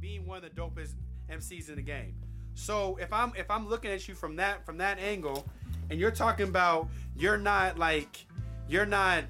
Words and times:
being 0.00 0.26
one 0.26 0.42
of 0.42 0.42
the 0.42 0.60
dopest 0.60 0.94
MCs 1.30 1.68
in 1.68 1.76
the 1.76 1.82
game. 1.82 2.14
So 2.54 2.96
if 3.00 3.12
I'm 3.12 3.32
if 3.36 3.50
I'm 3.50 3.68
looking 3.68 3.90
at 3.90 4.08
you 4.08 4.14
from 4.14 4.36
that 4.36 4.66
from 4.66 4.78
that 4.78 4.98
angle, 4.98 5.46
and 5.90 5.98
you're 5.98 6.10
talking 6.10 6.48
about 6.48 6.88
you're 7.16 7.38
not 7.38 7.78
like 7.78 8.26
you're 8.68 8.86
not 8.86 9.24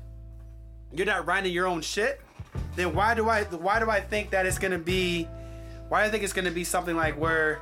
you're 0.93 1.07
not 1.07 1.27
writing 1.27 1.53
your 1.53 1.67
own 1.67 1.83
shit, 1.83 2.21
then 2.77 2.95
why 2.95 3.15
do 3.15 3.29
I 3.29 3.45
why 3.45 3.79
do 3.79 3.91
I 3.91 4.01
think 4.01 4.31
that 4.31 4.47
it's 4.47 4.59
gonna 4.59 4.79
be 4.79 5.25
why 5.89 6.03
do 6.03 6.09
I 6.09 6.11
think 6.11 6.25
it's 6.25 6.33
gonna 6.33 6.51
be 6.51 6.65
something 6.65 6.97
like 6.97 7.19
where 7.19 7.61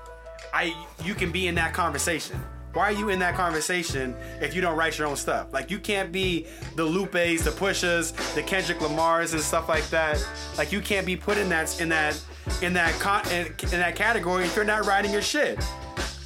I 0.54 0.74
you 1.04 1.14
can 1.14 1.32
be 1.32 1.46
in 1.48 1.54
that 1.56 1.72
conversation? 1.74 2.40
Why 2.72 2.90
are 2.90 2.92
you 2.92 3.08
in 3.08 3.18
that 3.20 3.34
conversation 3.34 4.14
if 4.40 4.54
you 4.54 4.60
don't 4.60 4.76
write 4.76 4.98
your 4.98 5.08
own 5.08 5.16
stuff? 5.16 5.50
Like 5.50 5.70
you 5.70 5.78
can't 5.78 6.12
be 6.12 6.46
the 6.74 6.84
Lupes, 6.84 7.42
the 7.42 7.50
Pushas, 7.50 8.12
the 8.34 8.42
Kendrick 8.42 8.78
Lamars 8.78 9.32
and 9.32 9.40
stuff 9.40 9.68
like 9.68 9.88
that. 9.88 10.24
Like 10.58 10.72
you 10.72 10.82
can't 10.82 11.06
be 11.06 11.16
put 11.16 11.38
in 11.38 11.48
that 11.48 11.80
in 11.80 11.88
that 11.88 12.22
in 12.62 12.72
that 12.72 12.92
con- 13.00 13.26
in, 13.30 13.46
in 13.62 13.80
that 13.80 13.96
category 13.96 14.44
if 14.44 14.56
you're 14.56 14.64
not 14.64 14.86
writing 14.86 15.12
your 15.12 15.22
shit. 15.22 15.58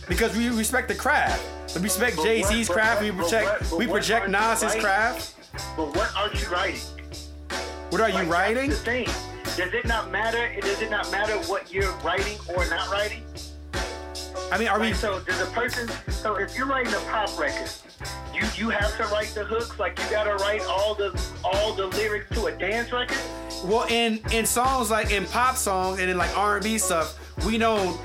Because 0.09 0.37
we 0.37 0.49
respect 0.49 0.89
the 0.89 0.95
craft. 0.95 1.45
We 1.75 1.83
respect 1.83 2.21
Jay 2.23 2.43
Z's 2.43 2.69
craft. 2.69 3.03
We 3.03 3.13
project 3.13 3.71
but 3.71 3.79
we 3.79 3.87
project 3.87 4.29
Nas's 4.29 4.75
craft. 4.75 5.35
But 5.77 5.95
what 5.95 6.11
aren't 6.17 6.41
you 6.41 6.49
writing? 6.49 6.81
What 7.91 8.01
are 8.01 8.11
you 8.11 8.23
writing? 8.31 8.71
That's 8.71 8.83
the 8.83 9.05
thing. 9.05 9.07
Does 9.57 9.75
it 9.75 9.87
not 9.87 10.11
matter? 10.11 10.49
Does 10.61 10.81
it 10.81 10.91
not 10.91 11.11
matter 11.11 11.37
what 11.49 11.73
you're 11.73 11.93
writing 11.99 12.39
or 12.49 12.69
not 12.69 12.91
writing? 12.91 13.23
I 14.53 14.59
mean, 14.59 14.69
are 14.69 14.81
we? 14.81 14.93
So 14.93 15.21
does 15.21 15.41
a 15.41 15.47
person? 15.47 15.89
So 16.09 16.37
if 16.37 16.57
you're 16.57 16.67
writing 16.67 16.93
a 16.93 17.01
pop 17.11 17.39
record, 17.39 17.71
you 18.35 18.43
you 18.57 18.71
have 18.71 18.97
to 18.97 19.05
write 19.05 19.29
the 19.35 19.45
hooks. 19.45 19.79
Like 19.79 19.99
you 19.99 20.05
gotta 20.11 20.35
write 20.37 20.63
all 20.63 20.95
the 20.95 21.19
all 21.45 21.73
the 21.75 21.87
lyrics 21.87 22.29
to 22.37 22.47
a 22.47 22.53
dance 22.53 22.93
record. 22.93 23.19
Well, 23.65 23.87
in 23.89 24.21
in 24.33 24.47
songs 24.47 24.91
like 24.91 25.11
in 25.11 25.27
pop 25.27 25.57
songs 25.57 25.99
and 26.01 26.11
in 26.11 26.17
like 26.17 26.37
R 26.37 26.57
and 26.57 26.65
B 26.65 26.79
stuff, 26.79 27.19
we 27.45 27.59
don't 27.59 27.99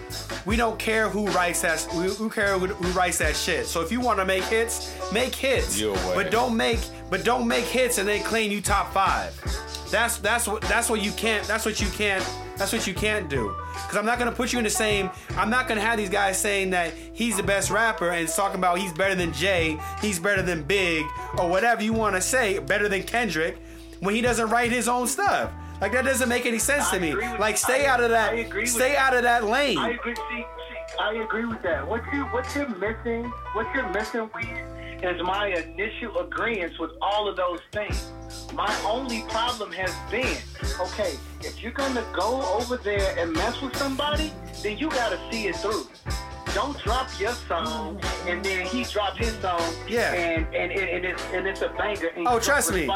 we 0.45 0.55
don't 0.55 0.77
care 0.77 1.09
who 1.09 1.27
writes 1.27 1.62
that. 1.62 1.88
We, 1.95 2.12
we 2.24 2.29
care 2.29 2.57
who, 2.57 2.68
who 2.68 2.91
writes 2.91 3.18
that 3.20 3.35
shit. 3.35 3.65
So 3.65 3.82
if 3.82 3.91
you 3.91 3.99
want 3.99 4.20
to 4.20 4.26
make 4.26 4.43
hits, 4.43 4.96
make 5.12 5.34
hits. 5.34 5.79
You 5.79 5.91
away. 5.91 6.15
But 6.15 6.32
don't 6.32 6.55
make 6.55 6.80
but 7.09 7.24
don't 7.24 7.48
make 7.48 7.65
hits 7.65 7.98
and 7.98 8.07
then 8.07 8.24
claim 8.24 8.52
you 8.52 8.62
top 8.62 8.93
five. 8.93 9.34
That's 9.91 10.18
that's 10.18 10.48
what 10.48 10.62
that's 10.63 10.90
what 10.90 11.02
you 11.02 11.12
can't. 11.12 11.48
That's 11.48 11.65
what 11.65 11.80
you 11.80 11.87
can't. 11.87 12.26
That's 12.57 12.71
what 12.71 12.87
you 12.87 12.93
can't 12.93 13.30
do. 13.30 13.54
Cause 13.74 13.98
I'm 13.98 14.05
not 14.05 14.18
gonna 14.18 14.32
put 14.32 14.54
you 14.54 14.59
in 14.59 14.63
the 14.63 14.70
same. 14.70 15.09
I'm 15.32 15.49
not 15.49 15.68
gonna 15.68 15.82
have 15.82 15.98
these 15.98 16.09
guys 16.09 16.40
saying 16.40 16.70
that 16.71 16.93
he's 17.13 17.37
the 17.37 17.43
best 17.43 17.70
rapper 17.70 18.12
and 18.12 18.27
talking 18.27 18.57
about 18.57 18.80
he's 18.80 18.93
better 18.93 19.15
than 19.15 19.34
Jay, 19.34 19.77
he's 20.02 20.20
better 20.20 20.41
than 20.41 20.64
Big, 20.64 21.05
or 21.38 21.50
whatever 21.50 21.84
you 21.84 21.94
want 21.94 22.16
to 22.16 22.22
say, 22.22 22.60
better 22.60 22.88
than 22.90 23.04
Kendrick, 23.04 23.58
when 24.00 24.16
he 24.16 24.22
doesn't 24.22 24.50
write 24.50 24.72
his 24.72 24.88
own 24.88 25.08
stuff. 25.08 25.52
Like 25.82 25.92
that 25.92 26.05
doesn't 26.05 26.30
make 26.30 26.46
any 26.46 26.60
sense 26.60 26.90
to 26.92 27.00
me. 27.00 27.14
Like 27.14 27.58
stay 27.58 27.86
I- 27.86 27.90
out 27.94 28.02
of 28.04 28.10
that. 28.12 28.34
I 28.34 28.64
Stay 28.64 28.96
out 28.96 29.16
of 29.16 29.24
that 29.24 29.44
lane. 29.44 29.77
I 29.77 29.90
agree. 29.92 30.16
See, 30.16 30.22
see, 30.40 30.46
I 31.00 31.14
agree 31.16 31.46
with 31.46 31.62
that. 31.64 31.86
What 31.88 32.02
you 32.14 32.24
what 32.26 32.46
you're 32.55 32.70
missing, 32.70 33.26
what 33.54 33.68
you're 33.76 33.90
missing, 33.90 34.30
we 34.36 34.44
is 35.04 35.22
my 35.22 35.48
initial 35.50 36.18
agreement 36.20 36.80
with 36.80 36.92
all 37.02 37.27
of 37.27 37.36
those 37.36 37.60
things. 37.72 38.12
My 38.54 38.74
only 38.86 39.24
problem 39.24 39.72
has 39.74 39.94
been, 40.10 40.38
okay, 40.80 41.16
if 41.42 41.62
you're 41.62 41.74
gonna 41.74 42.05
go 42.14 42.42
over 42.58 42.77
there 42.77 43.14
and 43.20 43.34
mess 43.34 43.62
with 43.62 43.76
somebody, 43.76 44.32
then 44.64 44.77
you 44.77 44.90
gotta 44.90 45.20
see 45.32 45.48
it 45.48 45.58
through. 45.58 45.88
Don't 46.56 46.78
drop 46.84 47.10
your 47.20 47.34
song 47.34 48.00
and 48.26 48.42
then 48.44 48.66
he 48.66 48.86
drop 48.86 49.18
his 49.18 49.34
song. 49.40 49.62
Yeah. 49.90 50.14
And 50.14 50.48
and, 50.56 50.72
and, 50.72 50.90
and 50.90 51.06
it's 51.06 51.24
and 51.34 51.46
it's 51.46 51.62
a 51.62 51.68
banger. 51.68 52.08
And 52.16 52.26
Oh, 52.28 52.40
trust 52.40 52.72
me. 52.74 52.90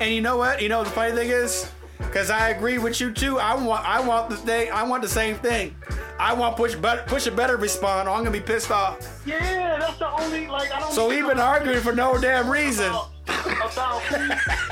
And 0.00 0.14
you 0.14 0.22
know 0.22 0.38
what? 0.38 0.62
You 0.62 0.70
know 0.70 0.78
what 0.78 0.86
the 0.86 0.94
funny 0.94 1.14
thing 1.14 1.28
is, 1.28 1.70
because 1.98 2.30
I 2.30 2.48
agree 2.48 2.78
with 2.78 3.02
you 3.02 3.12
too. 3.12 3.38
I 3.38 3.54
want, 3.54 3.86
I 3.86 4.00
want 4.00 4.30
the 4.30 4.36
thing. 4.38 4.72
I 4.72 4.82
want 4.84 5.02
the 5.02 5.08
same 5.10 5.36
thing. 5.36 5.76
I 6.18 6.32
want 6.32 6.56
push, 6.56 6.74
but 6.74 7.06
push 7.06 7.26
a 7.26 7.30
better 7.30 7.58
respond, 7.58 8.08
or 8.08 8.12
I'm 8.12 8.24
gonna 8.24 8.30
be 8.30 8.40
pissed 8.40 8.70
off. 8.70 9.22
Yeah, 9.26 9.76
that's 9.78 9.98
the 9.98 10.10
only 10.10 10.46
like 10.46 10.72
I 10.72 10.80
don't. 10.80 10.92
So 10.92 11.08
we've 11.08 11.26
been 11.26 11.38
arguing 11.38 11.80
for 11.80 11.92
no 11.92 12.18
damn 12.18 12.48
reason. 12.48 12.86
about, 12.88 13.10
about 13.28 14.02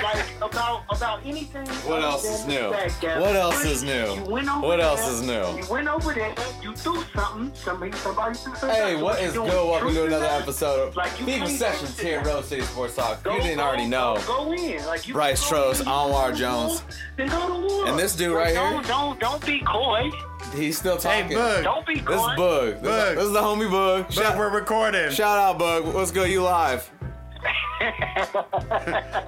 like 0.02 0.26
about 0.42 0.82
about 0.90 1.24
anything. 1.24 1.66
What 1.88 2.02
else 2.02 2.24
is 2.24 2.46
new? 2.46 2.70
What 2.70 3.36
else 3.36 3.64
is 3.64 3.82
new? 3.82 3.92
You 4.14 4.24
went 4.24 4.48
over 4.48 4.66
What 4.66 4.80
else 4.80 5.06
is 5.08 5.22
new? 5.22 5.32
You 5.56 5.64
went 5.70 5.88
over 5.88 6.12
there. 6.12 6.34
You 6.62 6.74
threw 6.74 7.02
something. 7.14 7.52
Somebody, 7.54 7.92
somebody 7.98 8.34
threw 8.36 8.54
something. 8.56 8.70
Hey, 8.70 8.96
So 8.96 9.04
what 9.04 9.20
you 9.20 9.26
is 9.28 9.32
doing? 9.34 9.50
good? 9.50 9.68
Welcome 9.70 9.94
to 9.94 10.06
another 10.06 10.24
is 10.26 10.42
episode 10.42 10.88
of 10.88 10.96
Like, 10.96 11.20
you 11.20 11.26
FIFA 11.26 11.48
Sessions 11.48 11.98
here 12.00 12.18
at 12.18 12.24
down. 12.24 12.34
Rose 12.34 12.46
City 12.48 12.62
Sports 12.62 12.96
Talk. 12.96 13.22
Go, 13.22 13.36
you 13.36 13.42
didn't 13.42 13.58
go, 13.58 13.64
already 13.64 13.86
know. 13.86 14.16
Go, 14.26 14.44
go 14.46 14.52
in. 14.52 14.84
Like 14.86 15.06
you 15.06 15.14
Bryce 15.14 15.46
can 15.48 15.56
Trost, 15.58 15.82
Anwar 15.84 16.10
you 16.10 16.12
go 16.24 16.30
to 16.32 16.36
Jones. 16.38 16.82
Then 17.16 17.28
go 17.28 17.48
to 17.48 17.66
war. 17.66 17.86
And 17.88 17.98
this 17.98 18.16
dude 18.16 18.34
right 18.34 18.48
here? 18.48 18.56
Don't 18.56 18.86
don't 18.86 19.20
don't 19.20 19.46
be 19.46 19.60
coy. 19.60 20.10
He's 20.54 20.76
still 20.78 20.98
Hey, 21.00 21.22
talking. 21.22 21.36
Bug. 21.36 21.64
Don't 21.64 21.86
be 21.86 22.00
coy. 22.00 22.12
This 22.12 22.20
coy. 22.20 22.30
is 22.32 22.36
Bug. 22.36 22.70
This, 22.72 22.82
Bug. 22.82 23.14
this 23.16 23.24
is 23.24 23.32
the 23.32 23.40
homie 23.40 23.70
Bug. 23.70 24.04
But 24.06 24.12
Shout, 24.14 24.36
we're 24.38 24.50
recording. 24.50 25.10
shout 25.12 25.38
out, 25.38 25.58
Bug. 25.58 25.94
What's 25.94 26.10
good? 26.10 26.28
You 26.30 26.42
live? 26.42 26.90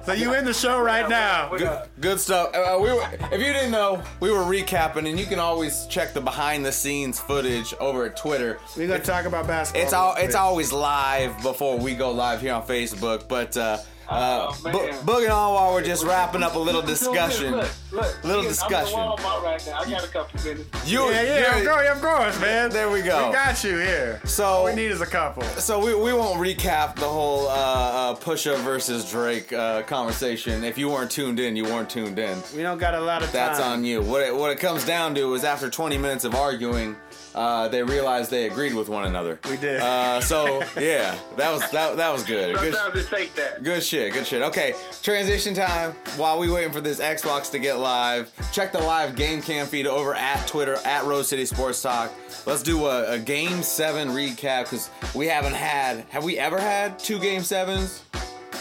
So 0.05 0.13
you 0.13 0.33
in 0.33 0.45
the 0.45 0.53
show 0.53 0.81
right 0.81 1.09
now. 1.09 1.49
Good, 1.55 1.89
good 1.99 2.19
stuff. 2.19 2.53
Uh, 2.53 2.77
we 2.81 2.91
were, 2.91 3.03
if 3.31 3.39
you 3.39 3.53
didn't 3.53 3.71
know, 3.71 4.03
we 4.19 4.31
were 4.31 4.43
recapping, 4.43 5.09
and 5.09 5.19
you 5.19 5.25
can 5.25 5.39
always 5.39 5.85
check 5.87 6.13
the 6.13 6.21
behind-the-scenes 6.21 7.19
footage 7.19 7.73
over 7.79 8.05
at 8.05 8.17
Twitter. 8.17 8.59
We're 8.77 8.87
gonna 8.87 9.03
talk 9.03 9.25
about 9.25 9.47
basketball. 9.47 9.83
It's 9.83 9.93
all 9.93 10.15
it's 10.17 10.35
always 10.35 10.71
live 10.71 11.41
before 11.41 11.77
we 11.77 11.95
go 11.95 12.11
live 12.11 12.41
here 12.41 12.53
on 12.53 12.63
Facebook. 12.67 13.27
But 13.27 13.55
uh, 13.57 13.79
uh, 14.09 14.47
Oh, 14.49 14.57
Bu- 14.63 14.69
man. 14.71 14.93
Boog 15.05 15.27
and 15.29 15.73
we're 15.73 15.83
just 15.83 16.03
wrapping 16.05 16.43
up 16.43 16.55
a 16.55 16.59
little 16.59 16.81
discussion. 16.81 17.55
Look, 17.55 17.69
look, 17.91 18.23
Little 18.23 18.41
look, 18.41 18.49
discussion. 18.49 18.99
I'm 18.99 19.11
in 19.11 19.17
Walmart 19.17 19.43
right 19.43 19.65
now. 19.67 19.79
I 19.79 19.89
got 19.89 20.03
a 20.03 20.07
couple 20.07 20.43
minutes. 20.43 20.89
You, 20.91 21.09
Yeah, 21.11 21.21
yeah, 21.21 21.57
you're- 21.57 21.61
of 21.61 21.67
course, 21.67 21.89
of 21.89 22.01
course, 22.01 22.41
man. 22.41 22.69
There 22.69 22.89
we 22.89 23.01
go. 23.01 23.27
We 23.27 23.33
got 23.33 23.63
you 23.63 23.77
here. 23.77 24.21
So- 24.25 24.43
all 24.45 24.65
we 24.65 24.73
need 24.75 24.91
is 24.91 25.01
a 25.01 25.05
couple. 25.05 25.43
So 25.43 25.79
we, 25.83 25.93
we 25.95 26.13
won't 26.13 26.39
recap 26.39 26.95
the 26.95 27.07
whole 27.07 27.47
uh, 27.47 27.51
uh, 27.53 28.15
Pusha 28.15 28.57
versus 28.57 29.09
Drake 29.09 29.51
uh, 29.53 29.83
conversation. 29.83 30.63
If 30.63 30.77
you 30.77 30.89
weren't 30.89 31.11
tuned 31.11 31.39
in, 31.39 31.55
you 31.55 31.63
weren't 31.65 31.89
tuned 31.89 32.19
in. 32.19 32.37
We 32.55 32.61
don't 32.61 32.77
got 32.77 32.93
a 32.93 32.99
lot 33.01 33.21
of 33.23 33.27
time. 33.29 33.33
That's 33.33 33.59
on 33.59 33.83
you. 33.83 34.01
What 34.01 34.21
it, 34.21 34.35
what 34.35 34.51
it 34.51 34.59
comes 34.59 34.85
down 34.85 35.15
to 35.15 35.33
is 35.33 35.43
after 35.43 35.69
20 35.69 35.97
minutes 35.97 36.23
of 36.25 36.35
arguing, 36.35 36.95
uh, 37.35 37.67
they 37.67 37.83
realized 37.83 38.29
they 38.31 38.45
agreed 38.47 38.73
with 38.73 38.89
one 38.89 39.05
another. 39.05 39.39
We 39.49 39.57
did. 39.57 39.81
Uh, 39.81 40.21
so 40.21 40.63
yeah, 40.79 41.17
that 41.37 41.51
was 41.51 41.69
that, 41.71 41.97
that 41.97 42.11
was 42.11 42.23
good. 42.23 42.55
Good, 42.57 42.73
Sometimes 42.73 43.05
it 43.05 43.15
take 43.15 43.35
that. 43.35 43.63
good 43.63 43.83
shit. 43.83 44.13
Good 44.13 44.27
shit. 44.27 44.41
Okay, 44.43 44.73
transition 45.01 45.53
time. 45.53 45.91
While 46.17 46.39
we 46.39 46.51
waiting 46.51 46.71
for 46.71 46.81
this 46.81 46.99
Xbox 46.99 47.49
to 47.51 47.59
get 47.59 47.77
live, 47.79 48.31
check 48.51 48.71
the 48.71 48.79
live 48.79 49.15
game 49.15 49.41
cam 49.41 49.65
feed 49.65 49.87
over 49.87 50.13
at 50.15 50.45
Twitter 50.47 50.75
at 50.85 51.05
Rose 51.05 51.27
City 51.27 51.45
Sports 51.45 51.81
Talk. 51.81 52.11
Let's 52.45 52.63
do 52.63 52.85
a, 52.85 53.13
a 53.13 53.19
Game 53.19 53.63
Seven 53.63 54.09
recap 54.09 54.63
because 54.65 54.89
we 55.15 55.27
haven't 55.27 55.53
had. 55.55 56.05
Have 56.09 56.23
we 56.23 56.37
ever 56.37 56.59
had 56.59 56.99
two 56.99 57.19
Game 57.19 57.41
Sevens? 57.41 58.03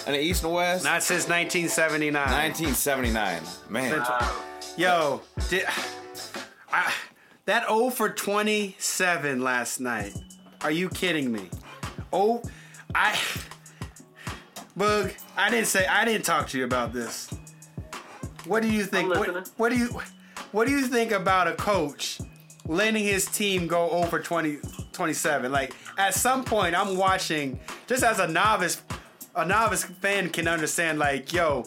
In 0.06 0.14
the 0.14 0.20
East 0.20 0.42
and 0.42 0.52
West? 0.52 0.82
Not 0.82 1.02
since 1.04 1.28
1979. 1.28 2.12
1979. 2.14 3.42
Man. 3.68 4.04
Yo, 4.76 5.20
did 5.48 5.64
I, 6.72 6.92
that 7.46 7.66
0 7.68 7.90
for 7.90 8.08
27 8.08 9.40
last 9.42 9.80
night? 9.80 10.14
Are 10.62 10.70
you 10.70 10.88
kidding 10.88 11.32
me? 11.32 11.48
Oh, 12.12 12.42
I 12.94 13.18
Boog, 14.78 15.14
I 15.36 15.50
didn't 15.50 15.66
say 15.66 15.86
I 15.86 16.04
didn't 16.04 16.24
talk 16.24 16.48
to 16.48 16.58
you 16.58 16.64
about 16.64 16.92
this. 16.92 17.30
What 18.46 18.62
do 18.62 18.70
you 18.70 18.84
think? 18.84 19.10
What, 19.10 19.48
what 19.56 19.68
do 19.70 19.76
you 19.76 20.00
what 20.52 20.66
do 20.66 20.72
you 20.72 20.86
think 20.86 21.12
about 21.12 21.48
a 21.48 21.52
coach 21.52 22.20
letting 22.66 23.04
his 23.04 23.26
team 23.26 23.66
go 23.66 23.90
over 23.90 24.18
20 24.18 24.58
27? 24.92 25.52
Like 25.52 25.74
at 25.98 26.14
some 26.14 26.44
point 26.44 26.74
I'm 26.74 26.96
watching 26.96 27.60
just 27.86 28.02
as 28.02 28.18
a 28.18 28.26
novice 28.26 28.80
a 29.34 29.44
novice 29.44 29.84
fan 29.84 30.30
can 30.30 30.48
understand 30.48 30.98
like, 30.98 31.32
yo, 31.32 31.64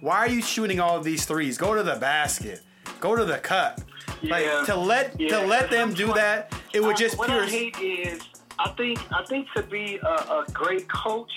why 0.00 0.18
are 0.18 0.28
you 0.28 0.42
shooting 0.42 0.80
all 0.80 0.96
of 0.96 1.04
these 1.04 1.26
threes? 1.26 1.58
Go 1.58 1.74
to 1.74 1.82
the 1.82 1.96
basket. 1.96 2.62
Go 3.00 3.14
to 3.16 3.24
the 3.24 3.38
cup. 3.38 3.80
Yeah. 4.22 4.32
Like 4.34 4.66
to 4.66 4.76
let 4.76 5.20
Yeah. 5.20 5.28
to 5.40 5.46
let 5.46 5.70
them 5.70 5.92
do 5.94 6.12
that, 6.14 6.52
it 6.72 6.82
would 6.82 6.96
just 6.96 7.18
what 7.18 7.28
pure 7.28 7.42
I 7.44 7.46
hate 7.46 7.76
is 7.78 8.20
I 8.58 8.70
think 8.70 8.98
I 9.12 9.24
think 9.24 9.46
to 9.56 9.62
be 9.62 9.98
a, 10.02 10.06
a 10.08 10.44
great 10.52 10.88
coach, 10.88 11.30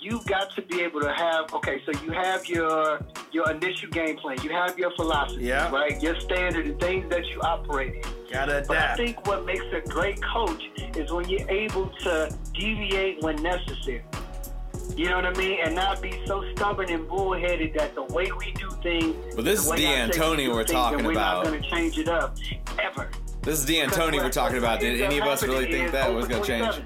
you 0.00 0.20
got 0.26 0.54
to 0.54 0.62
be 0.62 0.80
able 0.82 1.00
to 1.00 1.12
have 1.12 1.52
okay. 1.54 1.82
So 1.86 1.92
you 2.04 2.12
have 2.12 2.46
your 2.46 3.00
your 3.32 3.50
initial 3.50 3.88
game 3.90 4.16
plan, 4.16 4.36
you 4.42 4.50
have 4.50 4.78
your 4.78 4.90
philosophy, 4.96 5.44
Yeah. 5.44 5.70
right? 5.70 6.00
Your 6.02 6.18
standard 6.20 6.66
and 6.66 6.78
things 6.80 7.08
that 7.10 7.24
you 7.26 7.40
operate 7.42 7.94
in. 7.96 8.02
gotta 8.32 8.64
But 8.68 8.76
I 8.78 8.96
think 8.96 9.26
what 9.26 9.44
makes 9.46 9.64
a 9.72 9.80
great 9.88 10.22
coach 10.22 10.62
is 10.96 11.10
when 11.12 11.28
you're 11.28 11.48
able 11.50 11.88
to 12.04 12.34
deviate 12.54 13.22
when 13.22 13.36
necessary. 13.42 14.02
You 14.96 15.08
know 15.08 15.16
what 15.16 15.26
I 15.26 15.32
mean? 15.34 15.58
And 15.64 15.74
not 15.74 16.02
be 16.02 16.20
so 16.26 16.44
stubborn 16.54 16.90
and 16.90 17.06
bullheaded 17.08 17.74
that 17.74 17.94
the 17.94 18.02
way 18.04 18.30
we 18.32 18.52
do 18.52 18.68
things. 18.82 19.14
But 19.36 19.44
this 19.44 19.64
the 19.64 19.74
is 19.74 19.80
way 19.80 19.86
I 19.86 20.10
say 20.10 20.18
D'Antoni 20.18 20.36
we 20.36 20.48
we're 20.48 20.64
things, 20.64 20.70
talking 20.70 20.98
and 20.98 21.06
we're 21.06 21.12
about. 21.12 21.44
not 21.44 21.50
going 21.50 21.62
to 21.62 21.70
change 21.70 21.98
it 21.98 22.08
up 22.08 22.36
ever. 22.80 23.10
This 23.42 23.60
is 23.60 23.66
D'Antoni 23.66 24.16
we're 24.16 24.30
talking 24.30 24.58
about. 24.58 24.80
Did 24.80 25.00
any 25.00 25.18
of 25.18 25.26
us 25.26 25.42
really 25.42 25.70
think 25.70 25.92
that 25.92 26.12
was 26.12 26.26
going 26.26 26.42
to 26.42 26.46
change? 26.46 26.82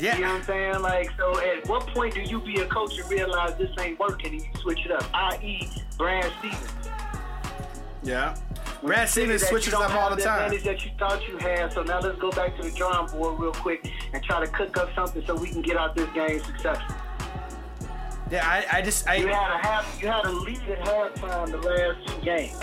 You 0.00 0.10
know 0.10 0.18
yeah. 0.18 0.20
what 0.20 0.30
I'm 0.30 0.42
saying? 0.42 0.82
Like, 0.82 1.10
so 1.16 1.38
at 1.40 1.68
what 1.68 1.86
point 1.86 2.14
do 2.14 2.22
you 2.22 2.40
be 2.40 2.60
a 2.60 2.66
coach 2.66 2.98
and 2.98 3.08
realize 3.08 3.56
this 3.56 3.70
ain't 3.78 3.98
working 4.00 4.32
and 4.32 4.42
you 4.42 4.48
switch 4.60 4.84
it 4.84 4.90
up? 4.90 5.04
I.e., 5.14 5.70
Brad 5.96 6.32
Stevens. 6.40 6.70
Yeah. 8.02 8.36
Brad 8.84 9.08
Stevens 9.08 9.40
you 9.40 9.48
switches 9.48 9.72
up 9.72 9.94
all 9.94 10.14
the 10.14 10.20
time. 10.20 10.52
advantage 10.52 10.64
that 10.64 10.84
you 10.84 10.90
thought 10.98 11.26
you 11.26 11.38
had. 11.38 11.72
So 11.72 11.82
now 11.82 12.00
let's 12.00 12.18
go 12.18 12.30
back 12.30 12.54
to 12.56 12.62
the 12.62 12.70
drawing 12.70 13.10
board 13.10 13.40
real 13.40 13.52
quick 13.52 13.90
and 14.12 14.22
try 14.22 14.44
to 14.44 14.50
cook 14.50 14.76
up 14.76 14.94
something 14.94 15.24
so 15.26 15.34
we 15.34 15.48
can 15.48 15.62
get 15.62 15.78
out 15.78 15.96
this 15.96 16.08
game 16.10 16.42
successful. 16.44 16.94
Yeah, 18.30 18.46
I, 18.46 18.78
I 18.78 18.82
just 18.82 19.08
I 19.08 19.16
You 19.16 19.28
had 19.28 19.54
a 19.54 19.66
half, 19.66 20.02
you 20.02 20.08
had 20.08 20.26
a 20.26 20.30
lead 20.30 20.60
at 20.68 20.80
halftime 20.80 21.50
the 21.50 21.58
last 21.58 22.08
two 22.08 22.24
games. 22.24 22.58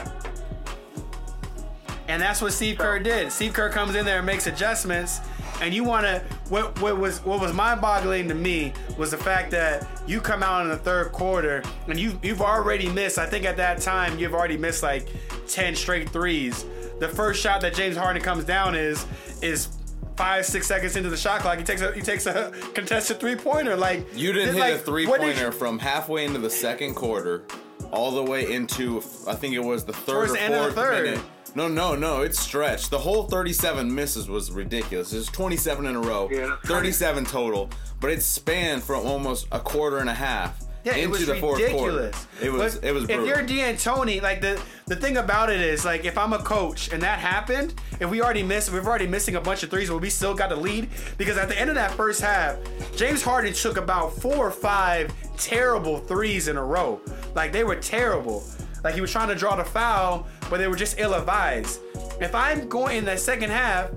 And 2.07 2.21
that's 2.21 2.41
what 2.41 2.53
Steve 2.53 2.77
Kerr 2.77 2.99
did. 2.99 3.31
Steve 3.31 3.53
Kerr 3.53 3.69
comes 3.69 3.95
in 3.95 4.05
there 4.05 4.17
and 4.17 4.25
makes 4.25 4.45
adjustments. 4.45 5.21
And 5.61 5.73
you 5.73 5.83
want 5.83 6.05
to 6.05 6.23
what 6.49 6.79
what 6.81 6.97
was 6.97 7.23
what 7.23 7.39
was 7.39 7.53
mind-boggling 7.53 8.27
to 8.27 8.35
me 8.35 8.73
was 8.97 9.11
the 9.11 9.17
fact 9.17 9.51
that 9.51 9.87
you 10.07 10.19
come 10.19 10.41
out 10.43 10.63
in 10.63 10.69
the 10.69 10.77
third 10.77 11.11
quarter 11.11 11.63
and 11.87 11.99
you 11.99 12.19
you've 12.21 12.41
already 12.41 12.89
missed. 12.89 13.17
I 13.17 13.27
think 13.27 13.45
at 13.45 13.57
that 13.57 13.79
time 13.79 14.17
you've 14.17 14.33
already 14.33 14.57
missed 14.57 14.81
like 14.81 15.07
ten 15.53 15.75
straight 15.75 16.09
threes. 16.09 16.65
The 16.99 17.07
first 17.07 17.41
shot 17.41 17.61
that 17.61 17.73
James 17.73 17.97
Harden 17.97 18.21
comes 18.21 18.43
down 18.43 18.75
is 18.75 19.05
is 19.41 19.69
five 20.15 20.45
six 20.45 20.67
seconds 20.67 20.95
into 20.95 21.09
the 21.09 21.17
shot 21.17 21.41
clock. 21.41 21.57
He 21.57 21.63
takes 21.63 21.81
a 21.81 21.91
he 21.93 22.01
takes 22.01 22.25
a 22.25 22.51
contested 22.73 23.19
three 23.19 23.35
pointer. 23.35 23.75
Like 23.75 24.05
You 24.15 24.33
didn't 24.33 24.55
hit 24.55 24.59
like, 24.59 24.73
a 24.75 24.77
three 24.79 25.05
pointer 25.07 25.51
from 25.51 25.79
halfway 25.79 26.25
into 26.25 26.39
the 26.39 26.49
second 26.49 26.95
quarter, 26.95 27.43
all 27.91 28.11
the 28.11 28.23
way 28.23 28.51
into 28.51 28.97
I 29.27 29.33
think 29.35 29.55
it 29.55 29.63
was 29.63 29.83
the 29.85 29.93
third 29.93 30.29
or 30.29 30.33
the 30.33 30.41
end 30.41 30.53
of 30.53 30.59
the 30.59 30.71
fourth 30.73 30.75
third. 30.75 31.03
minute. 31.05 31.21
No, 31.53 31.67
no, 31.67 31.95
no, 31.95 32.21
it's 32.21 32.39
stretched. 32.39 32.91
The 32.91 32.99
whole 32.99 33.23
37 33.23 33.93
misses 33.93 34.29
was 34.29 34.51
ridiculous. 34.51 35.11
It's 35.11 35.27
27 35.27 35.85
in 35.85 35.97
a 35.97 35.99
row, 35.99 36.29
Yeah. 36.31 36.55
37 36.63 37.25
total, 37.25 37.69
but 37.99 38.09
it 38.09 38.23
spanned 38.23 38.83
from 38.83 39.05
almost 39.05 39.47
a 39.51 39.59
quarter 39.59 39.97
and 39.97 40.09
a 40.09 40.13
half 40.13 40.63
Yeah, 40.83 40.93
into 40.93 41.03
it 41.03 41.09
was 41.09 41.25
the 41.27 41.35
fourth 41.35 41.59
ridiculous. 41.59 42.15
quarter. 42.15 42.45
It 42.45 42.51
was 42.51 42.75
But 42.75 42.83
it 42.87 42.91
was 42.91 43.05
brutal. 43.05 43.23
If 43.23 43.29
you're 43.29 43.43
D'Antoni, 43.45 44.21
like 44.21 44.41
the 44.41 44.61
the 44.87 44.95
thing 44.95 45.17
about 45.17 45.49
it 45.49 45.61
is, 45.61 45.85
like 45.85 46.05
if 46.05 46.17
I'm 46.17 46.33
a 46.33 46.39
coach 46.39 46.91
and 46.91 47.01
that 47.03 47.19
happened, 47.19 47.75
if 47.99 48.09
we 48.09 48.21
already 48.21 48.43
missed, 48.43 48.71
we're 48.71 48.83
already 48.83 49.07
missing 49.07 49.35
a 49.35 49.41
bunch 49.41 49.63
of 49.63 49.69
threes, 49.69 49.89
but 49.89 49.99
we 49.99 50.09
still 50.09 50.33
got 50.33 50.49
the 50.49 50.55
lead 50.55 50.89
because 51.17 51.37
at 51.37 51.49
the 51.49 51.59
end 51.59 51.69
of 51.69 51.75
that 51.75 51.91
first 51.91 52.21
half, 52.21 52.57
James 52.95 53.21
Harden 53.21 53.53
took 53.53 53.77
about 53.77 54.13
four 54.13 54.35
or 54.37 54.51
five 54.51 55.13
terrible 55.37 55.99
threes 55.99 56.47
in 56.47 56.57
a 56.57 56.63
row. 56.63 56.99
Like 57.35 57.51
they 57.51 57.63
were 57.63 57.75
terrible. 57.75 58.43
Like 58.83 58.95
he 58.95 59.01
was 59.01 59.11
trying 59.11 59.27
to 59.29 59.35
draw 59.35 59.55
the 59.55 59.63
foul, 59.63 60.25
but 60.49 60.57
they 60.57 60.67
were 60.67 60.75
just 60.75 60.99
ill-advised. 60.99 61.79
If 62.19 62.33
I'm 62.33 62.67
going 62.67 62.97
in 62.97 63.05
that 63.05 63.19
second 63.19 63.51
half, 63.51 63.91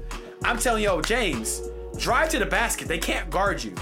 I'm 0.45 0.59
telling 0.59 0.83
yo, 0.85 1.01
James, 1.01 1.63
drive 1.97 2.29
to 2.31 2.39
the 2.39 2.47
basket. 2.47 2.89
They 2.89 2.99
can't 2.99 3.31
guard 3.31 3.65
you. 3.65 3.75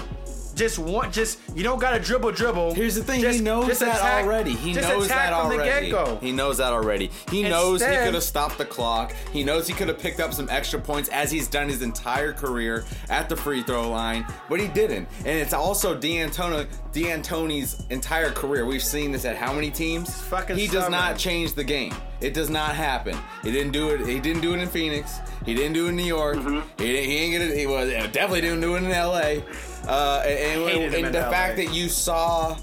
Just 0.55 0.77
one, 0.79 1.11
just 1.11 1.39
you 1.55 1.63
don't 1.63 1.79
gotta 1.79 1.99
dribble, 1.99 2.31
dribble. 2.31 2.73
Here's 2.75 2.95
the 2.95 3.03
thing, 3.03 3.21
Just- 3.21 3.39
he 3.39 3.43
knows 3.43 3.79
that 3.79 3.97
attack- 3.97 4.23
already. 4.25 4.53
He 4.53 4.73
knows 4.73 5.07
that 5.07 5.29
from 5.29 5.51
already. 5.51 5.89
The 5.89 5.95
get-go. 5.95 6.17
He 6.21 6.31
knows 6.31 6.57
that 6.57 6.73
already. 6.73 7.09
He 7.31 7.43
knows 7.43 7.81
he 7.81 7.87
could 7.87 8.13
have 8.13 8.23
stopped 8.23 8.57
the 8.57 8.65
clock. 8.65 9.13
He 9.31 9.43
knows 9.43 9.67
he 9.67 9.73
could 9.73 9.87
have 9.87 9.99
picked 9.99 10.19
up 10.19 10.33
some 10.33 10.47
extra 10.49 10.79
points 10.79 11.09
as 11.09 11.31
he's 11.31 11.47
done 11.47 11.69
his 11.69 11.81
entire 11.81 12.33
career 12.33 12.85
at 13.09 13.29
the 13.29 13.35
free 13.35 13.63
throw 13.63 13.89
line, 13.89 14.25
but 14.49 14.59
he 14.59 14.67
didn't. 14.67 15.07
And 15.19 15.39
it's 15.39 15.53
also 15.53 15.95
D'Antoni, 15.95 16.67
D'Antoni's 16.93 17.83
entire 17.89 18.31
career. 18.31 18.65
We've 18.65 18.83
seen 18.83 19.11
this 19.11 19.25
at 19.25 19.35
how 19.35 19.53
many 19.53 19.71
teams? 19.71 20.13
fucking 20.23 20.55
he 20.57 20.67
does 20.67 20.89
not 20.89 21.17
change 21.17 21.53
the 21.53 21.63
game. 21.63 21.93
It 22.23 22.33
does 22.33 22.49
not 22.49 22.73
happen. 22.75 23.17
He 23.43 23.51
didn't 23.51 23.73
do 23.73 23.89
it. 23.89 24.07
He 24.07 24.19
didn't 24.19 24.41
do 24.41 24.53
it 24.53 24.61
in 24.61 24.69
Phoenix. 24.69 25.19
He 25.45 25.53
didn't 25.53 25.73
do 25.73 25.87
it 25.87 25.89
in 25.89 25.97
New 25.97 26.05
York. 26.05 26.37
Mm-hmm. 26.37 26.81
He, 26.81 27.05
he 27.05 27.17
ain't 27.17 27.33
gonna. 27.37 27.53
He 27.53 27.67
was 27.67 27.89
definitely 27.89 28.41
didn't 28.41 28.61
do 28.61 28.75
it 28.75 28.83
in 28.83 28.91
L.A. 28.91 29.43
Uh, 29.85 30.23
and 30.25 30.61
and, 30.61 30.95
and 30.95 31.05
in 31.07 31.11
the 31.11 31.19
LA. 31.19 31.29
fact 31.29 31.57
that 31.57 31.73
you 31.73 31.89
saw 31.89 32.57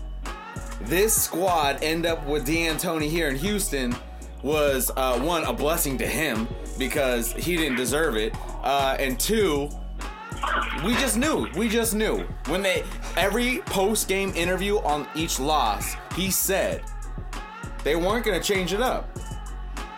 this 0.80 1.14
squad 1.14 1.82
end 1.82 2.06
up 2.06 2.26
with 2.26 2.46
D'Antoni 2.46 3.10
here 3.10 3.28
in 3.28 3.36
Houston 3.36 3.94
was 4.42 4.90
uh, 4.96 5.20
one 5.20 5.44
a 5.44 5.52
blessing 5.52 5.98
to 5.98 6.06
him 6.06 6.48
because 6.78 7.32
he 7.34 7.54
didn't 7.56 7.76
deserve 7.76 8.16
it, 8.16 8.34
uh, 8.62 8.96
and 8.98 9.20
two, 9.20 9.68
we 10.82 10.94
just 10.94 11.18
knew. 11.18 11.46
We 11.54 11.68
just 11.68 11.94
knew 11.94 12.20
when 12.46 12.62
they 12.62 12.82
every 13.18 13.58
post 13.66 14.08
game 14.08 14.32
interview 14.34 14.78
on 14.78 15.06
each 15.14 15.38
loss, 15.38 15.96
he 16.16 16.30
said 16.30 16.82
they 17.84 17.96
weren't 17.96 18.24
gonna 18.24 18.42
change 18.42 18.72
it 18.72 18.80
up. 18.80 19.06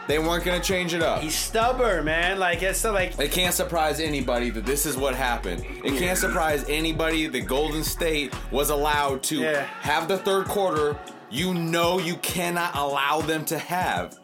They 0.09 0.19
weren't 0.19 0.45
gonna 0.45 0.61
change 0.61 0.95
it 0.95 1.03
up. 1.03 1.21
He's 1.23 1.35
stubborn, 1.37 2.05
man. 2.05 2.39
Like 2.39 2.63
it's 2.63 2.79
so 2.81 2.93
like 2.93 3.19
It 3.19 3.31
can't 3.31 3.55
surprise 3.55 4.01
anybody 4.01 4.51
that 4.51 4.67
this 4.67 4.85
is 4.85 4.97
what 4.97 5.15
happened. 5.15 5.65
It 5.85 5.97
can't 5.99 6.19
surprise 6.19 6.65
anybody 6.69 7.29
that 7.29 7.43
Golden 7.43 7.85
State 7.85 8.33
was 8.51 8.71
allowed 8.71 9.23
to 9.25 9.37
Yeah. 9.39 9.63
have 9.81 10.09
the 10.09 10.19
third 10.19 10.47
quarter 10.49 10.97
you 11.31 11.55
know 11.55 11.99
you 11.99 12.17
cannot 12.17 12.75
allow 12.77 13.21
them 13.21 13.45
to 13.47 13.59
have. 13.59 14.19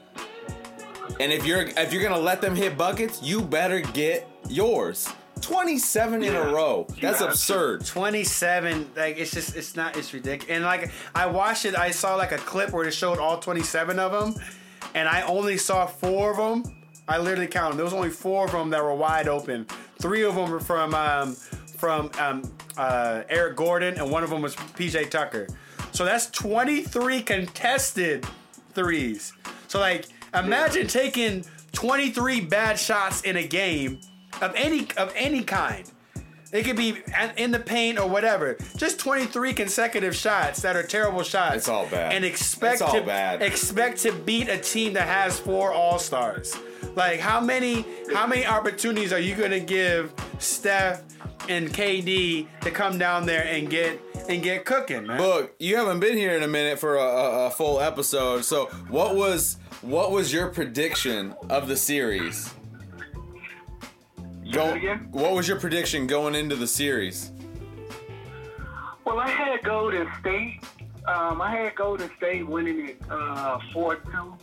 And 1.20 1.32
if 1.32 1.46
you're 1.46 1.62
if 1.62 1.92
you're 1.92 2.02
gonna 2.02 2.18
let 2.18 2.40
them 2.40 2.54
hit 2.56 2.76
buckets, 2.76 3.22
you 3.22 3.40
better 3.40 3.80
get 3.80 4.28
yours. 4.48 5.08
27 5.40 6.24
in 6.24 6.34
a 6.34 6.38
Yeah. 6.40 6.50
row. 6.50 6.86
That's 7.00 7.20
Yeah. 7.20 7.28
absurd. 7.28 7.86
27. 7.86 8.90
Like 8.96 9.18
it's 9.18 9.30
just 9.30 9.56
it's 9.56 9.76
not 9.76 9.96
it's 9.96 10.12
ridiculous. 10.12 10.54
And 10.56 10.64
like 10.64 10.90
I 11.14 11.26
watched 11.26 11.64
it, 11.64 11.78
I 11.78 11.92
saw 11.92 12.16
like 12.16 12.32
a 12.32 12.38
clip 12.38 12.70
where 12.70 12.84
it 12.84 12.92
showed 12.92 13.18
all 13.18 13.38
27 13.38 13.98
of 13.98 14.12
them, 14.12 14.34
and 14.98 15.08
I 15.08 15.22
only 15.22 15.56
saw 15.56 15.86
four 15.86 16.32
of 16.32 16.36
them. 16.36 16.74
I 17.06 17.18
literally 17.18 17.46
counted. 17.46 17.76
There 17.76 17.84
was 17.84 17.94
only 17.94 18.10
four 18.10 18.46
of 18.46 18.52
them 18.52 18.70
that 18.70 18.82
were 18.82 18.94
wide 18.94 19.28
open. 19.28 19.64
Three 20.00 20.24
of 20.24 20.34
them 20.34 20.50
were 20.50 20.58
from 20.58 20.92
um, 20.92 21.34
from 21.76 22.10
um, 22.18 22.42
uh, 22.76 23.22
Eric 23.28 23.56
Gordon, 23.56 23.94
and 23.96 24.10
one 24.10 24.24
of 24.24 24.30
them 24.30 24.42
was 24.42 24.56
PJ 24.56 25.10
Tucker. 25.10 25.46
So 25.92 26.04
that's 26.04 26.26
23 26.30 27.22
contested 27.22 28.26
threes. 28.74 29.32
So 29.68 29.78
like 29.78 30.06
imagine 30.34 30.88
taking 30.88 31.44
23 31.72 32.40
bad 32.40 32.76
shots 32.76 33.22
in 33.22 33.36
a 33.36 33.46
game 33.46 34.00
of 34.42 34.52
any 34.56 34.88
of 34.96 35.12
any 35.14 35.44
kind. 35.44 35.88
It 36.52 36.64
could 36.64 36.76
be 36.76 36.96
in 37.36 37.50
the 37.50 37.58
paint 37.58 37.98
or 37.98 38.08
whatever. 38.08 38.56
Just 38.76 38.98
23 38.98 39.52
consecutive 39.52 40.16
shots 40.16 40.62
that 40.62 40.76
are 40.76 40.82
terrible 40.82 41.22
shots. 41.22 41.56
It's 41.56 41.68
all 41.68 41.86
bad. 41.86 42.12
And 42.12 42.24
expect 42.24 42.78
to 42.78 43.02
bad. 43.02 43.42
expect 43.42 43.98
to 43.98 44.12
beat 44.12 44.48
a 44.48 44.58
team 44.58 44.94
that 44.94 45.06
has 45.06 45.38
four 45.38 45.72
All 45.72 45.98
Stars. 45.98 46.56
Like 46.94 47.20
how 47.20 47.40
many 47.40 47.84
how 48.14 48.26
many 48.26 48.46
opportunities 48.46 49.12
are 49.12 49.18
you 49.18 49.34
gonna 49.34 49.60
give 49.60 50.12
Steph 50.38 51.02
and 51.48 51.68
KD 51.68 52.46
to 52.62 52.70
come 52.70 52.98
down 52.98 53.26
there 53.26 53.44
and 53.44 53.68
get 53.68 54.00
and 54.28 54.42
get 54.42 54.64
cooking, 54.64 55.06
man? 55.06 55.20
Look, 55.20 55.54
you 55.58 55.76
haven't 55.76 56.00
been 56.00 56.16
here 56.16 56.36
in 56.36 56.42
a 56.42 56.48
minute 56.48 56.78
for 56.78 56.96
a, 56.96 57.02
a, 57.02 57.46
a 57.46 57.50
full 57.50 57.80
episode. 57.80 58.44
So, 58.44 58.66
what 58.88 59.14
was 59.14 59.58
what 59.82 60.10
was 60.10 60.32
your 60.32 60.48
prediction 60.48 61.34
of 61.50 61.68
the 61.68 61.76
series? 61.76 62.52
Go, 64.52 64.74
what 65.10 65.34
was 65.34 65.46
your 65.46 65.60
prediction 65.60 66.06
going 66.06 66.34
into 66.34 66.56
the 66.56 66.66
series? 66.66 67.32
Well, 69.04 69.18
I 69.18 69.28
had 69.28 69.62
Golden 69.62 70.08
State. 70.20 70.60
Um, 71.06 71.40
I 71.40 71.50
had 71.50 71.74
Golden 71.74 72.10
State 72.16 72.46
winning 72.46 72.88
it 72.88 73.02
uh, 73.10 73.58
4-2 73.74 74.38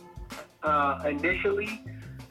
uh, 0.62 1.02
initially. 1.08 1.82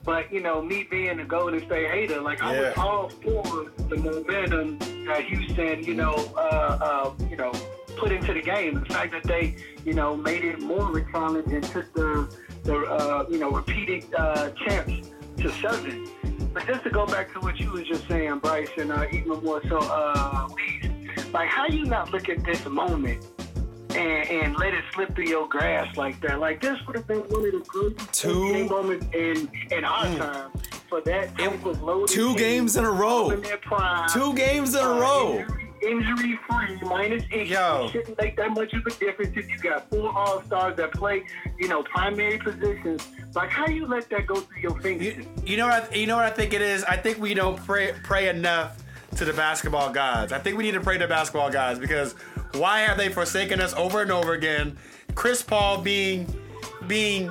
But, 0.04 0.32
you 0.32 0.40
know, 0.42 0.62
me 0.62 0.88
being 0.90 1.20
a 1.20 1.26
Golden 1.26 1.66
State 1.66 1.90
hater, 1.90 2.22
like, 2.22 2.42
I 2.42 2.60
was 2.60 2.78
all 2.78 3.10
for 3.10 3.72
the 3.90 3.98
momentum 3.98 4.78
that 5.06 5.26
Houston, 5.26 5.84
you 5.84 5.96
know, 5.96 6.14
uh, 6.38 6.40
uh, 6.40 7.14
you 7.30 7.36
know, 7.36 7.52
put 7.98 8.12
into 8.12 8.34
the 8.34 8.42
game. 8.42 8.76
The 8.76 8.86
fact 8.86 9.12
that 9.14 9.24
they, 9.24 9.56
you 9.84 9.94
know, 9.94 10.16
made 10.16 10.46
it 10.46 10.62
more 10.62 10.90
of 10.90 10.96
a 10.96 11.12
challenge 11.12 11.52
and 11.52 11.64
took 11.64 11.92
the, 11.94 12.34
the 12.64 12.78
uh, 12.78 13.26
you 13.30 13.40
know, 13.40 13.50
repeated 13.50 14.06
uh, 14.16 14.52
champs 14.52 15.10
to 15.38 15.52
seven. 15.54 16.08
But 16.56 16.66
just 16.68 16.84
to 16.86 16.90
go 16.90 17.06
back 17.06 17.34
to 17.34 17.40
what 17.42 17.60
you 17.60 17.70
was 17.70 17.84
just 17.84 18.08
saying, 18.08 18.40
Bryce, 18.40 18.70
and 18.78 18.90
uh, 18.92 19.06
even 19.12 19.44
more 19.44 19.62
so, 19.68 19.78
uh, 19.78 20.48
like 21.34 21.50
how 21.50 21.68
you 21.68 21.84
not 21.84 22.12
look 22.14 22.30
at 22.30 22.46
this 22.46 22.66
moment 22.66 23.26
and, 23.90 24.30
and 24.30 24.56
let 24.58 24.74
it 24.74 24.86
slip 24.94 25.14
through 25.16 25.26
your 25.28 25.50
grasp 25.50 25.98
like 25.98 26.20
that? 26.22 26.40
Like 26.40 26.62
this 26.62 26.78
would 26.88 26.96
have 26.96 27.08
been 27.08 27.20
one 27.20 27.46
of 27.46 27.52
the 27.52 27.64
greatest 27.68 28.14
Two- 28.14 28.70
moments 28.70 29.06
in 29.14 29.50
in 29.70 29.84
our 29.84 30.06
time 30.16 30.52
for 30.90 31.02
that 31.02 31.38
type 31.38 31.66
of 31.66 31.84
loaded 31.84 32.08
Two 32.16 32.34
games 32.38 32.78
in 32.78 32.86
a 32.86 32.92
row. 32.92 33.38
prime. 33.64 34.10
Two 34.10 34.34
games 34.34 34.76
in 34.76 34.82
a 34.82 34.90
Uh, 34.94 35.00
row. 35.00 35.46
Injury, 35.86 36.40
free, 36.50 36.80
minus 36.82 37.24
injury. 37.26 37.50
Yo. 37.50 37.90
Shouldn't 37.92 38.20
make 38.20 38.36
that 38.38 38.52
much 38.52 38.74
of 38.74 38.86
a 38.86 38.90
difference 38.92 39.36
if 39.36 39.48
you 39.48 39.58
got 39.60 39.90
four 39.90 40.12
all 40.12 40.42
stars 40.44 40.76
that 40.78 40.94
play, 40.94 41.24
you 41.60 41.68
know, 41.68 41.84
primary 41.84 42.38
positions. 42.38 43.08
Like, 43.36 43.50
how 43.50 43.66
do 43.66 43.74
you 43.74 43.86
let 43.86 44.10
that 44.10 44.26
go 44.26 44.36
through 44.36 44.62
your 44.62 44.80
fingers? 44.80 45.06
You, 45.06 45.26
you 45.46 45.58
know 45.58 45.68
what? 45.68 45.92
I, 45.92 45.96
you 45.96 46.08
know 46.08 46.16
what 46.16 46.26
I 46.26 46.32
think 46.32 46.54
it 46.54 46.62
is. 46.62 46.84
I 46.86 46.98
think 46.98 47.20
we 47.20 47.34
don't 47.34 47.58
pray 47.66 47.94
pray 48.04 48.30
enough 48.30 48.82
to 49.18 49.26
the 49.26 49.34
basketball 49.34 49.92
gods. 49.92 50.32
I 50.32 50.40
think 50.40 50.58
we 50.58 50.64
need 50.64 50.74
to 50.74 50.82
pray 50.82 50.98
to 50.98 51.08
basketball 51.08 51.52
gods 51.52 51.80
because 51.80 52.14
why 52.54 52.80
have 52.80 52.98
they 52.98 53.10
forsaken 53.10 53.62
us 53.62 53.74
over 53.76 54.02
and 54.02 54.12
over 54.12 54.34
again? 54.34 54.78
Chris 55.14 55.42
Paul 55.42 55.82
being 55.82 56.28
being 56.88 57.30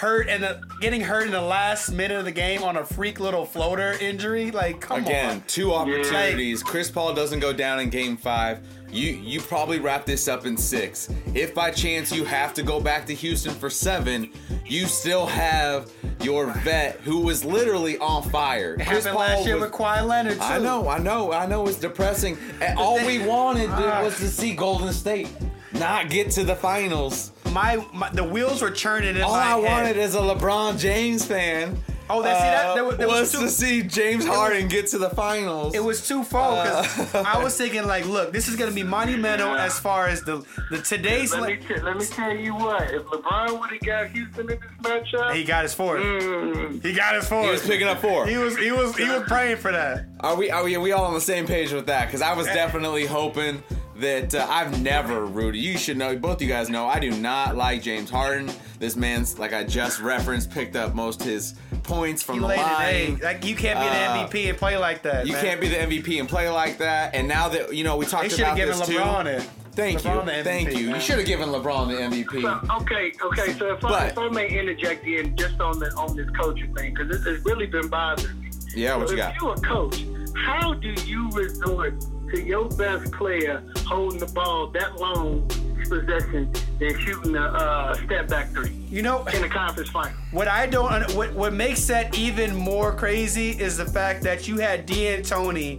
hurt 0.00 0.28
and 0.30 0.46
getting 0.80 1.02
hurt 1.02 1.24
in 1.26 1.30
the 1.30 1.40
last 1.42 1.90
minute 1.92 2.16
of 2.18 2.24
the 2.24 2.32
game 2.32 2.62
on 2.62 2.78
a 2.78 2.84
freak 2.84 3.20
little 3.20 3.44
floater 3.44 3.92
injury. 4.00 4.50
Like, 4.50 4.80
come 4.80 4.96
on. 4.98 5.02
Again, 5.04 5.30
on. 5.36 5.44
two 5.46 5.74
opportunities. 5.74 6.62
Chris 6.62 6.90
Paul 6.90 7.12
doesn't 7.14 7.40
go 7.40 7.52
down 7.52 7.80
in 7.80 7.90
game 7.90 8.16
five. 8.16 8.60
You 8.90 9.12
you 9.12 9.40
probably 9.40 9.78
wrap 9.78 10.04
this 10.06 10.26
up 10.26 10.46
in 10.46 10.56
six. 10.56 11.10
If 11.34 11.54
by 11.54 11.70
chance 11.70 12.10
you 12.10 12.24
have 12.24 12.54
to 12.54 12.62
go 12.62 12.80
back 12.80 13.06
to 13.06 13.14
Houston 13.14 13.52
for 13.54 13.68
seven, 13.70 14.30
you 14.66 14.86
still 14.86 15.26
have 15.26 15.92
your 16.22 16.46
vet 16.64 16.96
who 17.02 17.20
was 17.20 17.44
literally 17.44 17.98
on 17.98 18.22
fire. 18.30 18.74
It 18.80 18.86
Chris 18.86 19.04
happened 19.04 19.20
last 19.20 19.46
year 19.46 19.56
was- 19.56 19.64
with 19.70 19.72
Kawhi 19.72 20.04
Leonard 20.06 20.38
too. 20.38 20.40
I 20.42 20.58
know, 20.58 20.88
I 20.88 20.98
know, 20.98 21.30
I 21.32 21.46
know. 21.46 21.68
It's 21.68 21.78
depressing. 21.78 22.36
And 22.60 22.78
all 22.78 22.96
we 23.06 23.18
wanted 23.24 23.68
Ah. 23.70 24.02
was 24.02 24.16
to 24.16 24.28
see 24.28 24.54
Golden 24.54 24.92
State 24.92 25.28
not 25.74 26.10
get 26.10 26.30
to 26.32 26.42
the 26.44 26.56
finals. 26.56 27.30
My, 27.52 27.84
my 27.92 28.10
the 28.10 28.24
wheels 28.24 28.62
were 28.62 28.70
churning 28.70 29.16
in 29.16 29.22
All 29.22 29.32
my 29.32 29.38
I 29.38 29.58
head. 29.58 29.64
wanted 29.64 29.96
is 29.96 30.14
a 30.14 30.18
LeBron 30.20 30.78
James 30.78 31.24
fan. 31.24 31.76
Oh, 32.10 32.22
that- 32.22 32.36
see, 32.36 32.42
that- 32.42 32.74
there 32.74 32.84
was- 32.84 32.96
there 32.96 33.08
was 33.08 33.20
was 33.20 33.32
two- 33.32 33.40
to 33.40 33.48
see 33.50 33.82
James 33.82 34.26
Harden 34.26 34.68
get 34.68 34.88
to 34.88 34.98
the 34.98 35.10
finals. 35.10 35.74
It 35.74 35.82
was 35.84 36.06
twofold 36.06 36.62
because 36.64 37.14
Uh. 37.14 37.24
I 37.26 37.42
was 37.42 37.56
thinking 37.56 37.86
like, 37.86 38.06
look, 38.06 38.32
this 38.32 38.48
is 38.48 38.56
gonna 38.56 38.70
be 38.72 38.82
monumental 38.82 39.54
as 39.54 39.78
far 39.78 40.06
as 40.08 40.22
the 40.22 40.44
the 40.70 40.78
today's. 40.78 41.32
Let 41.32 41.42
me, 41.42 41.56
le- 41.68 41.74
t- 41.76 41.80
let 41.82 41.96
me 41.96 42.04
tell 42.06 42.34
you 42.36 42.54
what. 42.54 42.82
If 42.90 43.02
LeBron 43.04 43.60
would 43.60 43.70
have 43.70 43.80
got 43.80 44.06
Houston 44.08 44.40
in 44.50 44.58
this 44.58 44.58
matchup, 44.82 45.34
he 45.34 45.44
got 45.44 45.62
his 45.62 45.74
fourth. 45.74 46.02
mm, 46.02 46.82
He 46.84 46.92
got 46.92 47.14
his 47.14 47.26
fourth. 47.28 47.44
He 47.46 47.50
was 47.50 47.62
picking 47.66 47.86
up 47.88 48.00
four. 48.00 48.26
He 48.26 48.36
was 48.38 48.56
he 48.56 48.72
was 48.72 48.96
he 48.96 49.04
was 49.08 49.22
praying 49.26 49.56
for 49.58 49.72
that. 49.72 50.06
Are 50.20 50.34
we 50.36 50.50
are 50.50 50.62
we, 50.64 50.74
are 50.76 50.80
we 50.80 50.92
all 50.92 51.04
on 51.04 51.14
the 51.14 51.20
same 51.20 51.46
page 51.46 51.72
with 51.72 51.86
that? 51.86 52.06
Because 52.06 52.22
I 52.22 52.34
was 52.34 52.46
definitely 52.46 53.06
hoping 53.06 53.62
that 53.96 54.34
uh, 54.34 54.46
I've 54.48 54.80
never 54.82 55.26
rooted. 55.26 55.60
You 55.60 55.76
should 55.76 55.98
know, 55.98 56.16
both 56.16 56.40
you 56.40 56.48
guys 56.48 56.70
know, 56.70 56.86
I 56.86 56.98
do 57.00 57.10
not 57.10 57.54
like 57.56 57.82
James 57.82 58.08
Harden. 58.10 58.50
This 58.78 58.96
man's, 58.96 59.38
like 59.38 59.52
I 59.52 59.62
just 59.64 60.00
referenced, 60.00 60.50
picked 60.50 60.74
up 60.74 60.94
most 60.94 61.22
his 61.22 61.54
points 61.82 62.22
from 62.22 62.36
He 62.36 62.40
the 62.40 62.46
line. 62.48 63.18
Like 63.22 63.44
you 63.44 63.54
can't 63.56 63.78
be 63.80 63.86
Uh, 63.86 64.26
the 64.26 64.36
MVP 64.36 64.48
and 64.48 64.58
play 64.58 64.76
like 64.76 65.02
that. 65.02 65.26
You 65.26 65.32
man. 65.34 65.44
can't 65.44 65.60
be 65.60 65.68
the 65.68 65.76
MVP 65.76 66.20
and 66.20 66.28
play 66.28 66.48
like 66.48 66.78
that. 66.78 67.14
And 67.14 67.26
now 67.28 67.48
that 67.48 67.74
you 67.74 67.84
know, 67.84 67.96
we 67.96 68.04
They 68.04 68.10
talked 68.10 68.30
should 68.30 68.40
have 68.40 68.48
about 68.48 68.56
given 68.56 68.78
this 68.78 68.88
LeBron 68.88 69.22
too. 69.24 69.28
it. 69.30 69.50
Thank 69.72 70.00
LeBron 70.00 70.24
you, 70.26 70.30
MVP, 70.32 70.44
thank 70.44 70.76
you. 70.78 70.86
man. 70.86 70.94
You 70.96 71.00
should 71.00 71.18
have 71.18 71.26
given 71.26 71.48
LeBron 71.50 71.88
the 71.88 71.94
MVP. 72.24 72.42
So, 72.42 72.76
okay, 72.82 73.12
okay. 73.22 73.52
So 73.58 73.72
if, 73.74 73.84
I, 73.84 74.08
if 74.08 74.18
I 74.18 74.28
may 74.28 74.48
interject 74.48 75.06
in 75.06 75.36
just 75.36 75.60
on 75.60 75.78
the 75.78 75.90
on 75.94 76.16
this 76.16 76.28
coaching 76.30 76.74
thing, 76.74 76.92
because 76.94 77.08
this 77.08 77.24
has 77.24 77.44
really 77.44 77.66
been 77.66 77.88
bothering 77.88 78.40
me. 78.40 78.50
Yeah, 78.74 78.96
what 78.96 79.08
so 79.08 79.14
you 79.14 79.20
if 79.22 79.26
got? 79.26 79.40
you're 79.40 79.52
a 79.52 79.60
coach, 79.60 80.04
how 80.36 80.74
do 80.74 80.88
you 81.06 81.28
resort 81.30 81.94
to 82.32 82.42
your 82.42 82.68
best 82.70 83.12
player 83.12 83.62
holding 83.86 84.18
the 84.20 84.26
ball 84.26 84.68
that 84.68 84.96
long 84.96 85.48
possession 85.88 86.52
than 86.78 86.98
shooting 87.00 87.36
a 87.36 87.42
uh, 87.42 87.94
step 88.04 88.28
back 88.28 88.50
three 88.50 88.72
You 88.88 89.02
know 89.02 89.24
in 89.26 89.42
the 89.42 89.48
conference 89.48 89.90
final? 89.90 90.16
what 90.30 90.48
I 90.48 90.66
don't 90.66 91.12
what 91.14 91.32
what 91.32 91.52
makes 91.52 91.86
that 91.86 92.16
even 92.16 92.54
more 92.54 92.94
crazy 92.94 93.50
is 93.50 93.76
the 93.76 93.86
fact 93.86 94.22
that 94.24 94.48
you 94.48 94.58
had 94.58 94.86
D'Antoni, 94.86 95.78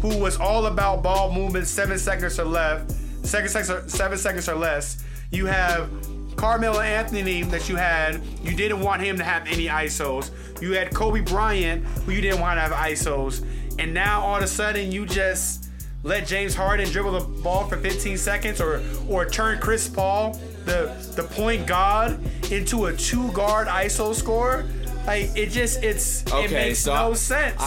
who 0.00 0.18
was 0.18 0.36
all 0.38 0.66
about 0.66 1.02
ball 1.02 1.32
movement, 1.32 1.66
seven 1.66 1.98
seconds 1.98 2.38
or 2.38 2.44
left, 2.44 2.92
second 3.26 3.50
seconds 3.50 3.70
or, 3.70 3.88
seven 3.88 4.18
seconds 4.18 4.48
or 4.48 4.54
less. 4.54 5.02
You 5.30 5.46
have 5.46 5.90
Carmelo 6.36 6.80
Anthony 6.80 7.42
that 7.42 7.68
you 7.68 7.76
had. 7.76 8.20
You 8.42 8.54
didn't 8.54 8.80
want 8.80 9.02
him 9.02 9.16
to 9.18 9.24
have 9.24 9.46
any 9.46 9.66
ISOs. 9.66 10.30
You 10.60 10.72
had 10.72 10.94
Kobe 10.94 11.20
Bryant, 11.20 11.84
who 11.84 12.12
you 12.12 12.20
didn't 12.20 12.40
want 12.40 12.58
to 12.58 12.62
have 12.62 12.72
ISOs, 12.72 13.44
and 13.78 13.92
now 13.92 14.20
all 14.20 14.36
of 14.36 14.42
a 14.42 14.46
sudden 14.46 14.92
you 14.92 15.06
just 15.06 15.63
let 16.04 16.26
James 16.26 16.54
Harden 16.54 16.88
dribble 16.90 17.18
the 17.18 17.42
ball 17.42 17.66
for 17.66 17.76
15 17.76 18.16
seconds, 18.18 18.60
or 18.60 18.82
or 19.08 19.24
turn 19.28 19.58
Chris 19.58 19.88
Paul, 19.88 20.38
the 20.64 20.94
the 21.16 21.24
point 21.24 21.66
guard, 21.66 22.18
into 22.52 22.86
a 22.86 22.92
two 22.96 23.32
guard 23.32 23.66
ISO 23.66 24.14
score. 24.14 24.64
Like 25.06 25.36
it 25.36 25.50
just 25.50 25.82
it's 25.82 26.22
it 26.22 26.32
Okay, 26.32 26.54
makes 26.68 26.78
so 26.78 26.94
no 26.94 27.14
sense. 27.14 27.56
I, 27.60 27.64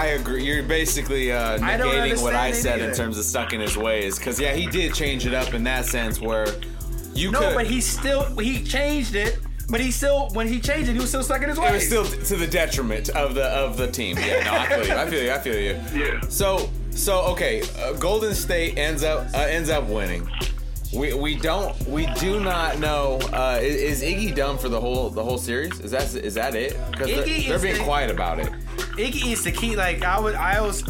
I, 0.00 0.02
I 0.02 0.06
agree. 0.10 0.44
You're 0.44 0.62
basically 0.62 1.32
uh, 1.32 1.54
I 1.54 1.58
negating 1.78 2.22
what 2.22 2.34
I 2.34 2.46
understand 2.46 2.80
it 2.80 2.84
said 2.84 2.90
in 2.90 2.94
terms 2.94 3.18
of 3.18 3.24
stuck 3.24 3.52
in 3.52 3.60
his 3.60 3.76
ways. 3.76 4.18
Because 4.18 4.38
yeah, 4.38 4.52
he 4.54 4.66
did 4.66 4.94
change 4.94 5.26
it 5.26 5.34
up 5.34 5.52
in 5.54 5.64
that 5.64 5.84
sense 5.86 6.20
where 6.20 6.46
you 7.12 7.32
no, 7.32 7.40
could. 7.40 7.54
but 7.54 7.66
he 7.66 7.80
still 7.80 8.24
he 8.38 8.62
changed 8.62 9.14
it. 9.16 9.38
But 9.68 9.80
he 9.80 9.90
still 9.90 10.28
when 10.30 10.46
he 10.46 10.60
changed 10.60 10.88
it, 10.88 10.92
he 10.92 11.00
was 11.00 11.08
still 11.08 11.24
stuck 11.24 11.42
in 11.42 11.48
his 11.48 11.58
It 11.58 11.62
ways. 11.62 11.72
was 11.72 11.86
still 11.86 12.04
to 12.04 12.36
the 12.36 12.46
detriment 12.46 13.08
of 13.10 13.34
the 13.34 13.46
of 13.46 13.76
the 13.76 13.88
team. 13.90 14.16
Yeah, 14.16 14.44
no, 14.44 14.52
I 14.52 14.66
feel 14.68 14.86
you. 14.86 14.94
I 14.94 15.06
feel 15.10 15.22
you. 15.24 15.32
I 15.32 15.38
feel 15.38 15.58
you. 15.60 16.04
Yeah. 16.04 16.20
So 16.28 16.70
so 16.96 17.22
okay, 17.32 17.62
uh, 17.78 17.92
Golden 17.94 18.34
State 18.34 18.78
ends 18.78 19.02
up 19.04 19.26
uh, 19.34 19.38
ends 19.38 19.70
up 19.70 19.84
winning. 19.84 20.28
We, 20.94 21.12
we 21.14 21.34
don't 21.36 21.76
we 21.88 22.06
do 22.14 22.40
not 22.40 22.78
know 22.78 23.18
uh, 23.32 23.58
is, 23.60 24.02
is 24.02 24.02
Iggy 24.02 24.34
done 24.34 24.56
for 24.56 24.68
the 24.68 24.80
whole 24.80 25.10
the 25.10 25.22
whole 25.22 25.38
series? 25.38 25.78
Is 25.80 25.90
that 25.90 26.14
is 26.14 26.34
that 26.34 26.54
it? 26.54 26.76
Because 26.90 27.08
they're, 27.08 27.24
they're 27.24 27.58
being 27.58 27.76
the- 27.78 27.84
quiet 27.84 28.10
about 28.10 28.38
it. 28.38 28.50
Iggy 28.96 29.32
is 29.32 29.44
the 29.44 29.52
key. 29.52 29.76
Like 29.76 30.02
I 30.02 30.18
would, 30.18 30.34
I 30.34 30.60
was, 30.60 30.82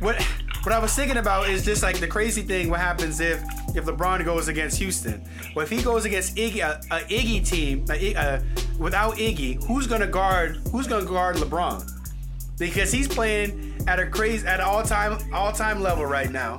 what, 0.00 0.20
what 0.62 0.72
I 0.72 0.78
was 0.78 0.94
thinking 0.94 1.16
about 1.16 1.48
is 1.48 1.64
just 1.64 1.82
like 1.82 1.98
the 1.98 2.06
crazy 2.06 2.42
thing. 2.42 2.70
What 2.70 2.80
happens 2.80 3.20
if 3.20 3.42
if 3.74 3.84
LeBron 3.84 4.24
goes 4.24 4.48
against 4.48 4.78
Houston? 4.78 5.24
Well, 5.56 5.64
if 5.64 5.70
he 5.70 5.82
goes 5.82 6.04
against 6.04 6.36
Iggy, 6.36 6.58
a, 6.60 6.80
a 6.94 7.00
Iggy 7.08 7.46
team, 7.48 7.84
a, 7.90 8.14
a, 8.14 8.42
without 8.78 9.14
Iggy, 9.14 9.64
who's 9.64 9.86
gonna 9.86 10.06
guard? 10.06 10.58
Who's 10.70 10.86
gonna 10.86 11.04
guard 11.06 11.36
LeBron? 11.36 11.97
Because 12.58 12.90
he's 12.90 13.08
playing 13.08 13.84
at 13.86 13.98
a 13.98 14.06
crazy, 14.06 14.46
at 14.46 14.60
all 14.60 14.82
time, 14.82 15.18
all 15.32 15.52
time 15.52 15.80
level 15.80 16.04
right 16.04 16.30
now. 16.30 16.58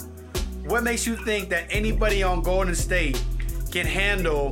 What 0.66 0.84
makes 0.84 1.06
you 1.06 1.16
think 1.16 1.50
that 1.50 1.66
anybody 1.70 2.24
on 2.24 2.42
Golden 2.42 2.76
State 2.76 3.22
can 3.72 3.86
handle 3.86 4.52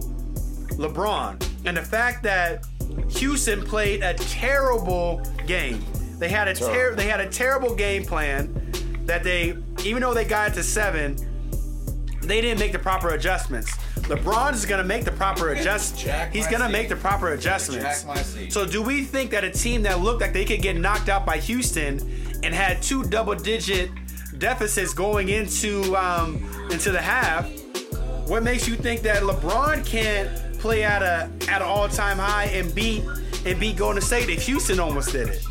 LeBron? 0.71 1.43
And 1.65 1.77
the 1.77 1.81
fact 1.81 2.23
that 2.23 2.65
Houston 3.09 3.63
played 3.63 4.03
a 4.03 4.13
terrible 4.15 5.21
game. 5.45 5.83
They 6.17 6.29
had 6.29 6.47
a 6.47 6.53
ter- 6.53 6.95
they 6.95 7.05
had 7.07 7.19
a 7.19 7.29
terrible 7.29 7.75
game 7.75 8.03
plan 8.03 8.53
that 9.05 9.23
they 9.23 9.57
even 9.83 10.01
though 10.01 10.13
they 10.13 10.25
got 10.25 10.53
to 10.55 10.63
7, 10.63 11.15
they 12.23 12.41
didn't 12.41 12.59
make 12.59 12.71
the 12.71 12.79
proper 12.79 13.09
adjustments. 13.09 13.71
LeBron 14.07 14.53
is 14.53 14.65
going 14.65 14.81
to 14.81 14.87
make 14.87 15.03
the 15.03 15.11
proper 15.11 15.49
adjustments. 15.49 16.03
Jack 16.05 16.33
He's 16.33 16.47
going 16.47 16.61
to 16.61 16.69
make 16.69 16.87
the 16.87 16.95
proper 16.95 17.33
adjustments. 17.33 18.03
Jack 18.03 18.07
my 18.07 18.21
seat. 18.21 18.53
So 18.53 18.65
do 18.65 18.81
we 18.81 19.03
think 19.03 19.31
that 19.31 19.43
a 19.43 19.51
team 19.51 19.81
that 19.83 19.99
looked 19.99 20.21
like 20.21 20.31
they 20.33 20.45
could 20.45 20.61
get 20.61 20.77
knocked 20.77 21.09
out 21.09 21.25
by 21.25 21.37
Houston 21.37 21.99
and 22.43 22.53
had 22.53 22.81
two 22.81 23.03
double-digit 23.03 23.91
deficits 24.37 24.93
going 24.93 25.29
into 25.29 25.95
um, 25.95 26.43
into 26.71 26.91
the 26.91 27.01
half, 27.01 27.49
what 28.27 28.43
makes 28.43 28.67
you 28.67 28.75
think 28.75 29.01
that 29.01 29.23
LeBron 29.23 29.85
can't 29.85 30.29
play 30.59 30.83
at 30.83 31.01
a 31.01 31.29
at 31.49 31.61
an 31.61 31.67
all-time 31.67 32.17
high 32.17 32.45
and 32.45 32.73
beat 32.73 33.03
and 33.45 33.59
beat 33.59 33.77
Golden 33.77 34.01
State 34.01 34.29
if 34.29 34.45
Houston 34.45 34.79
almost 34.79 35.11
did 35.11 35.29
it? 35.29 35.43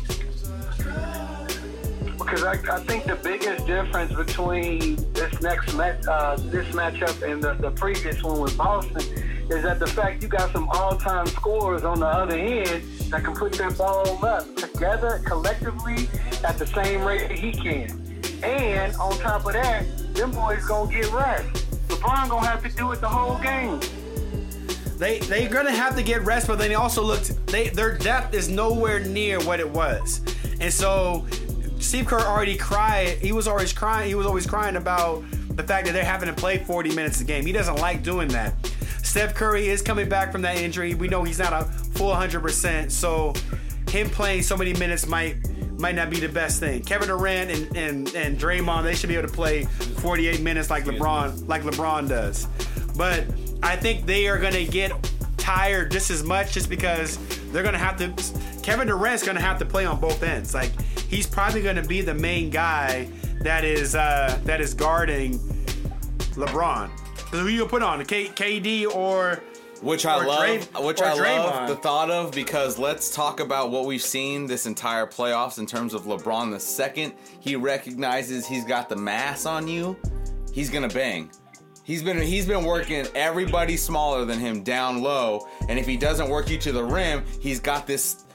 Because 2.17 2.43
I, 2.43 2.53
I 2.53 2.79
think 2.81 3.05
the 3.05 3.15
biggest 3.15 3.65
difference 3.67 4.13
between 4.13 4.95
this 5.13 5.41
next 5.41 5.73
match, 5.75 6.05
uh, 6.07 6.35
this 6.35 6.67
matchup 6.69 7.21
and 7.21 7.41
the, 7.41 7.53
the 7.53 7.71
previous 7.71 8.23
one 8.23 8.39
with 8.39 8.57
Boston 8.57 9.01
is 9.49 9.63
that 9.63 9.79
the 9.79 9.87
fact 9.87 10.21
you 10.21 10.27
got 10.27 10.51
some 10.51 10.67
all-time 10.69 11.25
scorers 11.27 11.83
on 11.83 11.99
the 11.99 12.05
other 12.05 12.35
end 12.35 12.83
that 13.09 13.23
can 13.23 13.33
put 13.33 13.53
their 13.53 13.71
ball 13.71 14.25
up 14.25 14.55
together 14.55 15.21
collectively 15.25 16.09
at 16.43 16.57
the 16.57 16.67
same 16.67 17.01
rate 17.03 17.29
that 17.29 17.39
he 17.39 17.51
can. 17.51 18.21
And 18.43 18.95
on 18.95 19.17
top 19.19 19.45
of 19.45 19.53
that, 19.53 19.85
them 20.13 20.31
boys 20.31 20.65
gonna 20.65 20.91
get 20.91 21.11
rest. 21.11 21.65
LeBron 21.87 22.29
gonna 22.29 22.45
have 22.45 22.63
to 22.63 22.69
do 22.75 22.91
it 22.91 22.99
the 22.99 23.07
whole 23.07 23.37
game. 23.39 23.79
They 24.97 25.19
they're 25.19 25.47
gonna 25.47 25.71
have 25.71 25.95
to 25.95 26.03
get 26.03 26.23
rest, 26.23 26.47
but 26.47 26.57
then 26.57 26.69
they 26.69 26.75
also 26.75 27.03
looked 27.03 27.45
they 27.47 27.69
their 27.69 27.97
depth 27.97 28.33
is 28.33 28.49
nowhere 28.49 28.99
near 28.99 29.39
what 29.41 29.59
it 29.59 29.69
was, 29.69 30.21
and 30.59 30.73
so 30.73 31.25
Steve 31.79 32.05
Kerr 32.05 32.19
already 32.19 32.57
cried. 32.57 33.17
He 33.19 33.31
was 33.31 33.47
always 33.47 33.73
crying. 33.73 34.07
He 34.07 34.15
was 34.15 34.25
always 34.25 34.45
crying 34.45 34.75
about 34.75 35.23
the 35.49 35.63
fact 35.63 35.87
that 35.87 35.93
they're 35.93 36.03
having 36.03 36.27
to 36.29 36.35
play 36.35 36.57
40 36.57 36.95
minutes 36.95 37.21
a 37.21 37.23
game. 37.23 37.45
He 37.45 37.51
doesn't 37.51 37.77
like 37.77 38.03
doing 38.03 38.27
that. 38.29 38.53
Steph 39.03 39.33
Curry 39.33 39.67
is 39.67 39.81
coming 39.81 40.09
back 40.09 40.31
from 40.31 40.41
that 40.43 40.57
injury. 40.57 40.93
We 40.93 41.07
know 41.07 41.23
he's 41.23 41.39
not 41.39 41.53
a 41.53 41.65
full 41.65 42.11
100%, 42.11 42.91
so 42.91 43.33
him 43.89 44.09
playing 44.09 44.43
so 44.43 44.57
many 44.57 44.73
minutes 44.73 45.07
might 45.07 45.37
might 45.79 45.95
not 45.95 46.09
be 46.09 46.19
the 46.19 46.27
best 46.29 46.59
thing. 46.59 46.81
Kevin 46.83 47.07
Durant 47.07 47.51
and 47.51 47.77
and 47.77 48.15
and 48.15 48.37
Draymond 48.37 48.83
they 48.83 48.95
should 48.95 49.09
be 49.09 49.15
able 49.15 49.27
to 49.27 49.33
play 49.33 49.63
48 49.63 50.41
minutes 50.41 50.69
like 50.69 50.85
LeBron 50.85 51.47
like 51.47 51.63
LeBron 51.63 52.09
does, 52.09 52.47
but 52.97 53.23
I 53.63 53.75
think 53.75 54.05
they 54.05 54.27
are 54.27 54.37
gonna 54.39 54.65
get 54.65 54.91
tired 55.37 55.91
just 55.91 56.09
as 56.11 56.23
much 56.23 56.51
just 56.51 56.69
because 56.69 57.17
they're 57.51 57.63
gonna 57.63 57.77
have 57.77 57.97
to. 57.97 58.61
Kevin 58.61 58.87
Durant's 58.87 59.23
gonna 59.25 59.39
have 59.39 59.59
to 59.59 59.65
play 59.65 59.85
on 59.85 59.99
both 59.99 60.21
ends. 60.23 60.53
Like 60.53 60.71
he's 61.09 61.27
probably 61.27 61.61
gonna 61.61 61.85
be 61.85 62.01
the 62.01 62.13
main 62.13 62.49
guy 62.49 63.09
that 63.41 63.63
is 63.63 63.95
uh, 63.95 64.39
that 64.45 64.61
is 64.61 64.73
guarding 64.73 65.39
LeBron. 66.35 66.89
So 67.31 67.39
who 67.39 67.47
you 67.47 67.65
put 67.65 67.83
on 67.83 68.03
K- 68.05 68.27
KD 68.29 68.87
or 68.93 69.41
Which 69.81 70.05
I 70.05 70.23
love, 70.25 70.39
Dray- 70.73 70.83
which 70.85 71.01
I 71.01 71.13
love 71.13 71.67
the 71.67 71.75
thought 71.75 72.09
of 72.09 72.31
because 72.31 72.79
let's 72.79 73.13
talk 73.13 73.39
about 73.39 73.69
what 73.69 73.85
we've 73.85 74.01
seen 74.01 74.47
this 74.47 74.65
entire 74.65 75.05
playoffs 75.05 75.59
in 75.59 75.65
terms 75.65 75.93
of 75.93 76.03
LeBron. 76.03 76.51
The 76.51 76.59
second 76.59 77.13
he 77.39 77.55
recognizes 77.55 78.47
he's 78.47 78.63
got 78.65 78.87
the 78.89 78.95
mass 78.95 79.45
on 79.45 79.67
you, 79.67 79.97
he's 80.53 80.69
gonna 80.69 80.87
bang. 80.89 81.29
He's 81.83 82.03
been 82.03 82.21
he's 82.21 82.45
been 82.45 82.65
working 82.65 83.05
everybody 83.15 83.77
smaller 83.77 84.25
than 84.25 84.39
him 84.39 84.61
down 84.63 85.01
low, 85.01 85.47
and 85.69 85.77
if 85.79 85.85
he 85.85 85.95
doesn't 85.95 86.29
work 86.29 86.49
you 86.49 86.57
to 86.59 86.71
the 86.71 86.83
rim, 86.83 87.23
he's 87.39 87.59
got 87.59 87.87
this 87.87 88.25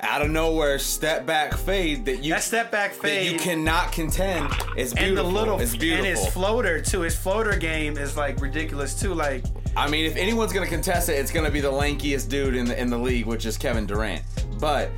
out 0.00 0.22
of 0.22 0.30
nowhere 0.30 0.78
step 0.78 1.24
back 1.26 1.54
fade 1.54 2.04
that 2.04 2.22
you 2.22 2.34
That 2.34 2.42
step 2.42 2.70
back 2.70 2.92
fade 2.92 3.32
you 3.32 3.38
cannot 3.38 3.92
contend. 3.92 4.48
It's 4.76 4.92
and 4.92 5.00
beautiful. 5.06 5.30
the 5.30 5.38
little 5.38 5.60
it's 5.60 5.76
beautiful. 5.76 6.06
and 6.06 6.18
his 6.18 6.28
floater 6.28 6.80
too. 6.80 7.00
His 7.00 7.16
floater 7.16 7.56
game 7.56 7.96
is 7.96 8.16
like 8.16 8.40
ridiculous 8.40 8.98
too. 8.98 9.14
Like 9.14 9.44
I 9.76 9.88
mean, 9.88 10.04
if 10.06 10.16
anyone's 10.16 10.52
gonna 10.52 10.66
contest 10.66 11.08
it, 11.08 11.14
it's 11.14 11.30
gonna 11.30 11.50
be 11.50 11.60
the 11.60 11.70
lankiest 11.72 12.28
dude 12.28 12.54
in 12.56 12.66
the 12.66 12.78
in 12.80 12.90
the 12.90 12.98
league, 12.98 13.26
which 13.26 13.46
is 13.46 13.56
Kevin 13.56 13.86
Durant. 13.86 14.22
But 14.58 14.90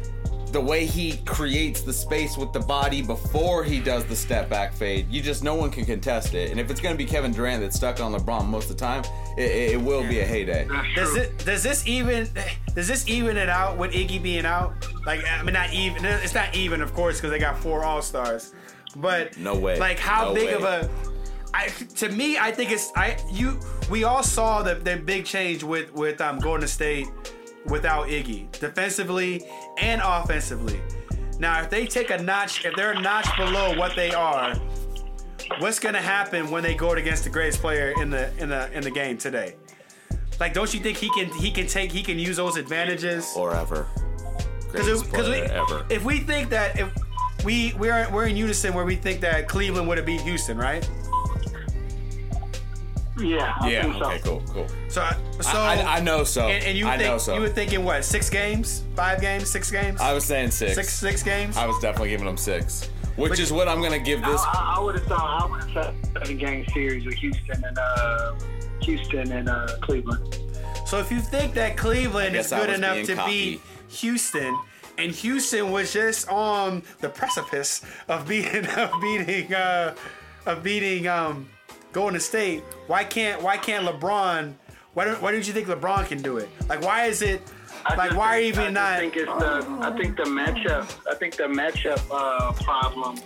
the 0.48 0.60
way 0.60 0.86
he 0.86 1.18
creates 1.18 1.82
the 1.82 1.92
space 1.92 2.36
with 2.36 2.52
the 2.52 2.60
body 2.60 3.02
before 3.02 3.64
he 3.64 3.80
does 3.80 4.04
the 4.06 4.16
step 4.16 4.48
back 4.48 4.72
fade, 4.72 5.10
you 5.10 5.20
just 5.20 5.42
no 5.44 5.54
one 5.54 5.70
can 5.70 5.84
contest 5.84 6.34
it. 6.34 6.50
And 6.50 6.58
if 6.58 6.70
it's 6.70 6.80
gonna 6.80 6.96
be 6.96 7.04
Kevin 7.04 7.32
Durant 7.32 7.60
that's 7.60 7.76
stuck 7.76 8.00
on 8.00 8.12
LeBron 8.12 8.46
most 8.46 8.70
of 8.70 8.76
the 8.76 8.84
time, 8.84 9.04
it, 9.36 9.42
it, 9.42 9.70
it 9.72 9.80
will 9.80 10.02
be 10.02 10.20
a 10.20 10.24
heyday. 10.24 10.66
Does 10.94 11.12
true. 11.12 11.20
it 11.22 11.44
does 11.44 11.62
this 11.62 11.86
even 11.86 12.28
does 12.74 12.88
this 12.88 13.08
even 13.08 13.36
it 13.36 13.48
out 13.48 13.78
with 13.78 13.92
Iggy 13.92 14.22
being 14.22 14.46
out? 14.46 14.74
Like 15.06 15.24
I 15.24 15.42
mean, 15.42 15.54
not 15.54 15.72
even. 15.72 16.04
It's 16.04 16.34
not 16.34 16.54
even, 16.54 16.80
of 16.80 16.94
course, 16.94 17.16
because 17.16 17.30
they 17.30 17.38
got 17.38 17.58
four 17.58 17.84
All 17.84 18.02
Stars. 18.02 18.52
But 18.96 19.36
No 19.36 19.56
way. 19.56 19.78
Like 19.78 19.98
how 19.98 20.28
No 20.28 20.34
big 20.34 20.48
way. 20.48 20.52
of 20.54 20.64
a? 20.64 20.90
I 21.54 21.68
to 21.68 22.08
me, 22.10 22.38
I 22.38 22.52
think 22.52 22.70
it's 22.70 22.92
I 22.94 23.16
you. 23.30 23.58
We 23.90 24.04
all 24.04 24.22
saw 24.22 24.62
the 24.62 24.74
the 24.74 24.96
big 24.96 25.24
change 25.24 25.62
with 25.62 25.92
with 25.94 26.20
um 26.20 26.38
Golden 26.38 26.68
State 26.68 27.08
without 27.68 28.08
Iggy, 28.08 28.50
defensively 28.58 29.44
and 29.78 30.00
offensively. 30.04 30.80
Now, 31.38 31.60
if 31.62 31.70
they 31.70 31.86
take 31.86 32.10
a 32.10 32.20
notch, 32.20 32.64
if 32.64 32.74
they're 32.74 32.92
a 32.92 33.00
notch 33.00 33.28
below 33.36 33.76
what 33.76 33.94
they 33.94 34.12
are, 34.12 34.54
what's 35.58 35.78
gonna 35.78 36.02
happen 36.02 36.50
when 36.50 36.62
they 36.62 36.74
go 36.74 36.92
against 36.92 37.24
the 37.24 37.30
greatest 37.30 37.60
player 37.60 37.94
in 38.00 38.10
the 38.10 38.30
in 38.38 38.48
the 38.48 38.70
in 38.72 38.82
the 38.82 38.90
game 38.90 39.18
today? 39.18 39.54
Like, 40.40 40.54
don't 40.54 40.72
you 40.72 40.80
think 40.80 40.98
he 40.98 41.10
can 41.10 41.32
he 41.34 41.50
can 41.50 41.66
take 41.66 41.92
he 41.92 42.02
can 42.02 42.18
use 42.18 42.36
those 42.36 42.56
advantages? 42.56 43.32
Or 43.36 43.54
ever. 43.54 43.86
Because 44.70 45.04
ever. 45.32 45.86
if 45.88 46.04
we 46.04 46.18
think 46.20 46.50
that 46.50 46.78
if 46.78 46.92
we 47.44 47.72
we're 47.78 48.08
we're 48.10 48.26
in 48.26 48.36
unison 48.36 48.74
where 48.74 48.84
we 48.84 48.96
think 48.96 49.20
that 49.20 49.48
Cleveland 49.48 49.88
would 49.88 49.96
have 49.96 50.06
beat 50.06 50.20
Houston, 50.22 50.58
right? 50.58 50.88
Yeah, 53.20 53.54
I 53.60 53.70
yeah. 53.70 53.82
think 53.82 53.94
so. 53.94 54.04
Okay. 54.10 54.18
Cool. 54.24 54.42
Cool. 54.52 54.66
So 54.88 55.08
so 55.40 55.58
I, 55.58 55.76
I, 55.76 55.96
I 55.96 56.00
know 56.00 56.24
so. 56.24 56.46
and, 56.48 56.64
and 56.64 56.78
you 56.78 56.86
I 56.86 56.96
think 56.96 57.10
know 57.10 57.18
so. 57.18 57.34
you 57.34 57.40
were 57.40 57.48
thinking 57.48 57.84
what 57.84 58.04
six 58.04 58.30
games, 58.30 58.84
five 58.94 59.20
games, 59.20 59.48
six 59.50 59.70
games, 59.70 60.00
I 60.00 60.12
was 60.12 60.24
saying 60.24 60.50
six. 60.52 60.74
six 60.74 60.92
six 60.92 61.22
games. 61.22 61.56
I 61.56 61.66
was 61.66 61.78
definitely 61.80 62.10
giving 62.10 62.26
them 62.26 62.36
six, 62.36 62.88
which 63.16 63.30
But- 63.30 63.38
is 63.40 63.52
what 63.52 63.68
I'm 63.68 63.80
gonna 63.82 63.98
give 63.98 64.22
this. 64.22 64.40
I, 64.44 64.74
I 64.76 64.80
would 64.80 64.94
have 64.94 65.04
thought 65.06 65.42
I 65.42 65.50
would 65.50 65.64
have 65.64 65.72
thought 65.72 65.94
seven 66.14 66.38
game 66.38 66.64
series 66.72 67.04
with 67.06 67.14
Houston 67.16 67.64
and 67.64 67.78
uh, 67.78 68.34
Houston 68.82 69.32
and 69.32 69.48
uh, 69.48 69.68
Cleveland. 69.80 70.38
So 70.86 70.98
if 70.98 71.10
you 71.10 71.20
think 71.20 71.54
that 71.54 71.76
Cleveland 71.76 72.34
is 72.36 72.48
good 72.50 72.70
enough 72.70 73.04
to 73.06 73.14
cocky. 73.14 73.30
beat 73.56 73.60
Houston, 73.88 74.56
and 74.96 75.12
Houston 75.12 75.70
was 75.70 75.92
just 75.92 76.28
on 76.28 76.82
the 77.00 77.08
precipice 77.08 77.82
of 78.08 78.26
beating 78.28 78.64
of 78.76 78.92
beating 79.00 79.52
uh, 79.54 79.94
of 80.46 80.62
beating 80.62 81.06
um, 81.08 81.48
Golden 81.98 82.20
State, 82.20 82.62
why 82.86 83.02
can't 83.02 83.42
why 83.42 83.56
can't 83.56 83.84
LeBron? 83.84 84.54
Why 84.94 85.04
don't 85.04 85.20
why 85.20 85.32
don't 85.32 85.44
you 85.44 85.52
think 85.52 85.66
LeBron 85.66 86.06
can 86.06 86.22
do 86.22 86.36
it? 86.38 86.48
Like 86.68 86.80
why 86.80 87.06
is 87.06 87.22
it? 87.22 87.42
I 87.84 87.96
Like 87.96 88.14
why 88.16 88.36
are 88.36 88.40
you 88.40 88.52
think- 88.54 88.68
even 88.68 88.76
I 88.76 89.00
not? 89.00 89.02
just 89.02 89.14
think 89.14 89.16
it's 89.16 89.38
the 89.40 89.78
I 89.80 89.96
think 89.98 90.16
the 90.16 90.22
matchup 90.22 90.96
I 91.10 91.14
think 91.16 91.34
the 91.36 91.48
matchup 91.60 92.00
uh, 92.12 92.52
problem 92.62 93.16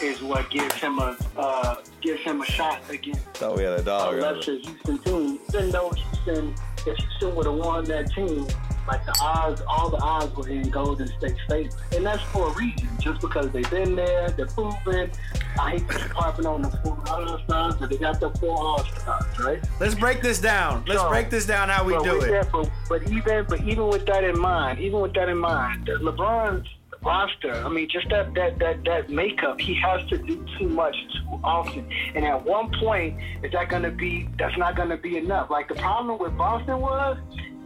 is 0.00 0.22
what 0.22 0.48
gives 0.50 0.72
him 0.76 1.00
a 1.00 1.16
uh, 1.36 1.74
gives 2.00 2.20
him 2.22 2.40
a 2.42 2.44
shot 2.44 2.80
against 2.90 3.22
Thought 3.34 3.56
we 3.56 3.64
had 3.64 3.80
a 3.80 3.82
dog. 3.82 4.14
a 4.14 4.18
lesser 4.20 4.54
Houston 4.54 4.98
team. 4.98 5.40
Even 5.48 5.70
though 5.72 5.90
Houston, 5.90 6.54
if 6.86 6.96
Houston 6.96 7.34
would 7.34 7.46
have 7.46 7.56
won 7.56 7.82
that 7.86 8.12
team, 8.12 8.46
like 8.86 9.04
the 9.06 9.16
odds, 9.20 9.62
all 9.66 9.88
the 9.90 9.98
odds 9.98 10.34
were 10.36 10.48
in 10.48 10.68
Golden 10.70 11.06
State's 11.18 11.38
favor, 11.48 11.70
and 11.92 12.04
that's 12.04 12.22
for 12.24 12.48
a 12.48 12.52
reason. 12.54 12.88
Just 12.98 13.20
because 13.20 13.50
they've 13.50 13.70
been 13.70 13.94
there, 13.96 14.30
they're 14.30 14.46
proven. 14.46 15.10
I 15.58 15.70
hate 15.72 15.82
harping 16.12 16.46
on 16.46 16.62
the 16.62 16.70
four 16.70 16.98
All 17.08 17.38
Stars, 17.44 17.74
but 17.76 17.90
they 17.90 17.98
got 17.98 18.20
the 18.20 18.30
four 18.30 18.56
All 18.56 18.84
Stars, 18.84 19.38
right? 19.38 19.64
Let's 19.80 19.94
break 19.94 20.20
this 20.22 20.40
down. 20.40 20.84
Let's 20.86 21.00
So- 21.00 21.08
break 21.08 21.30
this 21.30 21.46
down 21.46 21.68
how 21.68 21.84
we 21.84 21.92
do 22.02 22.20
it. 22.20 22.30
That, 22.30 22.50
but, 22.52 22.70
but 22.88 23.02
even 23.10 23.44
but 23.48 23.60
even 23.62 23.88
with 23.88 24.06
that 24.06 24.24
in 24.24 24.38
mind, 24.38 24.80
even 24.80 25.00
with 25.00 25.14
that 25.14 25.28
in 25.28 25.38
mind, 25.38 25.86
LeBron's 25.86 26.68
roster, 27.02 27.52
I 27.52 27.68
mean, 27.68 27.88
just 27.88 28.08
that 28.10 28.32
that 28.34 28.58
that 28.60 28.84
that 28.84 29.10
makeup, 29.10 29.60
he 29.60 29.74
has 29.74 30.04
to 30.08 30.18
do 30.18 30.44
too 30.58 30.68
much 30.68 30.94
too 31.14 31.40
often. 31.44 31.88
And 32.14 32.24
at 32.24 32.44
one 32.44 32.70
point, 32.80 33.18
is 33.42 33.52
that 33.52 33.68
going 33.68 33.82
to 33.82 33.90
be? 33.90 34.28
That's 34.38 34.56
not 34.56 34.76
going 34.76 34.88
to 34.90 34.96
be 34.96 35.16
enough. 35.18 35.50
Like 35.50 35.68
the 35.68 35.74
problem 35.74 36.18
with 36.18 36.36
Boston 36.36 36.80
was. 36.80 37.18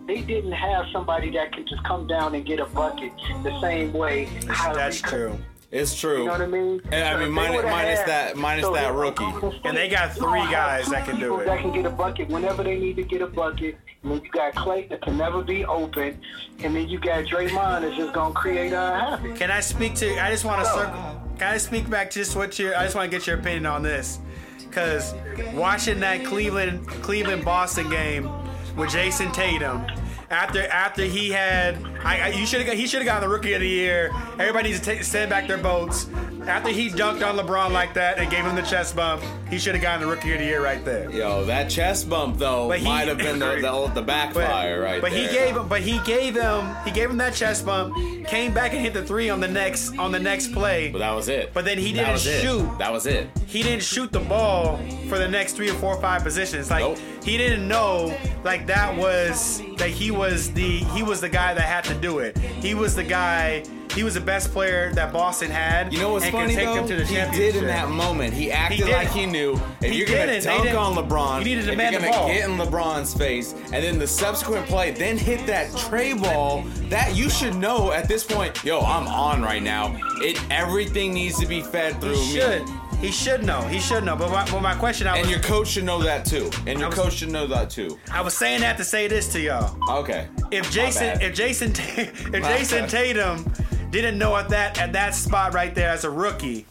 They 0.06 0.20
didn't 0.22 0.52
have 0.52 0.86
somebody 0.92 1.30
that 1.32 1.52
could 1.52 1.66
just 1.68 1.82
come 1.84 2.06
down 2.06 2.34
and 2.34 2.44
get 2.46 2.60
a 2.60 2.66
bucket 2.66 3.12
the 3.42 3.60
same 3.60 3.92
way. 3.92 4.28
That's 4.46 5.00
true. 5.00 5.36
It's 5.72 5.98
true. 5.98 6.20
You 6.20 6.24
know 6.26 6.32
what 6.32 6.40
I 6.42 6.46
mean? 6.46 6.80
And 6.92 7.04
I 7.04 7.18
mean, 7.18 7.32
minus- 7.32 7.98
had- 7.98 8.06
that- 8.08 8.36
minus 8.36 8.64
so 8.64 8.72
that 8.74 8.94
rookie. 8.94 9.24
And 9.64 9.76
they 9.76 9.88
got 9.88 10.12
three 10.12 10.22
you 10.24 10.30
don't 10.36 10.38
have 10.46 10.50
guys 10.52 10.88
that 10.90 11.06
can 11.06 11.18
do 11.18 11.40
it. 11.40 11.46
That 11.46 11.58
can 11.60 11.72
get 11.72 11.84
a 11.86 11.90
bucket 11.90 12.28
whenever 12.28 12.62
they 12.62 12.78
need 12.78 12.94
to 12.96 13.02
get 13.02 13.20
a 13.20 13.26
bucket. 13.26 13.76
And 14.04 14.12
then 14.12 14.22
you 14.22 14.30
got 14.30 14.54
Clay 14.54 14.86
that 14.90 15.02
can 15.02 15.16
never 15.18 15.42
be 15.42 15.64
open. 15.64 16.20
And 16.62 16.76
then 16.76 16.88
you 16.88 17.00
got 17.00 17.24
Draymond 17.24 17.80
that's 17.82 17.96
just 17.96 18.12
gonna 18.12 18.32
create 18.32 18.72
a 18.72 18.76
havoc. 18.76 19.34
Can 19.36 19.50
I 19.50 19.58
speak 19.58 19.96
to? 19.96 20.24
I 20.24 20.30
just 20.30 20.44
want 20.44 20.64
to 20.64 20.70
circle. 20.70 21.20
Can 21.36 21.52
I 21.52 21.58
speak 21.58 21.90
back 21.90 22.10
to 22.10 22.20
just 22.20 22.36
what 22.36 22.56
your? 22.60 22.76
I 22.76 22.84
just 22.84 22.94
want 22.94 23.10
to 23.10 23.16
get 23.18 23.26
your 23.26 23.36
opinion 23.38 23.66
on 23.66 23.82
this, 23.82 24.20
because 24.60 25.14
watching 25.52 25.98
that 26.00 26.24
Cleveland 26.24 26.86
Cleveland 26.86 27.44
Boston 27.44 27.90
game 27.90 28.30
with 28.76 28.90
Jayson 28.90 29.32
Tatum. 29.32 29.86
After 30.30 30.62
after 30.66 31.02
he 31.02 31.30
had, 31.30 31.76
I, 32.06 32.20
I 32.20 32.28
you 32.28 32.46
should 32.46 32.62
have 32.64 32.78
he 32.78 32.86
should 32.86 33.00
have 33.00 33.06
gotten 33.06 33.28
the 33.28 33.34
rookie 33.34 33.52
of 33.54 33.60
the 33.60 33.68
year. 33.68 34.10
Everybody 34.38 34.68
needs 34.70 34.80
to 34.80 34.84
take, 34.84 35.02
send 35.02 35.28
back 35.30 35.48
their 35.48 35.58
votes. 35.58 36.06
After 36.46 36.68
he 36.70 36.88
dunked 36.90 37.28
on 37.28 37.36
LeBron 37.36 37.72
like 37.72 37.94
that 37.94 38.18
and 38.18 38.30
gave 38.30 38.44
him 38.44 38.54
the 38.54 38.62
chest 38.62 38.94
bump, 38.94 39.20
he 39.50 39.58
should 39.58 39.74
have 39.74 39.82
gotten 39.82 40.00
the 40.02 40.06
rookie 40.06 40.32
of 40.32 40.38
the 40.38 40.44
year 40.44 40.62
right 40.62 40.84
there. 40.84 41.10
Yo, 41.10 41.44
that 41.46 41.68
chest 41.68 42.08
bump 42.08 42.38
though 42.38 42.68
But 42.68 42.78
he- 42.78 42.84
might 42.84 43.08
have 43.08 43.18
been 43.18 43.40
the 43.40 43.56
the, 43.56 43.90
the 43.94 44.02
backfire 44.02 44.80
right 44.80 45.00
but 45.00 45.10
there. 45.10 45.26
he 45.26 45.34
gave 45.34 45.56
him, 45.56 45.66
but 45.66 45.80
he 45.82 45.98
gave 46.04 46.36
him, 46.36 46.76
he 46.84 46.92
gave 46.92 47.10
him 47.10 47.16
that 47.16 47.34
chest 47.34 47.66
bump. 47.66 47.96
Came 48.28 48.54
back 48.54 48.72
and 48.72 48.80
hit 48.80 48.92
the 48.92 49.02
three 49.04 49.28
on 49.28 49.40
the 49.40 49.48
next 49.48 49.98
on 49.98 50.12
the 50.12 50.20
next 50.20 50.52
play. 50.52 50.90
But 50.90 50.98
that 50.98 51.12
was 51.12 51.28
it. 51.28 51.52
But 51.52 51.64
then 51.64 51.78
he 51.78 51.92
didn't 51.92 52.14
it. 52.14 52.42
shoot. 52.42 52.78
That 52.78 52.92
was 52.92 53.06
it. 53.06 53.28
he 53.46 53.62
didn't 53.64 53.82
shoot 53.82 54.12
the 54.12 54.20
ball 54.20 54.78
for 55.08 55.18
the 55.18 55.26
next 55.28 55.54
three 55.54 55.70
or 55.70 55.74
four 55.74 55.96
or 55.96 56.00
five 56.00 56.22
positions. 56.22 56.70
Like 56.70 56.80
Nope. 56.84 56.98
he 57.24 57.36
didn't 57.36 57.66
know 57.66 58.16
like 58.44 58.66
that 58.68 58.96
was 58.96 59.60
that 59.78 59.90
he 59.90 60.12
was 60.12 60.52
the 60.52 60.78
he 60.94 61.02
was 61.02 61.20
the 61.20 61.28
guy 61.28 61.54
that 61.54 61.62
had 61.64 61.82
to 61.84 61.94
do 61.96 62.18
it. 62.20 62.36
He 62.38 62.74
was 62.74 62.94
the 62.94 63.04
guy. 63.04 63.64
He 63.94 64.02
was 64.02 64.12
the 64.14 64.20
best 64.20 64.52
player 64.52 64.92
that 64.92 65.10
Boston 65.12 65.50
had. 65.50 65.90
You 65.92 66.00
know 66.00 66.12
what's 66.12 66.28
funny 66.28 66.54
take 66.54 66.66
though? 66.66 66.74
them 66.74 66.88
to 66.88 66.96
the 66.96 67.04
he 67.04 67.14
did 67.36 67.56
in 67.56 67.64
that 67.66 67.88
moment. 67.88 68.34
He 68.34 68.52
acted 68.52 68.84
did. 68.86 68.92
like 68.92 69.08
he 69.08 69.24
knew. 69.24 69.58
If 69.80 69.92
He 69.92 69.98
you're 69.98 70.06
gonna 70.06 70.38
dunk 70.40 70.70
on 70.74 70.94
LeBron, 70.96 71.38
you 71.38 71.44
needed 71.46 71.64
to 71.66 71.76
man 71.76 71.92
you're 71.92 72.02
gonna 72.02 72.12
ball. 72.12 72.28
get 72.28 72.48
in 72.50 72.56
LeBron's 72.58 73.14
face, 73.14 73.54
and 73.72 73.82
then 73.82 73.98
the 73.98 74.06
subsequent 74.06 74.66
play, 74.66 74.90
then 74.90 75.16
hit 75.16 75.46
that 75.46 75.74
tray 75.76 76.12
ball, 76.12 76.62
that 76.90 77.16
you 77.16 77.30
should 77.30 77.54
know 77.54 77.92
at 77.92 78.06
this 78.06 78.22
point. 78.22 78.62
Yo, 78.64 78.80
I'm 78.80 79.06
on 79.08 79.40
right 79.42 79.62
now. 79.62 79.96
It 80.20 80.38
everything 80.50 81.14
needs 81.14 81.38
to 81.40 81.46
be 81.46 81.62
fed 81.62 81.98
through 82.00 82.16
He 82.16 82.34
me. 82.34 82.40
should. 82.40 82.62
He 83.00 83.12
should 83.12 83.44
know. 83.44 83.60
He 83.62 83.78
should 83.78 84.04
know. 84.04 84.16
But 84.16 84.30
my, 84.30 84.50
but 84.50 84.62
my 84.62 84.74
question, 84.74 85.06
I 85.06 85.16
And 85.18 85.26
was, 85.26 85.30
your 85.30 85.40
coach 85.40 85.68
should 85.68 85.84
know 85.84 86.02
that 86.02 86.24
too. 86.24 86.50
And 86.66 86.78
your 86.78 86.88
was- 86.88 86.98
coach 86.98 87.12
should 87.16 87.30
know 87.30 87.46
that 87.46 87.68
too. 87.70 87.98
I 88.10 88.22
was 88.22 88.34
saying 88.34 88.60
that 88.62 88.78
to 88.78 88.84
say 88.84 89.06
this 89.06 89.28
to 89.34 89.40
y'all. 89.40 89.76
Okay. 90.00 90.28
If 90.50 90.70
Jayson 90.70 91.20
if 91.20 91.34
Jayson 91.34 91.70
if 91.98 92.32
My 92.32 92.40
Jayson 92.40 92.80
bad. 92.80 92.90
Tatum 92.90 93.52
didn't 93.90 94.18
know 94.18 94.36
at 94.36 94.48
that 94.50 94.78
at 94.80 94.92
that 94.92 95.14
spot 95.14 95.54
right 95.54 95.74
there 95.74 95.90
as 95.90 96.04
a 96.04 96.10
rookie, 96.10 96.66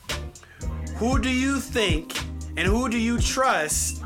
who 0.95 1.19
do 1.19 1.29
you 1.29 1.59
think 1.59 2.17
and 2.57 2.67
who 2.67 2.89
do 2.89 2.97
you 2.97 3.19
trust 3.19 4.01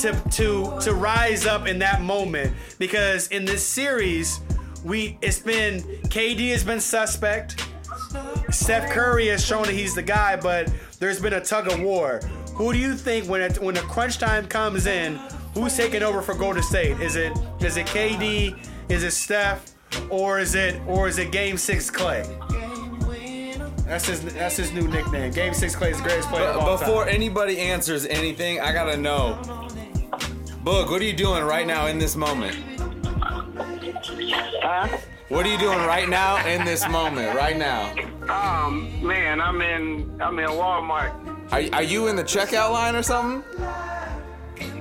to 0.00 0.12
to 0.32 0.78
to 0.80 0.94
rise 0.94 1.46
up 1.46 1.66
in 1.66 1.78
that 1.80 2.02
moment? 2.02 2.54
Because 2.78 3.28
in 3.28 3.44
this 3.44 3.64
series, 3.64 4.40
we 4.84 5.18
it's 5.20 5.38
been 5.38 5.82
KD 6.08 6.50
has 6.50 6.64
been 6.64 6.80
suspect. 6.80 7.66
Steph 8.50 8.90
Curry 8.90 9.28
has 9.28 9.44
shown 9.44 9.64
that 9.64 9.72
he's 9.72 9.94
the 9.94 10.02
guy, 10.02 10.34
but 10.36 10.72
there's 10.98 11.20
been 11.20 11.34
a 11.34 11.40
tug 11.40 11.68
of 11.68 11.80
war. 11.80 12.20
Who 12.54 12.72
do 12.72 12.78
you 12.78 12.94
think 12.94 13.28
when 13.28 13.40
it, 13.40 13.58
when 13.60 13.74
the 13.74 13.80
crunch 13.82 14.18
time 14.18 14.46
comes 14.46 14.86
in, 14.86 15.16
who's 15.54 15.76
taking 15.76 16.02
over 16.02 16.20
for 16.20 16.34
Golden 16.34 16.62
State? 16.62 17.00
Is 17.00 17.16
it 17.16 17.32
is 17.60 17.76
it 17.76 17.86
KD? 17.86 18.56
Is 18.90 19.04
it 19.04 19.12
Steph? 19.12 19.72
Or 20.08 20.38
is 20.38 20.54
it 20.54 20.80
or 20.86 21.08
is 21.08 21.18
it 21.18 21.32
Game 21.32 21.56
Six 21.56 21.90
Clay? 21.90 22.24
That's 23.86 24.06
his 24.06 24.22
that's 24.34 24.56
his 24.56 24.72
new 24.72 24.86
nickname. 24.86 25.32
Game 25.32 25.54
Six 25.54 25.74
Clay 25.74 25.90
is 25.90 25.96
the 25.98 26.02
greatest 26.04 26.28
player 26.28 26.46
of 26.46 26.56
all 26.58 26.66
But 26.66 26.78
before 26.80 27.04
time. 27.06 27.14
anybody 27.14 27.58
answers 27.58 28.06
anything, 28.06 28.60
I 28.60 28.72
gotta 28.72 28.96
know. 28.96 29.40
Book, 30.62 30.90
what 30.90 31.00
are 31.00 31.04
you 31.04 31.12
doing 31.12 31.42
right 31.42 31.66
now 31.66 31.86
in 31.86 31.98
this 31.98 32.14
moment? 32.16 32.56
Huh? 34.62 34.98
What 35.28 35.46
are 35.46 35.48
you 35.48 35.58
doing 35.58 35.78
right 35.78 36.08
now 36.08 36.44
in 36.46 36.64
this 36.64 36.88
moment? 36.88 37.34
Right 37.34 37.56
now? 37.56 37.92
Um, 38.28 39.04
man, 39.04 39.40
I'm 39.40 39.60
in 39.62 40.20
I'm 40.20 40.38
in 40.38 40.50
Walmart. 40.50 41.12
Are, 41.52 41.76
are 41.76 41.82
you 41.82 42.06
in 42.08 42.16
the 42.16 42.24
checkout 42.24 42.72
line 42.72 42.94
or 42.94 43.02
something? 43.02 43.42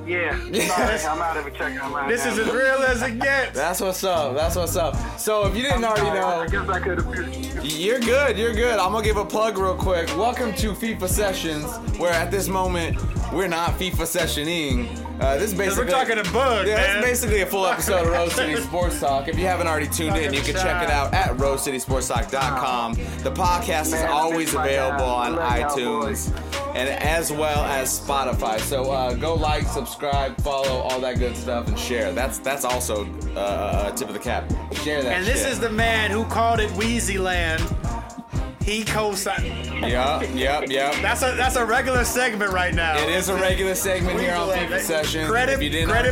Yeah. 0.06 0.38
Sorry, 0.42 1.00
I'm 1.06 1.22
out 1.22 1.38
of 1.38 1.46
a 1.46 1.52
check 1.52 1.78
out 1.80 2.08
This 2.10 2.26
now. 2.26 2.32
is 2.32 2.40
as 2.40 2.48
real 2.54 2.84
as 2.84 3.02
it 3.04 3.20
gets. 3.20 3.56
That's 3.56 3.80
what's 3.82 4.04
up. 4.04 4.36
That's 4.36 4.56
what's 4.56 4.76
up. 4.76 4.96
So 5.20 5.46
if 5.46 5.56
you 5.56 5.62
didn't 5.64 5.84
already 5.84 6.02
Sorry, 6.02 6.20
I 6.20 6.46
know, 6.46 6.50
guess 6.50 6.70
I 6.70 6.80
could 6.80 7.00
have. 7.02 7.66
you're 7.66 8.00
good. 8.00 8.38
You're 8.38 8.54
good. 8.56 8.80
I'm 8.80 8.92
gonna 8.92 9.04
give 9.04 9.18
a 9.18 9.26
plug 9.26 9.58
real 9.58 9.76
quick. 9.76 10.08
Welcome 10.18 10.54
to 10.56 10.72
FIFA 10.74 11.08
Sessions, 11.08 11.66
where 12.00 12.12
at 12.14 12.32
this 12.32 12.48
moment 12.48 12.98
we're 13.32 13.48
not 13.48 13.72
FIFA 13.78 14.06
sessioning. 14.06 15.06
Uh, 15.20 15.38
this 15.38 15.52
is 15.52 15.58
basically 15.58 15.84
we're 15.86 15.92
talking 15.92 16.16
to 16.16 16.32
Bug, 16.32 16.66
Yeah, 16.66 16.76
man. 16.76 16.98
it's 16.98 17.06
basically 17.08 17.42
a 17.42 17.46
full 17.46 17.66
episode 17.66 18.08
of 18.08 18.14
Rose 18.14 18.34
City 18.34 18.56
Sports 18.62 19.00
Talk. 19.02 19.28
If 19.28 19.38
you 19.38 19.46
haven't 19.46 19.68
already 19.68 19.88
tuned 19.88 20.16
in, 20.16 20.34
you 20.34 20.40
can 20.42 20.54
check 20.54 20.82
it 20.82 20.90
out 20.90 21.14
at 21.14 21.32
rosecitysportstalk.com. 21.38 22.94
The 22.94 23.32
podcast 23.32 23.88
is 23.88 24.02
always 24.10 24.54
available 24.54 25.04
on 25.06 25.38
I 25.38 25.60
love 25.60 25.78
y'all 25.78 26.04
iTunes 26.04 26.36
and 26.76 26.88
as 26.90 27.32
well 27.32 27.66
as 27.66 28.00
Spotify. 28.00 28.60
So 28.60 28.92
uh, 28.92 29.14
go 29.14 29.34
like, 29.36 29.68
subscribe, 29.68 30.40
follow, 30.42 30.80
all 30.84 31.00
that 31.02 31.20
good 31.20 31.36
stuff, 31.36 31.68
and 31.68 31.78
share. 31.78 32.14
That's 32.14 32.38
that's 32.40 32.64
also 32.64 33.06
uh, 33.36 33.92
a 33.94 33.98
tip 33.98 34.08
of 34.08 34.14
the 34.14 34.20
cap. 34.20 34.50
Share 34.84 35.04
that. 35.04 35.18
And 35.18 35.26
this 35.26 35.42
shit. 35.44 35.52
is 35.52 35.60
the 35.60 35.70
man 35.70 36.12
who 36.12 36.24
called 36.26 36.60
it 36.60 36.70
Wheezyland. 36.72 37.60
He 38.70 38.84
co-signed. 38.84 39.48
Yep, 39.82 40.36
yep, 40.36 40.70
yep. 40.70 40.94
That's 41.02 41.24
a 41.24 41.34
that's 41.36 41.56
a 41.56 41.66
regular 41.66 42.04
segment 42.04 42.54
right 42.54 42.72
now. 42.72 43.00
It 43.00 43.10
is 43.10 43.28
a 43.28 43.34
regular 43.34 43.74
segment 43.74 44.20
here 44.20 44.36
on 44.36 44.48
FIFA 44.48 44.80
Sessions. 44.80 45.28
Credit, 45.28 45.54
if 45.54 45.64
you 45.64 45.72
didn't 45.72 45.90
credit. 45.90 46.12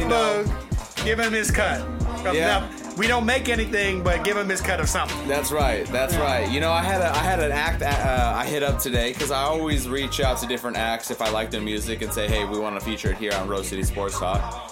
Give 1.05 1.19
him 1.19 1.33
his 1.33 1.51
cut. 1.51 1.87
Yeah. 2.33 2.47
now- 2.47 2.69
we 2.97 3.05
don't 3.05 3.27
make 3.27 3.47
anything, 3.47 4.01
but 4.01 4.23
give 4.23 4.35
him 4.35 4.49
his 4.49 4.59
cut 4.59 4.79
of 4.79 4.89
something. 4.89 5.27
That's 5.27 5.51
right. 5.51 5.85
That's 5.89 6.15
right. 6.15 6.49
You 6.49 6.59
know, 6.59 6.71
I 6.71 6.81
had 6.81 7.01
a 7.01 7.11
I 7.11 7.19
had 7.19 7.39
an 7.39 7.51
act 7.51 7.83
uh, 7.83 8.33
I 8.35 8.43
hit 8.43 8.63
up 8.63 8.79
today 8.79 9.13
because 9.13 9.29
I 9.29 9.43
always 9.43 9.87
reach 9.87 10.19
out 10.19 10.39
to 10.39 10.47
different 10.47 10.77
acts 10.77 11.11
if 11.11 11.21
I 11.21 11.29
like 11.29 11.51
their 11.51 11.61
music 11.61 12.01
and 12.01 12.11
say, 12.11 12.27
hey, 12.27 12.43
we 12.43 12.57
want 12.57 12.79
to 12.79 12.83
feature 12.83 13.11
it 13.11 13.17
here 13.17 13.33
on 13.33 13.47
Rose 13.47 13.67
City 13.67 13.83
Sports 13.83 14.17
Talk. 14.17 14.66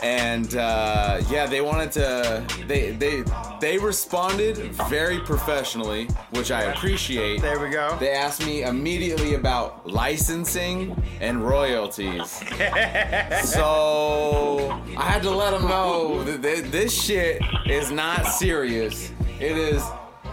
And 0.00 0.54
uh, 0.54 1.20
yeah, 1.28 1.46
they 1.46 1.60
wanted 1.60 1.90
to. 1.92 2.46
They 2.66 2.92
they 2.92 3.24
they 3.60 3.78
responded 3.78 4.56
very 4.88 5.18
professionally, 5.18 6.06
which 6.30 6.52
I 6.52 6.62
appreciate. 6.64 7.40
There 7.40 7.58
we 7.58 7.70
go. 7.70 7.96
They 7.98 8.12
asked 8.12 8.46
me 8.46 8.62
immediately 8.62 9.34
about 9.34 9.88
licensing 9.88 11.00
and 11.20 11.44
royalties. 11.44 12.30
so 13.42 14.80
I 14.96 15.02
had 15.02 15.22
to 15.22 15.30
let 15.30 15.50
them 15.50 15.68
know 15.68 16.22
that 16.22 16.42
th- 16.42 16.70
this 16.70 16.92
shit 16.92 17.42
is 17.66 17.90
not 17.90 18.26
serious. 18.26 19.12
It 19.40 19.56
is 19.56 19.82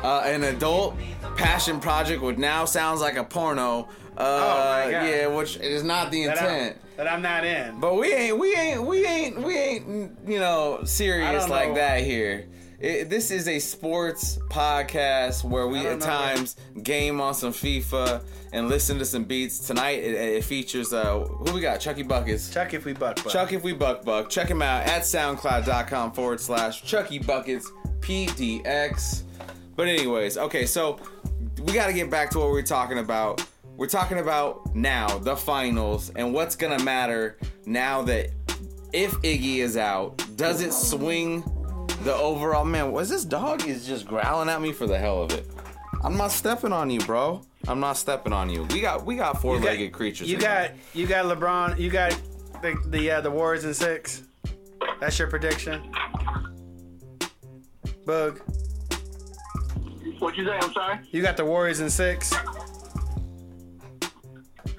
uh, 0.04 0.21
an 0.25 0.43
adult 0.43 0.95
passion 1.36 1.80
project, 1.80 2.21
which 2.21 2.38
now 2.38 2.65
sounds 2.65 3.01
like 3.01 3.17
a 3.17 3.23
porno. 3.23 3.89
Uh, 4.17 4.21
Oh 4.23 4.86
my 4.86 4.91
God. 4.91 5.06
yeah, 5.08 5.28
which 5.28 5.58
is 5.58 5.84
not 5.84 6.12
the 6.12 6.25
That 6.28 6.41
I'm, 6.41 6.49
intent. 6.49 6.78
that 6.97 7.12
I'm 7.12 7.21
not 7.21 7.43
in. 7.45 7.80
But 7.80 7.95
we 7.97 8.13
ain't, 8.13 8.38
we 8.39 8.56
ain't, 8.56 8.84
we 8.84 9.06
ain't, 9.06 9.41
we 9.43 9.58
ain't, 9.58 10.12
you 10.28 10.39
know, 10.39 10.82
serious 10.86 11.47
like 11.49 11.69
know. 11.69 11.75
that 11.75 12.01
here. 12.04 12.47
It, 12.80 13.10
this 13.10 13.32
is 13.32 13.47
a 13.47 13.58
sports 13.60 14.38
podcast 14.49 15.43
where 15.45 15.65
we 15.67 15.80
at 15.88 15.99
know. 15.99 16.06
times 16.06 16.56
game 16.84 17.21
on 17.21 17.34
some 17.34 17.54
FIFA 17.54 18.21
and 18.51 18.67
listen 18.67 18.99
to 18.99 19.06
some 19.06 19.23
beats. 19.23 19.60
Tonight 19.65 20.04
it, 20.04 20.13
it 20.13 20.43
features 20.43 20.91
uh, 20.93 21.19
who 21.21 21.54
we 21.54 21.62
got? 21.62 21.80
Chucky 21.80 22.04
Buckets. 22.04 22.49
Chuck 22.54 22.73
if 22.73 22.84
we 22.86 22.91
buck 22.93 23.15
buck. 23.23 23.32
Chuck 23.32 23.54
if 23.54 23.63
we 23.63 23.71
buck 23.73 24.04
buck. 24.04 24.30
Check 24.30 24.49
him 24.49 24.62
out 24.62 24.86
at 24.88 25.01
soundcloud.com 25.04 26.12
forward 26.12 26.39
slash 26.41 26.84
Chucky 26.84 27.17
Buckets 27.17 27.71
PDX. 28.01 29.23
But 29.75 29.88
anyways, 29.88 30.38
okay, 30.38 30.65
so 30.65 30.99
we 31.63 31.73
got 31.73 31.88
to 31.88 31.93
get 31.93 32.10
back 32.10 32.30
to 32.32 32.39
what 32.39 32.49
we're 32.51 32.62
talking 32.62 32.99
about. 32.99 33.43
We're 33.78 33.88
talking 33.88 34.20
about 34.20 34.74
now 34.76 35.18
the 35.20 35.36
finals 35.36 36.10
and 36.16 36.34
what's 36.34 36.56
gonna 36.56 36.82
matter 36.84 37.38
now 37.66 38.02
that 38.04 38.30
if 38.94 39.12
Iggy 39.16 39.58
is 39.58 39.76
out, 39.76 40.24
does 40.38 40.62
it 40.62 40.72
swing 40.72 41.44
the 42.04 42.14
overall 42.16 42.64
man? 42.64 42.92
Was 42.94 43.10
this 43.10 43.26
dog 43.26 43.68
is 43.68 43.86
just 43.86 44.08
growling 44.08 44.48
at 44.50 44.62
me 44.62 44.72
for 44.72 44.88
the 44.88 44.98
hell 44.98 45.22
of 45.22 45.34
it? 45.34 45.46
I'm 46.04 46.16
not 46.16 46.32
stepping 46.32 46.72
on 46.72 46.90
you, 46.90 47.00
bro. 47.02 47.42
I'm 47.68 47.80
not 47.80 47.98
stepping 47.98 48.32
on 48.32 48.50
you. 48.50 48.64
We 48.72 48.80
got 48.80 49.06
we 49.06 49.16
got 49.18 49.28
You 49.28 49.34
got- 49.34 49.42
four-legged 49.42 49.92
creatures. 49.92 50.30
You 50.32 50.38
got 50.38 50.68
here. 50.70 50.76
you 50.94 51.08
got 51.08 51.26
LeBron. 51.26 51.78
You 51.78 51.90
got 51.90 52.12
the 52.62 52.78
the 52.88 53.12
uh, 53.12 53.22
the 53.22 53.32
Warriors 53.32 53.66
in 53.66 53.74
six. 53.74 54.22
That's 55.02 55.20
your 55.20 55.28
prediction. 55.28 55.92
Bug. 58.06 58.40
What'd 60.20 60.38
you 60.38 60.46
say? 60.46 60.58
I'm 60.62 60.72
sorry. 60.72 61.00
You 61.12 61.22
got 61.22 61.36
the 61.36 61.44
Warriors 61.46 61.82
in 61.82 61.90
six. 61.90 62.32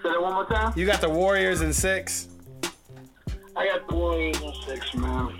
Say 0.06 0.12
that 0.12 0.22
one 0.22 0.34
more 0.34 0.46
time. 0.46 0.72
You 0.76 0.86
got 0.86 1.00
the 1.00 1.08
Warriors 1.10 1.62
in 1.62 1.72
six. 1.72 2.28
I 3.56 3.66
got 3.66 3.88
the 3.88 3.96
Warriors 3.96 4.40
in 4.40 4.52
six, 4.64 4.94
man. 4.94 5.36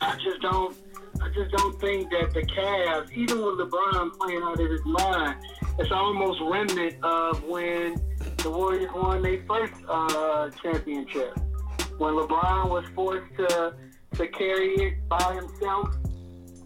I 0.00 0.14
just 0.22 0.40
don't. 0.42 0.76
I 1.20 1.28
just 1.30 1.50
don't 1.56 1.78
think 1.80 2.08
that 2.10 2.32
the 2.32 2.42
Cavs, 2.42 3.10
even 3.10 3.38
with 3.44 3.58
LeBron 3.58 4.16
playing 4.16 4.42
out 4.44 4.60
of 4.60 4.70
his 4.70 4.80
mind, 4.84 5.44
it's 5.80 5.90
almost 5.90 6.40
remnant 6.40 7.02
of 7.02 7.42
when 7.44 8.00
the 8.38 8.48
Warriors 8.50 8.90
won 8.94 9.22
their 9.22 9.42
first 9.48 9.72
uh, 9.88 10.50
championship. 10.62 11.36
When 11.98 12.14
LeBron 12.14 12.70
was 12.70 12.84
forced 12.94 13.34
to 13.38 13.74
to 14.14 14.28
carry 14.28 14.74
it 14.76 15.08
by 15.08 15.34
himself, 15.34 15.96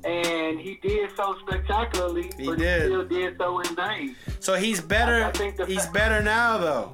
and 0.04 0.60
he 0.60 0.78
did 0.82 1.08
so 1.16 1.34
spectacularly, 1.48 2.30
He 2.38 2.46
but 2.48 2.58
did. 2.58 2.82
he 2.82 2.88
still 2.88 3.04
did 3.08 3.38
so 3.38 3.60
in 3.60 3.74
vain. 3.76 4.14
So 4.40 4.56
he's 4.56 4.82
better. 4.82 5.24
I 5.24 5.32
think 5.32 5.58
he's 5.66 5.84
fact- 5.84 5.94
better 5.94 6.22
now 6.22 6.58
though. 6.58 6.92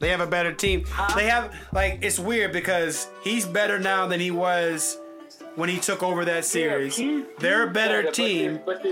They 0.00 0.10
have 0.10 0.20
a 0.20 0.26
better 0.26 0.52
team. 0.52 0.84
They 1.16 1.26
have 1.26 1.54
like 1.72 1.98
it's 2.02 2.18
weird 2.18 2.52
because 2.52 3.08
he's 3.22 3.44
better 3.46 3.78
now 3.78 4.06
than 4.06 4.20
he 4.20 4.30
was 4.30 4.98
when 5.56 5.68
he 5.68 5.78
took 5.78 6.02
over 6.02 6.24
that 6.24 6.44
series. 6.44 6.98
Yeah, 6.98 7.22
They're 7.40 7.64
a 7.64 7.70
better 7.70 8.04
but 8.04 8.14
team. 8.14 8.60
But 8.64 8.82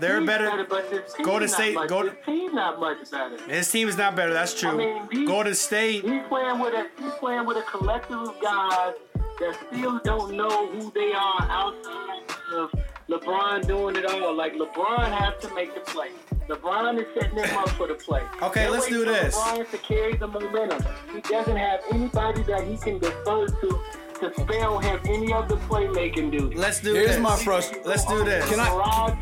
They're 0.00 0.20
he's 0.20 0.26
better- 0.26 0.64
but 0.68 0.90
this 0.90 1.12
team 1.14 1.24
Golden 1.26 1.48
not 1.48 1.54
State- 1.56 1.74
Much, 1.74 1.88
Golden- 1.88 2.14
this 2.14 2.24
team 2.26 2.54
not 2.54 2.78
much 2.80 3.10
better. 3.10 3.36
His 3.48 3.70
team 3.70 3.88
is 3.88 3.96
not 3.96 4.14
better. 4.14 4.32
That's 4.32 4.54
true. 4.58 4.70
I 4.70 4.74
mean, 4.74 5.08
he- 5.10 5.24
Golden 5.26 5.54
State. 5.54 6.04
He's 6.04 6.22
playing 6.28 6.58
with 6.60 6.74
a 6.74 6.86
he's 7.02 7.12
playing 7.14 7.46
with 7.46 7.56
a 7.56 7.62
collective 7.62 8.18
of 8.18 8.40
guys 8.40 8.94
that 9.40 9.56
still 9.72 9.98
don't 10.04 10.34
know 10.36 10.68
who 10.68 10.90
they 10.92 11.12
are 11.12 11.42
outside 11.50 12.22
of 12.54 12.70
LeBron 13.08 13.66
doing 13.66 13.96
it 13.96 14.06
all. 14.06 14.34
Like 14.34 14.54
LeBron 14.54 15.10
has 15.12 15.40
to 15.42 15.54
make 15.54 15.74
the 15.74 15.80
play. 15.80 16.08
LeBron 16.48 16.98
is 17.00 17.06
setting 17.14 17.36
them 17.36 17.56
up 17.56 17.68
for 17.70 17.86
the 17.86 17.94
play. 17.94 18.22
Okay, 18.42 18.60
They're 18.62 18.70
let's 18.70 18.86
do 18.88 19.04
for 19.04 19.12
this. 19.12 19.36
LeBron 19.36 19.70
to 19.70 19.78
carry 19.78 20.16
the 20.16 20.26
momentum. 20.26 20.84
He 21.14 21.20
doesn't 21.20 21.56
have 21.56 21.80
anybody 21.90 22.42
that 22.44 22.66
he 22.66 22.76
can 22.76 22.98
defer 22.98 23.46
to 23.46 23.80
to 24.20 24.32
spell 24.40 24.78
him 24.78 25.00
any 25.06 25.32
of 25.32 25.48
the 25.48 25.56
playmaking 25.56 26.30
duties. 26.30 26.58
Let's 26.58 26.80
do 26.80 26.94
Here's 26.94 27.08
this. 27.12 27.18
my 27.20 27.32
frust- 27.36 27.84
Let's 27.84 28.04
do 28.06 28.24
this. 28.24 28.48
Can 28.48 28.60
I- 28.60 29.16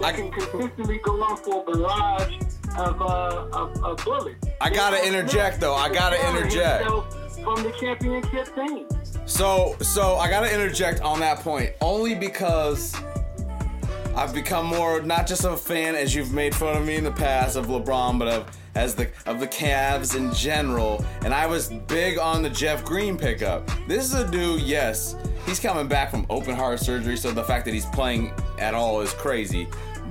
that 0.00 0.04
I- 0.04 0.12
can 0.12 0.30
consistently 0.32 0.98
go 0.98 1.22
on 1.22 1.36
for 1.36 1.62
a 1.68 1.72
barrage 1.72 2.34
of, 2.76 3.00
uh, 3.00 3.46
of, 3.52 3.84
of 3.84 4.04
bullets. 4.04 4.44
I 4.60 4.68
gotta 4.70 5.06
interject, 5.06 5.60
though. 5.60 5.74
I 5.74 5.88
gotta 5.88 6.16
interject. 6.28 6.84
From 7.44 7.62
the 7.62 7.72
championship 7.78 8.52
team. 8.56 8.86
So, 9.26 9.76
so 9.80 10.16
I 10.16 10.28
gotta 10.28 10.52
interject 10.52 11.00
on 11.02 11.20
that 11.20 11.38
point 11.40 11.72
only 11.80 12.14
because 12.14 12.94
I've 14.16 14.32
become 14.32 14.66
more 14.66 15.02
not 15.02 15.26
just 15.26 15.44
a 15.44 15.56
fan 15.56 15.96
as 15.96 16.14
you've 16.14 16.32
made 16.32 16.54
fun 16.54 16.76
of 16.76 16.86
me 16.86 16.94
in 16.96 17.04
the 17.04 17.10
past 17.10 17.56
of 17.56 17.66
LeBron, 17.66 18.18
but 18.18 18.28
of 18.28 18.58
as 18.76 18.94
the 18.94 19.10
of 19.26 19.40
the 19.40 19.46
Cavs 19.46 20.16
in 20.16 20.32
general. 20.32 21.04
And 21.24 21.34
I 21.34 21.46
was 21.46 21.68
big 21.88 22.18
on 22.18 22.42
the 22.42 22.50
Jeff 22.50 22.84
Green 22.84 23.16
pickup. 23.16 23.68
This 23.88 24.04
is 24.04 24.14
a 24.14 24.30
dude, 24.30 24.62
yes, 24.62 25.16
he's 25.46 25.58
coming 25.58 25.88
back 25.88 26.10
from 26.10 26.26
open 26.30 26.54
heart 26.54 26.78
surgery, 26.78 27.16
so 27.16 27.32
the 27.32 27.44
fact 27.44 27.64
that 27.64 27.74
he's 27.74 27.86
playing 27.86 28.32
at 28.58 28.72
all 28.72 29.00
is 29.00 29.12
crazy. 29.14 29.68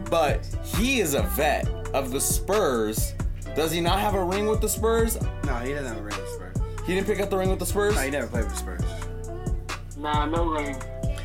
But 0.10 0.46
he 0.64 1.00
is 1.00 1.14
a 1.14 1.24
vet 1.24 1.68
of 1.94 2.12
the 2.12 2.20
Spurs. 2.20 3.14
Does 3.56 3.72
he 3.72 3.80
not 3.80 4.00
have 4.00 4.16
a 4.16 4.24
ring 4.24 4.48
with 4.48 4.60
the 4.60 4.70
Spurs? 4.70 5.18
No, 5.46 5.56
he 5.56 5.74
doesn't 5.74 5.88
have 5.88 5.98
a 5.98 6.04
ring 6.04 6.16
with 6.18 6.26
the 6.26 6.32
Spurs. 6.32 6.58
He 6.86 6.94
didn't 6.94 7.08
pick 7.08 7.22
up 7.22 7.30
the 7.30 7.38
ring 7.38 7.50
with 7.50 7.60
the 7.60 7.66
Spurs. 7.66 7.96
No, 7.96 8.02
he 8.02 8.12
never 8.12 8.28
played 8.28 8.46
with 8.46 8.54
the 8.54 8.60
Spurs. 8.60 9.98
Nah, 9.98 10.26
no 10.26 10.46
ring. 10.46 10.76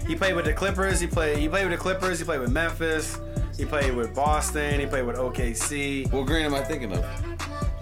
He 0.08 0.16
played 0.16 0.34
with 0.34 0.46
the 0.46 0.54
Clippers. 0.54 0.98
He 0.98 1.06
played. 1.06 1.38
He 1.38 1.48
played 1.48 1.68
with 1.68 1.78
the 1.78 1.82
Clippers. 1.82 2.18
He 2.18 2.24
played 2.24 2.40
with 2.40 2.50
Memphis. 2.50 3.20
He 3.56 3.64
played 3.64 3.94
with 3.94 4.14
Boston. 4.14 4.80
He 4.80 4.86
played 4.86 5.04
with 5.04 5.16
OKC. 5.16 6.10
What 6.10 6.26
green 6.26 6.46
am 6.46 6.54
I 6.54 6.64
thinking 6.64 6.92
of? 6.92 7.04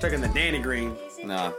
Took 0.00 0.10
the 0.10 0.28
Danny 0.34 0.58
Green. 0.58 0.96
Nah. 1.24 1.52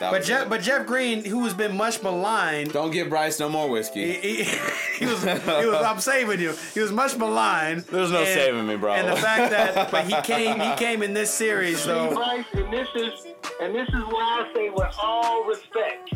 But 0.00 0.24
Jeff, 0.24 0.48
but 0.48 0.62
Jeff 0.62 0.86
Green, 0.86 1.22
who 1.22 1.44
has 1.44 1.52
been 1.52 1.76
much 1.76 2.02
maligned, 2.02 2.72
Don't 2.72 2.90
give 2.90 3.10
Bryce 3.10 3.38
no 3.38 3.50
more 3.50 3.68
whiskey. 3.68 4.14
he, 4.14 4.44
he, 4.44 4.44
he 4.98 5.04
was, 5.06 5.22
he 5.22 5.66
was. 5.66 5.84
I'm 5.84 6.00
saving 6.00 6.40
you. 6.40 6.54
He 6.72 6.80
was 6.80 6.90
much 6.90 7.18
maligned. 7.18 7.82
There's 7.82 8.10
no 8.10 8.24
saving 8.24 8.66
me, 8.66 8.76
bro. 8.76 8.94
And 8.94 9.08
the 9.08 9.16
fact 9.16 9.50
that, 9.50 9.90
but 9.90 10.06
he 10.06 10.18
came, 10.22 10.58
he 10.58 10.74
came 10.76 11.02
in 11.02 11.12
this 11.12 11.30
series 11.30 11.80
See, 11.82 11.88
though. 11.88 12.14
Bryce, 12.14 12.46
and 12.54 12.72
this 12.72 12.88
is 12.94 13.26
and 13.60 13.74
this 13.74 13.88
is 13.88 14.02
why 14.08 14.46
I 14.46 14.54
say 14.54 14.70
with 14.70 14.94
all 15.02 15.44
respect. 15.44 16.14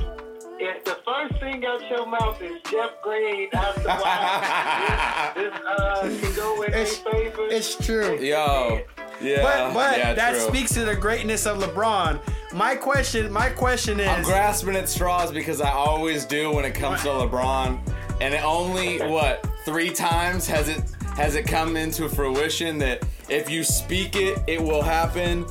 If 0.59 0.85
the 0.85 0.99
first 1.05 1.41
thing 1.41 1.65
out 1.67 1.89
your 1.91 2.07
mouth 2.07 2.41
is 2.41 2.61
Jeff 2.71 2.91
Green 3.03 3.49
after 3.53 3.83
why 3.89 5.33
this, 5.37 5.53
this 5.53 5.61
uh, 5.67 6.01
can 6.21 6.37
go 6.37 6.63
in 6.63 6.71
their 6.71 6.81
It's- 6.83 6.99
favor. 6.99 7.47
It's 7.49 7.75
true. 7.75 8.19
Yo. 8.19 8.83
Yeah. 9.21 9.43
But 9.43 9.75
but 9.75 9.99
yeah, 9.99 10.15
that 10.15 10.33
true. 10.33 10.41
speaks 10.41 10.73
to 10.75 10.85
the 10.85 10.97
greatness 10.97 11.47
of 11.47 11.59
LeBron 11.59 12.21
my 12.55 12.77
question, 12.77 13.33
my 13.33 13.51
question 13.51 13.99
is, 13.99 14.07
I'm 14.07 14.23
grasping 14.23 14.77
at 14.77 14.89
straws 14.89 15.33
because 15.33 15.61
I 15.61 15.73
always 15.73 16.25
do 16.25 16.53
when 16.53 16.65
it 16.65 16.73
comes 16.73 17.03
to 17.03 17.09
LeBron, 17.09 17.81
and 18.21 18.33
it 18.33 18.45
only 18.45 18.99
what 19.01 19.45
three 19.65 19.91
times 19.93 20.47
has 20.47 20.69
it 20.69 20.83
has 21.17 21.35
it 21.35 21.47
come 21.49 21.77
into 21.77 22.09
fruition 22.09 22.79
that 22.79 23.05
if 23.29 23.51
you 23.51 23.65
speak 23.65 24.15
it, 24.15 24.39
it 24.47 24.63
will 24.63 24.83
happen. 24.83 25.45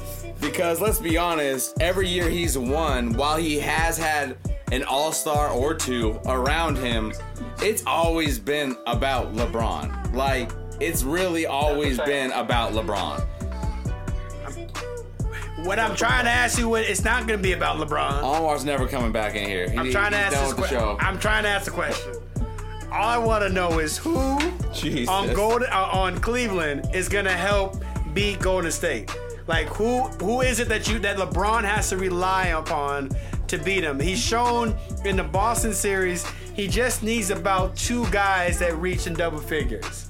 Because 0.43 0.82
let's 0.82 0.99
be 0.99 1.17
honest, 1.17 1.73
every 1.79 2.08
year 2.08 2.29
he's 2.29 2.58
won, 2.58 3.13
while 3.13 3.38
he 3.38 3.58
has 3.60 3.97
had 3.97 4.36
an 4.73 4.84
All 4.84 5.13
Star 5.13 5.49
or 5.49 5.73
two 5.73 6.19
around 6.25 6.77
him, 6.77 7.13
it's 7.62 7.82
always 7.88 8.39
been 8.39 8.75
about 8.86 9.34
LeBron. 9.34 10.13
Like 10.13 10.51
it's 10.82 11.03
really 11.03 11.45
always 11.45 11.97
been 12.01 12.32
about 12.34 12.73
LeBron. 12.73 13.25
what 15.65 15.79
I'm 15.79 15.95
trying 15.95 16.25
to 16.25 16.32
ask 16.32 16.60
you, 16.60 16.67
what 16.67 16.84
it's 16.84 17.06
not 17.06 17.25
going 17.25 17.39
to 17.39 17.43
be 17.43 17.53
about 17.53 17.77
LeBron. 17.77 18.21
Anwar's 18.21 18.65
never 18.65 18.86
coming 18.86 19.13
back 19.13 19.36
in 19.36 19.47
here. 19.47 19.69
He, 19.69 19.77
I'm 19.77 19.91
trying 19.91 20.12
to 20.12 20.17
ask 20.17 20.36
done 20.36 20.43
this 20.43 20.56
with 20.56 20.69
the 20.69 20.75
que- 20.75 20.79
show. 20.79 20.97
I'm 20.99 21.17
trying 21.19 21.43
to 21.43 21.49
ask 21.49 21.65
the 21.65 21.71
question. 21.71 22.15
All 22.91 23.08
I 23.08 23.17
want 23.17 23.43
to 23.43 23.49
know 23.49 23.79
is 23.79 23.97
who 23.97 24.38
Jesus. 24.73 25.08
on 25.08 25.34
Golden 25.34 25.69
uh, 25.71 25.89
on 25.93 26.19
Cleveland 26.19 26.89
is 26.93 27.08
going 27.08 27.25
to 27.25 27.32
help 27.32 27.82
beat 28.13 28.39
Golden 28.39 28.71
State. 28.71 29.10
Like 29.47 29.67
who 29.67 30.03
who 30.19 30.41
is 30.41 30.60
it 30.60 30.69
that 30.69 30.88
you 30.88 30.99
that 30.99 31.17
LeBron 31.17 31.63
has 31.63 31.89
to 31.89 31.97
rely 31.97 32.47
upon 32.47 33.10
to 33.47 33.58
beat 33.58 33.84
him? 33.84 33.99
He's 33.99 34.19
shown 34.19 34.75
in 35.06 35.17
the 35.17 35.23
Boston 35.23 35.73
series 35.73 36.25
he 36.53 36.67
just 36.67 37.01
needs 37.01 37.29
about 37.32 37.75
two 37.75 38.08
guys 38.10 38.60
that 38.60 38.75
reach 38.77 39.08
in 39.08 39.13
double 39.13 39.39
figures. 39.39 40.10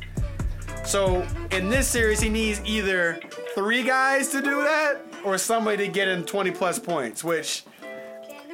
So 0.83 1.25
in 1.51 1.69
this 1.69 1.87
series 1.87 2.19
he 2.19 2.29
needs 2.29 2.61
either 2.65 3.19
three 3.55 3.83
guys 3.83 4.29
to 4.29 4.41
do 4.41 4.61
that 4.63 4.97
or 5.23 5.37
somebody 5.37 5.85
to 5.85 5.91
get 5.91 6.09
in 6.09 6.25
20 6.25 6.51
plus 6.51 6.79
points, 6.79 7.23
which 7.23 7.63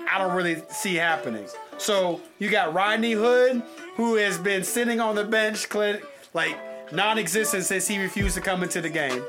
I 0.10 0.20
don't 0.20 0.36
really 0.36 0.62
see 0.70 0.96
happening. 0.96 1.48
So 1.78 2.22
you 2.38 2.50
got 2.50 2.74
Rodney 2.74 3.14
Hood, 3.14 3.64
who 3.96 4.16
has 4.16 4.38
been 4.38 4.64
sitting 4.64 5.00
on 5.00 5.16
the 5.16 5.24
bench, 5.24 5.68
like 6.34 6.56
non-existent 6.94 7.64
since 7.64 7.88
he 7.88 8.00
refused 8.00 8.36
to 8.36 8.42
come 8.42 8.62
into 8.62 8.82
the 8.82 8.90
game. 8.90 9.24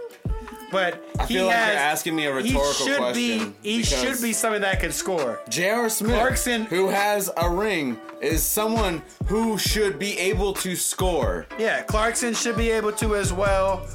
But 0.71 1.05
I 1.19 1.27
he 1.27 1.35
feel 1.35 1.47
like 1.47 1.57
has, 1.57 1.69
you're 1.69 1.79
asking 1.79 2.17
me 2.17 2.27
a 2.27 2.41
he 2.41 2.49
should 2.51 2.97
question. 2.99 3.55
Be, 3.63 3.69
he 3.69 3.83
should 3.83 4.21
be 4.23 4.33
somebody 4.33 4.61
that 4.63 4.81
can 4.81 4.93
score. 4.93 5.41
J.R. 5.49 5.89
Smith, 5.89 6.13
Clarkson- 6.13 6.65
who 6.67 6.89
has 6.89 7.31
a 7.37 7.51
ring, 7.51 7.99
is 8.21 8.43
someone 8.43 9.03
who 9.27 9.59
should 9.59 9.99
be 9.99 10.19
able 10.19 10.53
to 10.55 10.77
score. 10.77 11.47
Yeah, 11.59 11.83
Clarkson 11.83 12.35
should 12.35 12.57
be 12.57 12.71
able 12.71 12.93
to 12.93 13.17
as 13.17 13.33
well. 13.33 13.87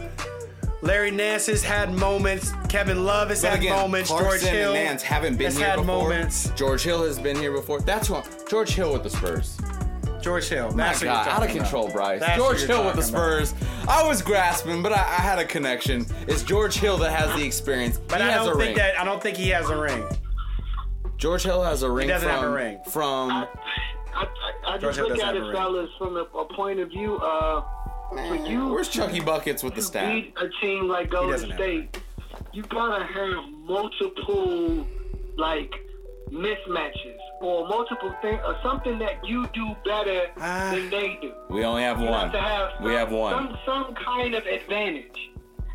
Larry 0.81 1.09
Nance 1.09 1.47
has 1.47 1.63
had 1.63 1.91
moments. 1.93 2.51
Kevin 2.69 3.05
Love 3.05 3.29
has 3.29 3.41
But 3.41 3.51
had 3.51 3.59
again, 3.59 3.75
moments. 3.75 4.09
Clarkson 4.09 4.39
George 4.39 4.41
Hill 4.53 4.73
and 4.73 4.85
Nance 4.85 5.01
haven't 5.01 5.37
been 5.37 5.45
has 5.45 5.57
here 5.57 5.67
had 5.67 5.75
before. 5.77 5.85
moments. 6.09 6.49
George 6.55 6.83
Hill 6.83 7.03
has 7.05 7.17
been 7.17 7.37
here 7.37 7.51
before. 7.53 7.79
That's 7.81 8.09
what 8.09 8.27
George 8.49 8.71
Hill 8.75 8.93
with 8.93 9.01
the 9.03 9.09
Spurs. 9.09 9.57
George 10.25 10.47
Hill. 10.49 10.71
My 10.71 10.75
That's 10.87 11.01
what 11.01 11.05
God, 11.05 11.27
out 11.27 11.27
of 11.27 11.33
talking 11.47 11.57
about. 11.57 11.63
control, 11.69 11.89
Bryce. 11.89 12.19
That's 12.19 12.35
George 12.37 12.61
Hill 12.63 12.83
with 12.83 12.95
the 12.95 13.01
talking 13.01 13.45
Spurs. 13.45 13.53
I 13.87 14.07
was 14.07 14.21
grasping, 14.23 14.81
but 14.81 14.91
I, 14.91 14.95
I 14.95 15.21
had 15.21 15.37
a 15.37 15.45
connection. 15.45 16.05
It's 16.27 16.41
George 16.41 16.75
Hill 16.77 16.97
that 16.97 17.11
has 17.11 17.33
the 17.39 17.45
experience. 17.45 17.99
But 17.99 18.21
he 18.21 18.27
I 18.27 18.31
has 18.31 18.45
don't 18.47 18.55
a 18.55 18.57
think 18.57 18.67
ring. 18.69 18.77
that 18.77 18.99
I 18.99 19.03
don't 19.05 19.21
think 19.21 19.37
he 19.37 19.49
has 19.49 19.69
a 19.69 19.77
ring. 19.79 20.03
George 21.17 21.43
Hill 21.43 21.63
has 21.63 21.83
a 21.83 21.91
ring 21.91 22.07
He 22.07 22.13
doesn't 22.13 22.27
from 22.27 22.37
have 22.39 22.49
a 22.49 22.51
ring. 22.53 22.79
from. 22.89 23.29
I, 23.31 23.47
I, 24.15 24.25
I 24.65 24.77
George 24.79 24.95
just 24.95 24.97
Hill 24.97 25.09
look 25.09 25.23
at 25.23 25.35
it, 25.35 25.53
fellas, 25.53 25.89
from 25.99 26.17
a, 26.17 26.21
a 26.21 26.53
point 26.55 26.79
of 26.79 26.89
view 26.89 27.17
uh, 27.17 27.63
for 28.09 28.35
you. 28.35 28.69
Where's 28.69 28.89
Chucky 28.89 29.19
Buckets 29.19 29.61
with 29.61 29.75
the 29.75 29.81
to 29.81 29.85
stat? 29.87 30.11
beat 30.11 30.33
a 30.41 30.49
team 30.59 30.87
like 30.87 31.11
Golden 31.11 31.31
doesn't 31.31 31.53
State, 31.53 32.01
you 32.51 32.63
gotta 32.63 33.05
have 33.05 33.43
multiple 33.59 34.87
like 35.37 35.71
mismatches 36.31 37.17
or 37.45 37.67
multiple 37.67 38.13
things 38.21 38.39
or 38.45 38.57
something 38.63 38.97
that 38.99 39.23
you 39.25 39.45
do 39.53 39.75
better 39.85 40.27
Ah. 40.41 40.71
than 40.73 40.89
they 40.89 41.17
do. 41.21 41.31
We 41.49 41.63
only 41.63 41.83
have 41.83 41.99
You 42.01 42.07
one. 42.07 42.29
have 42.29 42.31
to 42.31 42.39
have 42.41 42.69
we 42.81 42.93
have 42.93 43.11
one. 43.11 43.33
Some, 43.33 43.57
some 43.65 43.95
kind 43.95 44.33
of 44.35 44.45
advantage. 44.45 45.31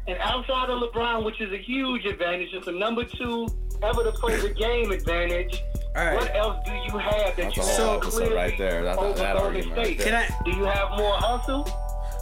And 0.08 0.18
outside 0.20 0.70
of 0.70 0.80
LeBron, 0.82 1.24
which 1.24 1.40
is 1.40 1.52
a 1.52 1.58
huge 1.58 2.04
advantage, 2.04 2.48
it's 2.52 2.66
a 2.66 2.72
number 2.72 3.04
two 3.04 3.46
ever 3.82 4.02
to 4.02 4.12
play 4.12 4.36
the 4.36 4.48
game 4.66 4.90
advantage. 4.90 5.62
All 5.96 6.04
right. 6.04 6.14
What 6.16 6.34
else 6.36 6.56
do 6.66 6.72
you 6.72 6.98
have 6.98 7.36
that 7.36 7.36
That's 7.36 7.56
you 7.56 7.62
a 7.62 7.66
have 7.66 7.76
whole 7.76 7.96
episode 7.96 8.10
clearly 8.18 8.34
right 8.36 8.58
there. 8.58 8.82
That- 8.84 8.98
over 8.98 9.18
that 9.18 9.36
Golden 9.36 9.56
argument 9.56 9.76
right 9.76 9.86
State? 9.86 9.98
there. 9.98 10.06
Can 10.28 10.32
I- 10.40 10.44
Do 10.44 10.50
you 10.56 10.64
have 10.64 10.98
more 10.98 11.14
hustle? 11.16 11.68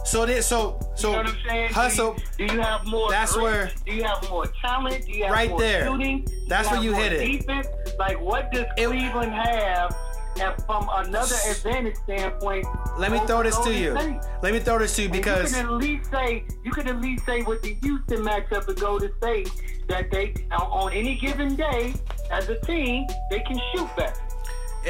So 0.09 0.25
this, 0.25 0.47
so 0.47 0.79
so 0.95 1.09
You 1.11 1.15
know 1.17 1.21
what 1.23 1.27
I'm 1.29 1.37
saying? 1.47 1.69
hustle. 1.73 2.13
Do 2.15 2.21
you, 2.43 2.47
do 2.49 2.55
you 2.55 2.61
have 2.61 2.85
more? 2.87 3.09
That's 3.11 3.33
grit? 3.33 3.43
where- 3.43 3.71
Do 3.85 3.93
you 3.93 4.03
have 4.03 4.27
more 4.29 4.45
talent? 4.59 5.05
Do 5.05 5.11
you 5.11 5.23
have 5.25 5.33
Right 5.33 5.49
more 5.51 5.59
there. 5.59 5.85
shooting? 5.85 6.25
Do 6.25 6.31
That's 6.47 6.71
where 6.71 6.81
you 6.81 6.93
hit 6.93 7.13
it. 7.13 7.39
Defense? 7.39 7.67
Like, 7.99 8.19
what 8.19 8.51
does 8.51 8.65
It- 8.75 8.87
Cleveland 8.87 9.33
have? 9.33 9.95
And 10.41 10.53
from 10.65 10.89
another 10.93 11.35
advantage 11.51 11.95
standpoint, 12.05 12.65
Let 12.97 13.11
me 13.11 13.19
throw 13.27 13.43
this 13.43 13.57
to 13.59 13.71
you. 13.73 13.91
State? 13.99 14.19
Let 14.41 14.53
me 14.53 14.59
throw 14.59 14.79
this 14.79 14.95
to 14.95 15.01
you 15.03 15.07
And 15.09 15.13
because 15.17 15.51
you 15.51 15.57
can 15.57 15.65
at 15.67 15.71
least 15.73 16.09
say 16.11 16.43
you 16.63 16.71
can 16.71 16.87
at 16.87 17.01
least 17.01 17.25
say 17.25 17.41
with 17.43 17.61
the 17.61 17.75
Houston 17.83 18.19
matchup 18.23 18.65
with 18.65 18.79
Golden 18.79 19.11
State 19.17 19.51
that 19.89 20.09
they 20.09 20.33
on- 20.51 20.61
on 20.71 20.93
any 20.93 21.15
given 21.17 21.55
day 21.55 21.93
as 22.31 22.47
a 22.49 22.55
team 22.61 23.05
they 23.29 23.39
can 23.41 23.59
shoot 23.75 23.89
better. 23.95 24.15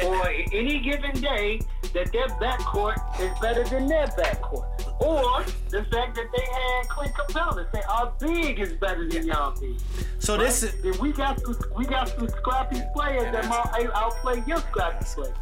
or 0.04 0.28
any 0.52 0.78
given 0.78 1.20
day 1.20 1.60
that 1.92 2.12
their 2.12 2.28
backcourt 2.40 2.96
is 3.20 3.36
better 3.40 3.64
than 3.64 3.88
their 3.88 4.06
backcourt. 4.06 4.68
Or 5.00 5.44
the 5.70 5.82
fact 5.84 6.14
that 6.14 6.26
they 6.36 6.42
had 6.44 6.88
Clint 6.88 7.14
Capela 7.14 7.66
say 7.72 7.82
our 7.88 8.12
big 8.20 8.60
is 8.60 8.74
better 8.74 9.08
than 9.08 9.26
y'all 9.26 9.58
big. 9.58 9.76
so 10.18 10.36
this 10.36 10.62
is 10.62 10.98
we 11.00 11.12
got 11.12 11.40
some 11.40 11.56
we 11.76 11.86
got 11.86 12.08
some 12.10 12.28
scrappy 12.28 12.80
players 12.94 13.32
that 13.32 13.48
might 13.48 13.88
outplay 13.94 14.42
your 14.46 14.58
scrappy 14.58 15.04
players. 15.14 15.34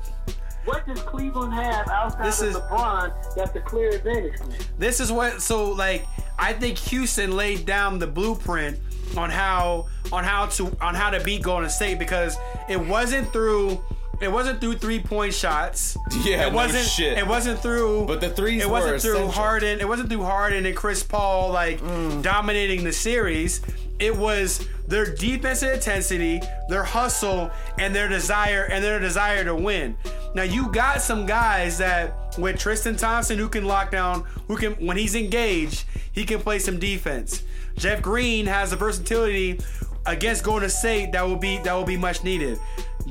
What 0.64 0.86
does 0.86 1.00
Cleveland 1.02 1.54
have 1.54 1.88
outside 1.88 2.24
This 2.26 2.40
of 2.42 2.48
is- 2.48 2.56
LeBron 2.56 3.34
that's 3.34 3.56
a 3.56 3.60
clear 3.60 3.88
advantage 3.90 4.38
them? 4.38 4.52
this 4.78 5.00
is 5.00 5.10
what 5.10 5.42
so 5.42 5.70
like 5.72 6.06
I 6.38 6.52
think 6.52 6.78
Houston 6.78 7.32
laid 7.36 7.66
down 7.66 7.98
the 7.98 8.06
blueprint 8.06 8.78
on 9.16 9.30
how 9.30 9.88
on 10.12 10.22
how 10.22 10.46
to 10.46 10.76
on 10.80 10.94
how 10.94 11.10
to 11.10 11.18
beat 11.24 11.42
Golden 11.42 11.68
State 11.70 11.98
because 11.98 12.36
it 12.68 12.78
wasn't 12.78 13.32
through 13.32 13.82
it 14.20 14.30
wasn't 14.30 14.60
through 14.60 14.74
three 14.76 14.98
point 15.00 15.32
shots. 15.34 15.96
Yeah, 16.24 16.46
it 16.46 16.50
no 16.50 16.56
wasn't. 16.56 16.86
shit. 16.86 17.18
It 17.18 17.26
wasn't 17.26 17.60
through. 17.60 18.06
But 18.06 18.20
the 18.20 18.30
threes 18.30 18.62
It 18.62 18.70
wasn't 18.70 19.00
through 19.00 19.12
essential. 19.14 19.30
Harden. 19.32 19.80
It 19.80 19.88
wasn't 19.88 20.08
through 20.10 20.24
Harden 20.24 20.66
and 20.66 20.76
Chris 20.76 21.02
Paul 21.02 21.50
like 21.52 21.80
Mm. 21.80 22.22
dominating 22.22 22.84
the 22.84 22.92
series. 22.92 23.60
It 23.98 24.16
was 24.16 24.64
their 24.86 25.12
defensive 25.14 25.74
intensity, 25.74 26.40
their 26.68 26.84
hustle, 26.84 27.50
and 27.78 27.94
their 27.94 28.08
desire 28.08 28.62
and 28.70 28.82
their 28.84 29.00
desire 29.00 29.42
to 29.44 29.54
win. 29.56 29.96
Now 30.34 30.44
you 30.44 30.70
got 30.70 31.00
some 31.02 31.26
guys 31.26 31.78
that 31.78 32.36
with 32.38 32.58
Tristan 32.60 32.96
Thompson 32.96 33.38
who 33.38 33.48
can 33.48 33.64
lock 33.64 33.90
down, 33.90 34.24
who 34.46 34.56
can 34.56 34.72
when 34.74 34.96
he's 34.96 35.14
engaged, 35.16 35.84
he 36.12 36.24
can 36.24 36.38
play 36.40 36.58
some 36.60 36.78
defense. 36.78 37.42
Jeff 37.76 38.00
Green 38.02 38.46
has 38.46 38.70
the 38.70 38.76
versatility 38.76 39.58
against 40.06 40.42
Golden 40.44 40.68
State 40.70 41.12
that 41.12 41.26
will 41.26 41.36
be 41.36 41.58
that 41.58 41.72
will 41.74 41.84
be 41.84 41.96
much 41.96 42.22
needed. 42.22 42.58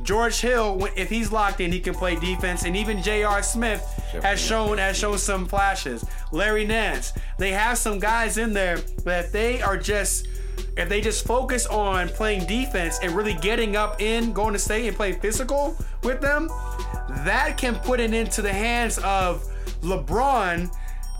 George 0.03 0.39
Hill, 0.39 0.87
if 0.95 1.09
he's 1.09 1.31
locked 1.31 1.61
in, 1.61 1.71
he 1.71 1.79
can 1.79 1.93
play 1.93 2.15
defense, 2.15 2.63
and 2.63 2.75
even 2.75 3.01
J.R. 3.01 3.41
Smith 3.43 3.81
has 4.21 4.39
shown 4.39 4.77
has 4.77 4.97
shown 4.97 5.17
some 5.17 5.45
flashes. 5.45 6.05
Larry 6.31 6.65
Nance, 6.65 7.13
they 7.37 7.51
have 7.51 7.77
some 7.77 7.99
guys 7.99 8.37
in 8.37 8.53
there 8.53 8.77
that 9.03 9.25
if 9.25 9.31
they 9.31 9.61
are 9.61 9.77
just 9.77 10.27
if 10.75 10.89
they 10.89 11.01
just 11.01 11.25
focus 11.25 11.65
on 11.67 12.07
playing 12.09 12.45
defense 12.45 12.99
and 13.01 13.13
really 13.13 13.33
getting 13.35 13.75
up 13.75 14.01
in 14.01 14.31
Golden 14.31 14.59
State 14.59 14.87
and 14.87 14.95
playing 14.95 15.19
physical 15.19 15.75
with 16.03 16.21
them, 16.21 16.49
that 17.25 17.55
can 17.57 17.75
put 17.75 17.99
it 17.99 18.13
into 18.13 18.41
the 18.41 18.53
hands 18.53 18.97
of 18.99 19.43
LeBron. 19.81 20.71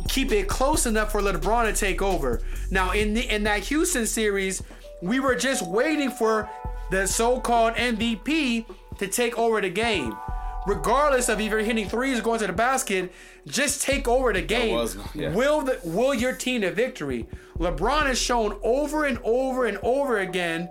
Keep 0.10 0.32
it 0.32 0.48
close 0.48 0.86
enough 0.86 1.12
for 1.12 1.22
LeBron 1.22 1.72
to 1.72 1.74
take 1.78 2.02
over. 2.02 2.42
Now 2.70 2.92
in 2.92 3.13
the 3.13 3.34
in 3.34 3.44
that 3.44 3.63
Houston 3.63 4.06
series, 4.06 4.62
we 5.02 5.20
were 5.20 5.36
just 5.36 5.66
waiting 5.66 6.12
for 6.12 6.50
the 6.91 7.08
so-called 7.08 7.73
MVP 7.76 8.65
to 9.00 9.08
take 9.08 9.38
over 9.38 9.62
the 9.62 9.69
game. 9.69 10.15
Regardless 10.65 11.30
of 11.30 11.39
if 11.39 11.50
you're 11.50 11.60
hitting 11.60 11.88
threes 11.88 12.19
or 12.19 12.21
going 12.23 12.39
to 12.39 12.47
the 12.47 12.52
basket, 12.54 13.13
just 13.45 13.82
take 13.82 14.06
over 14.08 14.34
the 14.34 14.41
game. 14.41 14.76
was- 14.76 14.97
yeah. 15.15 15.34
Will 15.34 15.62
the 15.62 15.80
will 15.84 16.13
your 16.13 16.34
team 16.34 16.62
to 16.62 16.71
victory? 16.71 17.26
LeBron 17.58 18.06
has 18.08 18.19
shown 18.19 18.58
over 18.63 19.06
and 19.06 19.17
over 19.23 19.65
and 19.65 19.78
over 19.82 20.19
again 20.19 20.69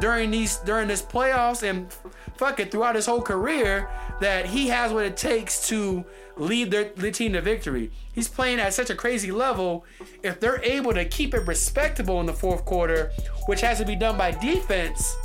during 0.00 0.30
these 0.30 0.56
during 0.58 0.86
this 0.88 1.00
playoffs 1.00 1.62
and 1.62 1.90
fuck 2.36 2.60
it 2.60 2.70
throughout 2.70 2.94
his 2.94 3.06
whole 3.06 3.22
career 3.22 3.88
that 4.20 4.44
he 4.46 4.68
has 4.68 4.92
what 4.92 5.06
it 5.06 5.16
takes 5.16 5.66
to 5.68 6.04
lead 6.36 6.70
their, 6.70 6.90
the 6.96 7.10
team 7.10 7.32
to 7.32 7.40
victory. 7.40 7.90
He's 8.12 8.28
playing 8.28 8.60
at 8.60 8.74
such 8.74 8.90
a 8.90 8.94
crazy 8.94 9.32
level. 9.32 9.86
If 10.22 10.40
they're 10.40 10.62
able 10.62 10.92
to 10.92 11.06
keep 11.06 11.32
it 11.32 11.46
respectable 11.46 12.20
in 12.20 12.26
the 12.26 12.32
fourth 12.34 12.64
quarter, 12.66 13.12
which 13.46 13.62
has 13.62 13.78
to 13.78 13.86
be 13.86 13.96
done 13.96 14.18
by 14.18 14.32
defense, 14.32 15.16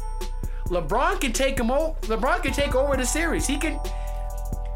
LeBron 0.73 1.21
can 1.21 1.31
take 1.33 1.59
him 1.59 1.69
over. 1.71 1.93
LeBron 2.01 2.41
can 2.43 2.51
take 2.53 2.75
over 2.75 2.97
the 2.97 3.05
series. 3.05 3.45
He 3.47 3.57
can. 3.57 3.79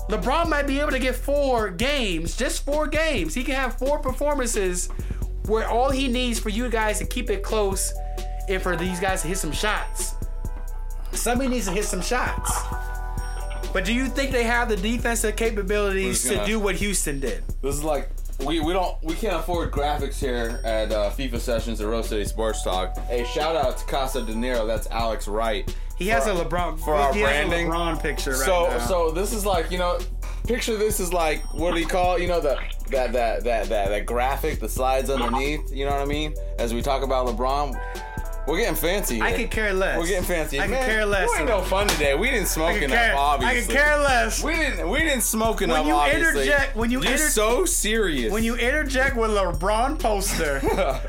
LeBron 0.10 0.48
might 0.48 0.68
be 0.68 0.80
able 0.80 0.92
to 0.92 1.00
get 1.00 1.16
four 1.16 1.70
games, 1.70 2.38
just 2.38 2.64
four 2.64 2.88
games. 2.88 3.34
He 3.34 3.44
can 3.44 3.56
have 3.56 3.78
four 3.78 4.00
performances 4.00 4.88
where 5.48 5.68
all 5.68 5.90
he 5.92 6.08
needs 6.08 6.40
for 6.40 6.50
you 6.50 6.70
guys 6.70 7.00
to 7.00 7.06
keep 7.06 7.30
it 7.30 7.44
close 7.44 7.92
and 8.48 8.62
for 8.62 8.76
these 8.78 9.00
guys 9.00 9.22
to 9.24 9.28
hit 9.28 9.38
some 9.38 9.52
shots. 9.52 10.14
somebody 11.14 11.50
needs 11.50 11.66
to 11.66 11.72
hit 11.72 11.84
some 11.86 12.02
shots. 12.02 12.52
But 13.74 13.84
do 13.86 13.94
you 13.94 14.06
think 14.08 14.32
they 14.32 14.44
have 14.44 14.70
the 14.70 14.78
defensive 14.78 15.36
capabilities 15.36 16.22
Who's 16.24 16.32
to 16.32 16.36
gonna- 16.36 16.48
do 16.48 16.60
what 16.60 16.76
Houston 16.76 17.20
did? 17.20 17.44
This 17.62 17.76
is 17.76 17.84
like 17.84 18.10
we, 18.46 18.60
we 18.60 18.72
don't 18.74 19.02
we 19.04 19.16
can't 19.16 19.36
afford 19.36 19.72
graphics 19.72 20.20
here 20.20 20.62
at 20.64 20.92
uh, 20.92 21.10
FIFA 21.12 21.40
sessions 21.40 21.82
at 21.82 21.88
Rose 21.88 22.08
City 22.10 22.26
Sports 22.26 22.64
Talk. 22.64 22.98
Hey, 23.00 23.24
shout 23.26 23.56
out 23.56 23.78
to 23.78 23.86
Casa 23.86 24.22
De 24.22 24.34
Niro. 24.34 24.68
That's 24.68 24.88
Alex 24.88 25.28
Wright. 25.28 25.74
He 25.98 26.08
has 26.10 26.26
For- 26.26 26.32
a 26.32 26.36
LeBron 26.36 26.80
for 26.80 26.94
our 26.94 27.14
he 27.14 27.22
branding. 27.22 27.66
Has 27.68 27.76
a 27.76 27.78
LeBron 27.78 28.02
picture 28.02 28.32
right 28.32 28.40
so 28.40 28.68
now. 28.70 28.78
so 28.86 29.12
this 29.12 29.34
is 29.34 29.46
like 29.46 29.72
you 29.72 29.80
know, 29.80 29.98
picture 30.46 30.78
this 30.78 31.00
is 31.00 31.12
like 31.12 31.42
what 31.54 31.74
do 31.74 31.80
you 31.80 31.88
call 31.88 32.20
you 32.20 32.28
know 32.28 32.40
the 32.40 32.60
that 32.92 33.12
that 33.14 33.44
that 33.44 33.70
that 33.70 33.90
that 33.90 34.06
graphic 34.06 34.60
the 34.60 34.70
slides 34.70 35.10
underneath. 35.10 35.72
You 35.74 35.86
know 35.86 35.92
what 35.92 36.02
I 36.02 36.06
mean? 36.06 36.36
As 36.60 36.74
we 36.74 36.84
talk 36.84 37.02
about 37.04 37.26
LeBron, 37.28 37.80
we're 38.48 38.60
getting 38.60 38.76
fancy. 38.76 39.22
I 39.22 39.34
could 39.34 39.52
care 39.52 39.74
less. 39.74 39.98
We're 40.00 40.08
getting 40.08 40.24
fancy. 40.24 40.60
I 40.60 40.68
could 40.68 40.78
care 40.78 41.06
less. 41.06 41.30
You 41.30 41.38
ain't 41.40 41.48
no 41.50 41.62
fun 41.62 41.88
today. 41.88 42.16
We 42.16 42.30
didn't 42.32 42.48
smoke 42.48 42.82
enough. 42.82 42.98
care, 42.98 43.16
I 43.18 43.60
could 43.60 43.70
care 43.70 43.98
less. 43.98 44.42
We 44.44 44.56
didn't. 44.56 44.90
We 44.90 45.00
didn't 45.00 45.22
smoke 45.22 45.62
enough. 45.62 45.86
you 45.86 45.94
obviously. 45.94 46.44
interject- 46.44 46.76
when 46.76 46.90
you 46.90 47.02
You're 47.04 47.12
inter- 47.14 47.30
so 47.30 47.66
serious. 47.66 48.32
when 48.32 48.44
you 48.44 48.56
interject 48.56 49.18
with 49.18 49.32
LeBron 49.32 50.00
poster, 50.00 50.62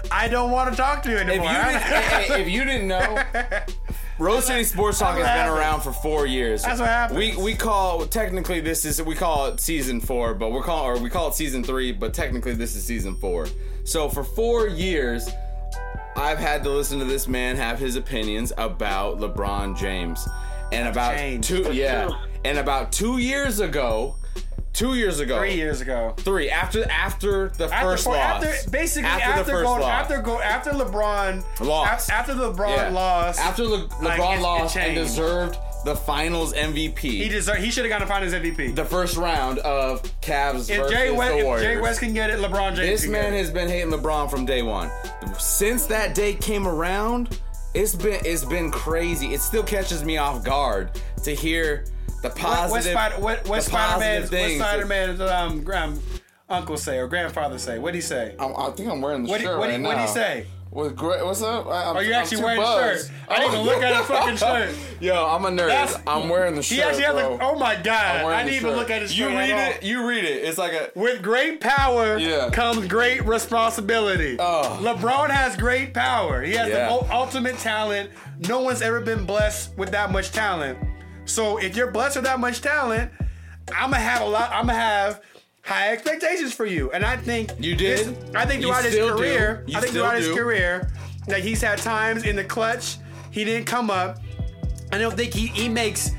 I 0.10 0.28
don't 0.28 0.50
want 0.50 0.70
to 0.70 0.76
talk 0.76 1.02
to 1.04 1.10
you 1.10 1.16
if 1.16 1.26
you 1.26 1.32
anymore. 1.32 1.52
didn't, 1.52 1.82
hey, 1.82 2.42
if 2.42 2.48
you 2.48 2.64
didn't 2.64 2.88
know, 2.88 3.22
Rose 4.18 4.46
City 4.46 4.64
Sports 4.64 4.98
Talk 4.98 5.14
has 5.14 5.24
That's 5.24 5.48
been 5.48 5.56
around 5.56 5.82
for 5.82 5.92
four 5.92 6.26
years. 6.26 6.62
That's 6.64 6.80
what 6.80 6.88
happens. 6.88 7.18
We 7.18 7.36
we 7.36 7.54
call 7.54 8.04
technically 8.06 8.58
this 8.60 8.84
is 8.84 9.00
we 9.00 9.14
call 9.14 9.46
it 9.46 9.60
season 9.60 10.00
four, 10.00 10.34
but 10.34 10.50
we're 10.50 10.64
call 10.64 10.86
or 10.86 10.98
we 10.98 11.08
call 11.08 11.28
it 11.28 11.34
season 11.34 11.62
three, 11.62 11.92
but 11.92 12.14
technically 12.14 12.54
this 12.54 12.74
is 12.74 12.82
season 12.84 13.14
four. 13.14 13.46
So 13.84 14.08
for 14.08 14.24
four 14.24 14.66
years, 14.66 15.28
I've 16.18 16.38
had 16.38 16.62
to 16.64 16.70
listen 16.70 16.98
to 16.98 17.04
this 17.04 17.28
man 17.28 17.56
have 17.56 17.78
his 17.78 17.96
opinions 17.96 18.52
about 18.58 19.18
LeBron 19.18 19.78
James, 19.78 20.28
and 20.72 20.88
about 20.88 21.16
changed. 21.16 21.48
two 21.48 21.72
yeah, 21.72 22.08
and 22.44 22.58
about 22.58 22.90
two 22.92 23.18
years 23.18 23.60
ago, 23.60 24.16
two 24.72 24.94
years 24.94 25.20
ago, 25.20 25.38
Three 25.38 25.54
years 25.54 25.80
ago. 25.80 26.14
three 26.18 26.50
after 26.50 26.88
after 26.90 27.48
the 27.50 27.64
After, 27.72 27.88
first 27.90 28.06
loss, 28.06 28.16
after 28.44 28.70
basically 28.70 29.08
After 29.08 29.24
after, 29.30 29.44
the 29.44 29.50
first 29.52 29.64
going, 29.64 29.80
loss. 29.82 29.90
after 30.10 30.18
go 30.22 30.40
after 30.40 30.70
LeBron 30.72 31.60
Lost. 31.60 32.10
after 32.10 32.34
LeBron 32.34 32.76
Yeah. 32.76 32.88
lost 32.90 33.40
After 33.40 33.64
Le- 33.64 33.88
LeBron 33.88 34.38
it 34.38 34.42
lost 34.42 34.76
and 34.76 34.94
deserved 34.94 35.56
the 35.84 35.94
Finals 35.94 36.52
MVP, 36.54 36.98
he 36.98 37.28
deserved 37.28 37.60
he 37.60 37.70
should 37.70 37.84
have 37.84 37.90
gotten 37.90 38.06
a 38.06 38.10
Finals 38.10 38.32
MVP. 38.32 38.74
the 38.74 38.84
first 38.84 39.16
round 39.16 39.58
of 39.60 40.02
Cavs 40.20 40.68
if 40.68 40.76
versus 40.76 40.90
Jerry 40.90 41.10
West 41.10 41.34
the 41.34 41.50
if 41.50 41.60
Jerry 41.60 41.80
West 41.80 42.00
can 42.00 42.12
get 42.12 42.30
it, 42.30 42.38
LeBron 42.38 42.74
James. 42.74 42.78
this 42.78 43.02
can 43.02 43.12
man 43.12 43.32
get 43.32 43.34
it. 43.34 43.38
has 43.38 43.50
been 43.50 43.68
hating 43.68 43.90
LeBron 43.90 44.30
from 44.30 44.44
day 44.44 44.62
one. 44.62 44.90
Since 45.38 45.86
that 45.86 46.14
day 46.14 46.34
came 46.34 46.66
around, 46.66 47.40
it's 47.74 47.94
been 47.94 48.20
it's 48.24 48.44
been 48.44 48.70
crazy. 48.70 49.34
It 49.34 49.40
still 49.40 49.62
catches 49.62 50.04
me 50.04 50.16
off 50.16 50.44
guard 50.44 50.90
to 51.22 51.34
hear 51.34 51.84
the 52.22 52.28
What, 52.28 52.38
what, 52.38 52.54
positive, 52.56 52.92
Spider, 52.92 53.14
what, 53.16 53.48
what 53.48 53.56
the 53.56 53.62
Spider 53.62 53.92
positive 53.92 54.00
Man's 54.00 54.22
what 54.22 54.30
things. 54.30 54.60
Spider 54.60 54.86
Man's 54.86 55.20
um, 55.20 55.62
grand, 55.62 56.00
uncle 56.48 56.76
say 56.76 56.98
or 56.98 57.06
grandfather 57.06 57.58
say? 57.58 57.78
What'd 57.78 57.94
he 57.94 58.00
say? 58.00 58.34
I, 58.38 58.46
I 58.46 58.70
think 58.70 58.90
I'm 58.90 59.00
wearing 59.00 59.22
the 59.22 59.30
What 59.30 59.40
shirt 59.40 59.58
what 59.58 59.68
right 59.68 59.80
what'd 59.80 60.00
he 60.00 60.08
say? 60.08 60.46
With 60.70 60.96
great, 60.96 61.24
what's 61.24 61.42
up? 61.42 61.66
I, 61.66 61.84
I'm, 61.84 61.96
Are 61.96 62.02
you 62.02 62.12
I'm 62.12 62.20
actually 62.20 62.42
wearing 62.42 62.60
the 62.60 62.66
buzzed. 62.66 63.06
shirt? 63.08 63.16
I 63.30 63.38
didn't 63.38 63.54
even 63.54 63.66
look 63.66 63.82
at 63.82 63.96
his 63.96 64.06
fucking 64.06 64.34
oh, 64.34 64.36
shirt. 64.36 64.74
Yo, 65.00 65.26
I'm 65.26 65.44
a 65.46 65.48
nerd. 65.50 65.68
That's- 65.68 65.98
I'm 66.06 66.28
wearing 66.28 66.54
the 66.56 66.62
shirt. 66.62 66.76
He 66.76 66.82
actually 66.82 67.04
has 67.04 67.14
bro. 67.14 67.30
like, 67.32 67.42
oh 67.42 67.58
my 67.58 67.74
god! 67.76 68.16
I'm 68.18 68.24
wearing 68.26 68.44
didn't 68.46 68.56
even 68.56 68.68
shirt. 68.70 68.78
look 68.78 68.90
at 68.90 69.02
his 69.02 69.18
You 69.18 69.24
shirt. 69.24 69.32
You 69.32 69.38
read 69.38 69.50
at 69.50 69.68
all. 69.72 69.74
it. 69.78 69.82
You 69.82 70.08
read 70.08 70.24
it. 70.24 70.44
It's 70.44 70.58
like 70.58 70.72
a 70.72 70.90
With 70.94 71.22
great 71.22 71.60
power 71.62 72.18
Yeah. 72.18 72.50
comes 72.50 72.86
great 72.86 73.24
responsibility. 73.24 74.36
Oh. 74.38 74.78
LeBron 74.82 75.30
has 75.30 75.56
great 75.56 75.94
power. 75.94 76.42
He 76.42 76.52
has 76.54 76.68
Yeah. 76.68 76.88
the 76.88 77.12
ultimate 77.14 77.56
talent. 77.58 78.10
No 78.46 78.60
one's 78.60 78.82
ever 78.82 79.00
been 79.00 79.24
blessed 79.24 79.76
with 79.78 79.90
that 79.92 80.12
much 80.12 80.32
talent. 80.32 80.78
So 81.24 81.56
if 81.58 81.76
you're 81.76 81.90
blessed 81.90 82.16
with 82.16 82.24
that 82.26 82.40
much 82.40 82.60
talent, 82.60 83.10
I'm 83.74 83.90
gonna 83.90 83.96
have 84.02 84.20
a 84.20 84.26
lot. 84.26 84.50
I'm 84.52 84.66
gonna 84.66 84.78
have 84.78 85.22
high 85.68 85.90
expectations 85.92 86.54
for 86.54 86.64
you. 86.64 86.90
And 86.92 87.04
I 87.04 87.16
think 87.16 87.52
You 87.58 87.76
did? 87.76 87.98
this- 87.98 88.34
I 88.34 88.46
think 88.46 88.62
throughout 88.62 88.84
his 88.84 88.94
do. 88.94 89.14
career, 89.14 89.64
I 89.74 89.80
think 89.80 89.92
throughout 89.92 90.16
his 90.16 90.28
career, 90.28 90.90
that 91.26 91.40
he's 91.40 91.60
had 91.60 91.78
times 91.78 92.24
in 92.24 92.36
the 92.36 92.44
clutch 92.44 92.96
he 93.30 93.44
didn't 93.44 93.66
come 93.66 93.90
up. 93.90 94.18
I 94.90 94.96
don't 94.98 95.14
think 95.14 95.34
he 95.34 95.46
he 95.48 95.68
makes 95.68 96.10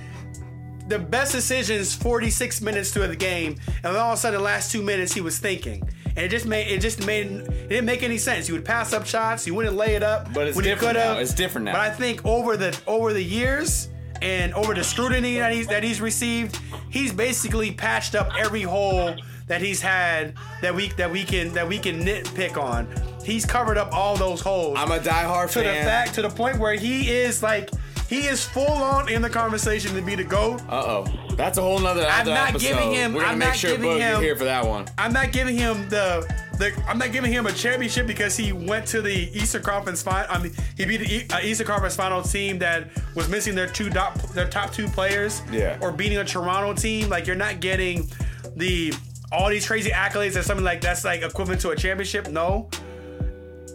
the 0.88 1.00
best 1.00 1.32
decisions 1.32 1.94
46 1.96 2.62
minutes 2.62 2.92
to 2.92 3.08
the 3.08 3.16
game, 3.16 3.56
and 3.68 3.84
then 3.84 3.96
all 3.96 4.12
of 4.14 4.18
a 4.18 4.22
sudden, 4.22 4.38
the 4.40 4.44
last 4.44 4.72
two 4.72 4.82
minutes, 4.84 5.14
he 5.14 5.22
was 5.22 5.40
thinking. 5.40 5.82
And 6.16 6.20
it 6.26 6.30
just 6.30 6.46
made 6.46 6.68
it 6.68 6.80
just 6.80 7.06
made 7.06 7.28
it 7.28 7.70
didn't 7.70 7.86
make 7.86 8.04
any 8.04 8.18
sense. 8.20 8.46
He 8.46 8.54
would 8.54 8.66
pass 8.66 8.94
up 8.94 9.08
shots, 9.08 9.44
he 9.46 9.52
wouldn't 9.52 9.76
lay 9.76 9.96
it 9.96 10.04
up. 10.04 10.32
But 10.34 10.48
it's 10.48 10.58
different 10.60 10.96
now. 10.96 11.18
It's 11.18 11.34
different 11.34 11.66
now. 11.66 11.72
But 11.74 11.82
I 11.82 11.90
think 11.90 12.24
over 12.24 12.56
the 12.56 12.80
over 12.86 13.14
the 13.14 13.24
years 13.24 13.90
and 14.22 14.54
over 14.54 14.74
the 14.76 14.84
scrutiny 14.84 15.38
that 15.40 15.52
he's 15.54 15.68
that 15.68 15.82
he's 15.84 16.02
received, 16.02 16.60
he's 16.92 17.12
basically 17.14 17.72
patched 17.72 18.14
up 18.16 18.30
every 18.38 18.64
hole 18.64 19.16
that 19.50 19.62
he's 19.62 19.82
had 19.82 20.34
that 20.62 20.74
we 20.74 20.88
that 20.90 21.12
we 21.12 21.24
can 21.26 21.52
that 21.54 21.68
we 21.68 21.78
can 21.78 22.02
nitpick 22.04 22.56
on. 22.56 22.88
He's 23.26 23.46
covered 23.46 23.78
up 23.78 23.92
all 23.92 24.16
those 24.16 24.40
holes 24.42 24.78
I'm 24.80 24.92
a 24.92 25.00
diehard 25.00 25.52
to 25.52 25.60
the 25.60 25.66
fact 25.66 26.14
to 26.16 26.22
the 26.22 26.30
point 26.30 26.58
where 26.58 26.74
he 26.76 27.10
is 27.10 27.44
like 27.44 27.70
he 28.08 28.22
is 28.26 28.44
full 28.44 28.66
on 28.72 29.08
in 29.10 29.22
the 29.22 29.30
conversation 29.30 29.94
to 29.96 30.02
be 30.02 30.16
the 30.16 30.24
goat. 30.24 30.62
Uh 30.70 31.04
oh, 31.04 31.36
that's 31.36 31.58
a 31.58 31.62
whole 31.62 31.78
nother 31.80 32.06
I'm 32.08 32.22
other 32.22 32.34
not 32.34 32.50
episode. 32.50 32.68
giving 32.68 32.92
him- 32.94 33.14
We're 33.14 33.22
gonna 33.22 33.34
I'm 33.34 33.38
make 33.40 33.50
not 33.50 33.58
sure 33.58 33.78
Boog 33.78 34.00
him- 34.00 34.22
here 34.22 34.36
for 34.36 34.46
that 34.46 34.66
one. 34.66 34.88
I'm 34.98 35.14
not 35.14 35.32
giving 35.32 35.56
him 35.56 35.88
the, 35.90 36.26
the 36.58 36.74
I'm 36.88 36.98
not 36.98 37.12
giving 37.12 37.32
him 37.32 37.46
a 37.46 37.52
championship 37.52 38.08
because 38.08 38.36
he 38.36 38.52
went 38.52 38.88
to 38.88 39.02
the 39.04 39.30
Eastern 39.38 39.62
Conference 39.62 40.02
final. 40.02 40.26
I 40.32 40.42
mean, 40.42 40.54
he 40.76 40.86
beat 40.86 40.98
the 40.98 41.14
E- 41.14 41.28
uh, 41.32 41.40
Eastern 41.44 41.68
Conference 41.68 41.96
final 41.96 42.24
team 42.24 42.58
that 42.60 42.88
was 43.16 43.30
missing 43.30 43.54
their 43.54 43.68
two 43.68 43.92
top 43.92 44.20
their 44.34 44.48
top 44.48 44.74
two 44.74 44.88
players. 44.88 45.44
Yeah. 45.52 45.78
Or 45.80 45.92
beating 45.92 46.18
a 46.18 46.26
Toronto 46.26 46.74
team. 46.74 47.10
Like 47.10 47.28
you're 47.28 47.36
not 47.36 47.60
getting 47.60 48.10
the 48.56 48.92
all 49.32 49.50
these 49.50 49.68
crazy 49.68 49.89
accolades 49.92 50.36
and 50.36 50.44
something 50.46 50.65
like 50.65 50.82
that's 50.82 51.04
like 51.06 51.22
equivalent 51.22 51.62
to 51.62 51.70
a 51.70 51.76
championship. 51.76 52.28
No. 52.30 52.70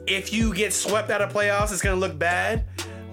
If 0.06 0.32
you 0.32 0.52
get 0.54 0.72
swept 0.72 1.10
out 1.10 1.22
of 1.22 1.32
playoffs, 1.32 1.72
it's 1.72 1.80
gonna 1.82 1.96
look 1.96 2.18
bad. 2.18 2.64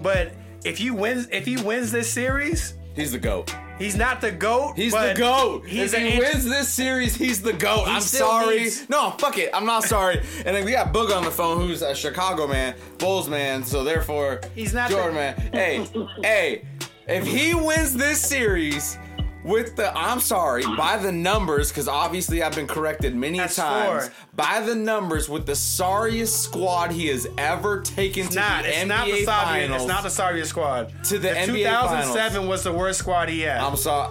But 0.02 0.32
if 0.64 0.80
you 0.80 0.94
wins, 0.94 1.28
if 1.30 1.44
he 1.46 1.56
wins 1.56 1.90
this 1.92 2.10
series, 2.12 2.74
He's 2.94 3.12
the 3.12 3.18
goat. 3.18 3.54
he's 3.78 3.96
not 3.96 4.20
the 4.20 4.30
goat. 4.30 4.74
He's 4.76 4.92
the 4.92 5.14
goat. 5.16 5.64
He's 5.66 5.94
if 5.94 6.00
he 6.12 6.18
wins 6.18 6.44
this 6.44 6.68
series, 6.68 7.14
he's 7.16 7.40
the 7.40 7.54
goat. 7.54 7.84
I'm 7.86 8.02
sorry. 8.02 8.58
needs- 8.64 8.86
No, 8.90 9.12
fuck 9.12 9.38
it. 9.38 9.48
I'm 9.54 9.64
not 9.64 9.84
sorry. 9.84 10.20
And 10.44 10.54
then 10.54 10.64
we 10.66 10.72
got 10.72 10.92
Boog 10.92 11.16
on 11.16 11.24
the 11.24 11.30
phone, 11.30 11.58
who's 11.66 11.80
a 11.80 11.94
Chicago 11.94 12.46
man, 12.46 12.74
Bulls 12.98 13.28
man. 13.30 13.64
So 13.64 13.82
therefore, 13.82 14.40
He's 14.54 14.74
not 14.74 14.90
Jordan 14.90 15.14
the- 15.14 15.20
man. 15.20 15.50
Hey, 15.52 15.86
hey, 16.22 16.64
if 17.08 17.26
he 17.26 17.54
wins 17.54 17.94
this 17.96 18.20
series. 18.20 18.98
With 19.44 19.76
the, 19.76 19.96
I'm 19.96 20.20
sorry, 20.20 20.64
by 20.76 20.96
the 20.98 21.10
numbers, 21.10 21.70
because 21.70 21.88
obviously 21.88 22.42
I've 22.42 22.54
been 22.54 22.68
corrected 22.68 23.14
many 23.16 23.38
That's 23.38 23.56
times. 23.56 24.06
four. 24.06 24.14
By 24.34 24.60
the 24.60 24.74
numbers, 24.74 25.28
with 25.28 25.44
the 25.44 25.54
sorriest 25.54 26.42
squad 26.42 26.90
he 26.90 27.08
has 27.08 27.26
ever 27.36 27.82
taken 27.82 28.28
to 28.28 28.34
not. 28.34 28.62
the 28.62 28.70
It's 28.70 28.78
NBA 28.78 28.86
not 28.88 29.06
the. 29.06 29.24
Finals. 29.26 29.82
It's 29.82 29.88
not 29.88 30.02
the 30.04 30.08
Savia 30.08 30.46
squad. 30.46 30.90
To 31.04 31.18
the 31.18 31.28
NBA 31.28 31.68
2007 31.68 32.48
was 32.48 32.64
the 32.64 32.72
worst 32.72 33.00
squad 33.00 33.28
he 33.28 33.42
had. 33.42 33.60
I'm 33.60 33.76
sorry. 33.76 34.10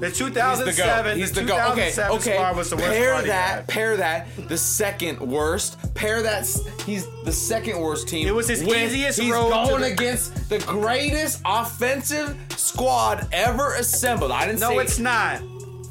the 0.00 0.10
2007, 0.10 1.16
He's 1.16 1.30
the 1.30 1.42
the 1.42 1.46
goat. 1.46 1.70
Okay, 1.70 1.90
2007 1.90 2.16
okay. 2.16 2.34
squad 2.34 2.56
was 2.56 2.70
the 2.70 2.76
worst 2.76 2.88
pair 2.88 3.22
that. 3.22 3.68
Pair 3.68 3.96
that. 3.98 4.26
The 4.48 4.58
second 4.58 5.20
worst. 5.20 5.78
Pair 5.94 6.20
that. 6.24 6.48
He's 6.84 7.06
the 7.24 7.30
second 7.32 7.78
worst 7.78 8.08
team. 8.08 8.26
It 8.26 8.34
was 8.34 8.48
his 8.48 8.60
easiest 8.60 9.20
He's 9.20 9.30
road 9.32 9.50
to 9.50 9.70
going 9.70 9.82
the- 9.82 9.92
against 9.92 10.48
the 10.48 10.58
greatest 10.58 11.40
offensive 11.44 12.36
squad 12.56 13.28
ever 13.30 13.74
assembled. 13.76 14.32
I 14.32 14.46
didn't 14.46 14.58
no, 14.58 14.80
it's 14.80 14.98
not. 14.98 15.40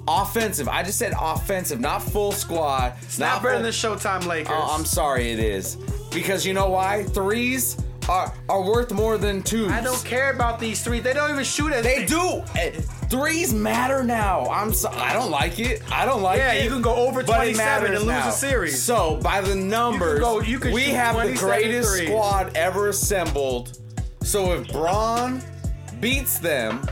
Offensive. 0.08 0.68
I 0.68 0.84
just 0.84 1.00
said 1.00 1.14
offensive, 1.20 1.80
not 1.80 2.02
full 2.02 2.32
squad. 2.32 2.94
It's 3.04 3.20
not 3.20 3.42
better 3.42 3.56
than 3.56 3.64
the 3.64 3.70
Showtime 3.70 4.26
Lakers. 4.26 4.54
Oh, 4.58 4.76
I'm 4.78 4.86
sorry, 4.86 5.32
it 5.32 5.40
is 5.40 5.78
because 6.12 6.46
you 6.46 6.54
know 6.54 6.70
why? 6.70 7.04
Threes 7.04 7.78
are 8.10 8.34
are 8.50 8.62
worth 8.62 8.92
more 8.92 9.18
than 9.18 9.42
twos. 9.44 9.72
I 9.72 9.80
don't 9.80 10.04
care 10.04 10.32
about 10.34 10.60
these 10.60 10.84
three. 10.84 11.00
They 11.00 11.14
don't 11.14 11.32
even 11.32 11.46
shoot 11.46 11.72
as 11.72 11.84
They 11.86 12.06
do. 12.06 12.44
Eh, 12.58 12.72
Threes 13.10 13.54
matter 13.54 14.04
now. 14.04 14.46
I'm 14.50 14.74
so, 14.74 14.90
I 14.90 15.14
don't 15.14 15.30
like 15.32 15.60
it. 15.60 15.82
I 15.92 16.04
don't 16.06 16.22
like 16.22 16.38
Yeah, 16.40 16.52
it. 16.52 16.58
Yeah, 16.58 16.64
you 16.64 16.70
can 16.72 16.82
go 16.82 16.96
over 16.96 17.22
27 17.24 17.56
matters 17.58 17.90
and 17.92 18.00
lose 18.00 18.08
now. 18.08 18.30
a 18.30 18.32
series. 18.32 18.82
So 18.84 19.18
by 19.24 19.40
the 19.40 19.56
numbers, 19.56 20.20
go- 20.20 20.42
you 20.42 20.60
can 20.60 20.74
we 20.74 20.86
have 20.86 21.16
the 21.16 21.34
greatest 21.36 21.96
threes. 21.96 22.10
squad 22.10 22.52
ever 22.58 22.90
assembled. 22.90 23.78
So 24.24 24.54
if 24.54 24.70
Bron 24.72 25.42
beats 26.02 26.40
them 26.40 26.86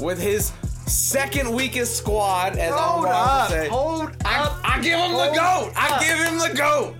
with 0.00 0.18
his 0.20 0.52
second 0.86 1.52
weakest 1.54 1.96
squad, 1.96 2.56
as 2.56 2.72
Hold 2.74 3.06
I'm 3.06 3.12
up. 3.14 3.50
say, 3.50 3.68
Hold 3.68 4.10
I, 4.24 4.38
up. 4.40 4.60
I 4.64 4.80
give 4.80 4.98
him 4.98 5.12
the 5.12 5.18
Hold 5.18 5.34
goat. 5.36 5.72
I 5.76 6.04
give 6.04 6.18
him 6.18 6.38
the 6.38 6.54
goat. 6.56 6.96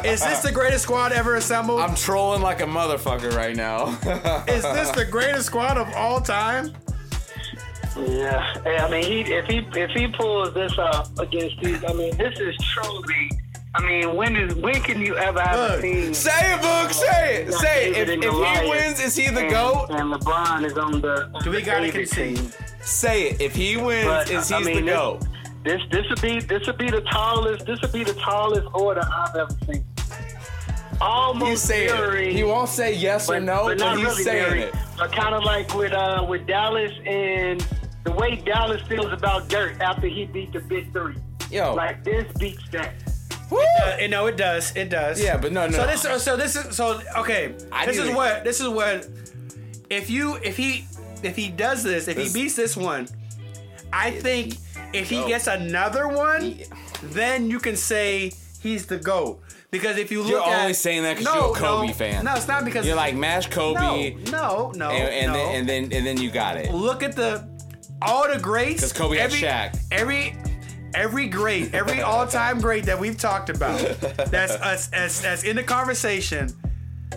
Is 0.04 0.22
this 0.22 0.40
the 0.40 0.52
greatest 0.52 0.84
squad 0.84 1.12
ever 1.12 1.34
assembled? 1.34 1.80
I'm 1.80 1.94
trolling 1.94 2.40
like 2.42 2.60
a 2.60 2.64
motherfucker 2.64 3.34
right 3.36 3.56
now. 3.56 3.88
Is 4.48 4.62
this 4.62 4.90
the 4.90 5.04
greatest 5.10 5.46
squad 5.46 5.76
of 5.76 5.92
all 5.94 6.20
time? 6.20 6.72
Yeah, 7.96 8.54
Hey, 8.62 8.76
I 8.78 8.90
mean, 8.90 9.04
he 9.04 9.20
if 9.32 9.46
he 9.46 9.58
if 9.78 9.90
he 9.90 10.08
pulls 10.08 10.52
this 10.54 10.76
off 10.78 11.16
against 11.18 11.60
these, 11.60 11.82
I 11.84 11.92
mean, 11.92 12.16
this 12.16 12.38
is 12.40 12.56
truly 12.74 13.30
I 13.76 13.82
mean, 13.84 14.14
when 14.14 14.36
is 14.36 14.54
when 14.54 14.80
can 14.82 15.00
you 15.00 15.16
ever 15.16 15.40
have 15.40 15.56
Look, 15.70 15.78
a 15.80 15.82
team? 15.82 16.14
Say 16.14 16.30
it, 16.52 16.60
Boog. 16.60 16.92
Say 16.92 17.36
it. 17.42 17.52
Say 17.54 17.90
it. 17.90 17.96
If, 17.96 18.08
if 18.08 18.22
he 18.22 18.70
wins, 18.70 19.00
is 19.00 19.16
he 19.16 19.28
the 19.30 19.40
and, 19.40 19.50
goat? 19.50 19.86
And 19.90 20.12
LeBron 20.12 20.64
is 20.64 20.78
on 20.78 21.00
the. 21.00 21.28
Do 21.42 21.50
we 21.50 21.56
the 21.56 21.62
gotta 21.62 21.90
concede? 21.90 22.36
team. 22.36 22.50
Say 22.80 23.30
it. 23.30 23.40
If 23.40 23.56
he 23.56 23.76
wins, 23.76 24.06
But, 24.06 24.30
is 24.30 24.52
I 24.52 24.60
mean, 24.60 24.76
the 24.76 24.80
this- 24.82 24.94
goat? 24.94 25.26
This 25.64 25.80
this 25.90 26.06
would 26.10 26.20
be 26.20 26.40
this 26.40 26.66
would 26.66 26.76
be 26.76 26.90
the 26.90 27.00
tallest 27.00 27.64
this 27.64 27.80
would 27.80 27.92
be 27.92 28.04
the 28.04 28.12
tallest 28.14 28.68
order 28.74 29.00
I've 29.00 29.34
ever 29.34 29.56
seen. 29.66 29.82
Almost 31.00 31.50
He's 31.50 31.62
saying 31.62 32.28
it. 32.28 32.32
He 32.36 32.44
won't 32.44 32.68
say 32.68 32.94
yes 32.94 33.30
or 33.30 33.40
no, 33.40 33.64
but 33.64 33.78
but, 33.78 33.96
he's 33.96 34.06
really 34.06 34.22
saying 34.24 34.42
mirroring, 34.42 34.62
it. 34.62 34.74
But 34.98 35.12
kind 35.12 35.34
of 35.34 35.42
like 35.42 35.74
with 35.74 35.92
uh 35.92 36.24
with 36.28 36.46
Dallas 36.46 36.92
and 37.06 37.66
the 38.04 38.12
way 38.12 38.36
Dallas 38.36 38.82
feels 38.82 39.10
about 39.12 39.48
Dirk 39.48 39.80
after 39.80 40.06
he 40.06 40.26
beat 40.26 40.52
the 40.52 40.60
Big 40.60 40.92
Three. 40.92 41.16
Yo. 41.50 41.74
Like 41.74 42.04
this 42.04 42.30
beats 42.38 42.68
that. 42.72 42.92
No, 44.08 44.26
it 44.26 44.36
does. 44.36 44.74
It 44.76 44.88
does. 44.90 45.22
Yeah, 45.22 45.36
but 45.36 45.52
no, 45.52 45.66
no. 45.66 45.72
So 45.78 45.86
this, 45.86 46.22
so 46.24 46.36
this 46.36 46.56
is, 46.56 46.76
so 46.76 47.00
okay. 47.18 47.54
I 47.72 47.86
this 47.86 47.98
is 47.98 48.10
what, 48.14 48.44
this 48.44 48.60
is 48.60 48.68
what. 48.68 49.08
If 49.90 50.10
you, 50.10 50.36
if 50.36 50.56
he, 50.56 50.86
if 51.22 51.36
he 51.36 51.48
does 51.48 51.82
this, 51.82 52.08
if 52.08 52.16
This- 52.16 52.32
he 52.34 52.42
beats 52.42 52.56
this 52.56 52.76
one, 52.76 53.08
I 53.92 54.10
think 54.10 54.56
if 54.92 55.08
he 55.10 55.24
gets 55.26 55.46
another 55.46 56.08
one, 56.08 56.58
then 57.02 57.50
you 57.50 57.58
can 57.60 57.76
say 57.76 58.32
he's 58.60 58.86
the 58.86 58.96
goat. 58.98 59.40
Because 59.70 59.96
if 59.98 60.12
you 60.12 60.22
look 60.22 60.30
You're 60.30 60.40
at, 60.48 60.60
only 60.60 60.72
saying 60.74 61.02
that 61.02 61.16
'cause 61.16 61.24
you're 61.24 61.50
a 61.50 61.52
Kobe 61.52 61.88
no, 61.88 61.92
fan. 61.92 62.24
No, 62.24 62.34
it's 62.34 62.46
not 62.46 62.64
because 62.64 62.86
You're 62.86 62.94
like 62.94 63.16
mash 63.16 63.48
Kobe, 63.48 64.14
No, 64.30 64.70
no, 64.70 64.72
no. 64.76 64.90
and, 64.90 65.08
and 65.12 65.32
no. 65.32 65.38
then 65.38 65.54
and 65.56 65.68
then 65.68 65.82
and 65.92 66.06
then 66.06 66.16
you 66.20 66.30
got 66.30 66.56
it. 66.56 66.72
look 66.72 67.02
at 67.02 67.16
the 67.16 67.48
all 68.00 68.32
the 68.32 68.38
greats. 68.38 68.80
'Cause 68.82 68.92
Kobe 68.92 69.16
had 69.16 69.24
every, 69.32 69.40
Shaq. 69.40 69.76
Every 69.90 70.36
every 70.94 71.26
great, 71.26 71.74
every 71.74 72.00
all-time 72.00 72.60
great 72.60 72.84
that 72.84 72.98
we've 72.98 73.18
talked 73.18 73.50
about, 73.50 73.78
that's 74.30 74.52
us 74.52 74.90
as 74.92 75.20
that's 75.20 75.44
in 75.44 75.56
the 75.56 75.62
conversation. 75.62 76.50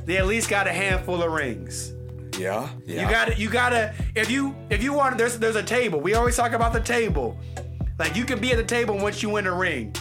They 0.05 0.17
at 0.17 0.27
least 0.27 0.49
got 0.49 0.67
a 0.67 0.73
handful 0.73 1.23
of 1.23 1.31
rings. 1.31 1.93
Yeah, 2.37 2.69
yeah. 2.85 3.03
You 3.03 3.09
got 3.09 3.25
to 3.25 3.35
You 3.35 3.49
got 3.49 3.69
to. 3.69 3.93
If 4.15 4.29
you 4.29 4.55
if 4.69 4.83
you 4.83 4.93
want, 4.93 5.17
there's 5.17 5.39
there's 5.39 5.55
a 5.55 5.63
table. 5.63 5.99
We 5.99 6.13
always 6.13 6.35
talk 6.35 6.51
about 6.51 6.73
the 6.73 6.81
table. 6.81 7.37
Like 7.97 8.15
you 8.15 8.25
can 8.25 8.39
be 8.39 8.51
at 8.51 8.57
the 8.57 8.63
table 8.63 8.97
once 8.97 9.23
you 9.23 9.29
win 9.29 9.47
a 9.47 9.55
ring. 9.55 9.95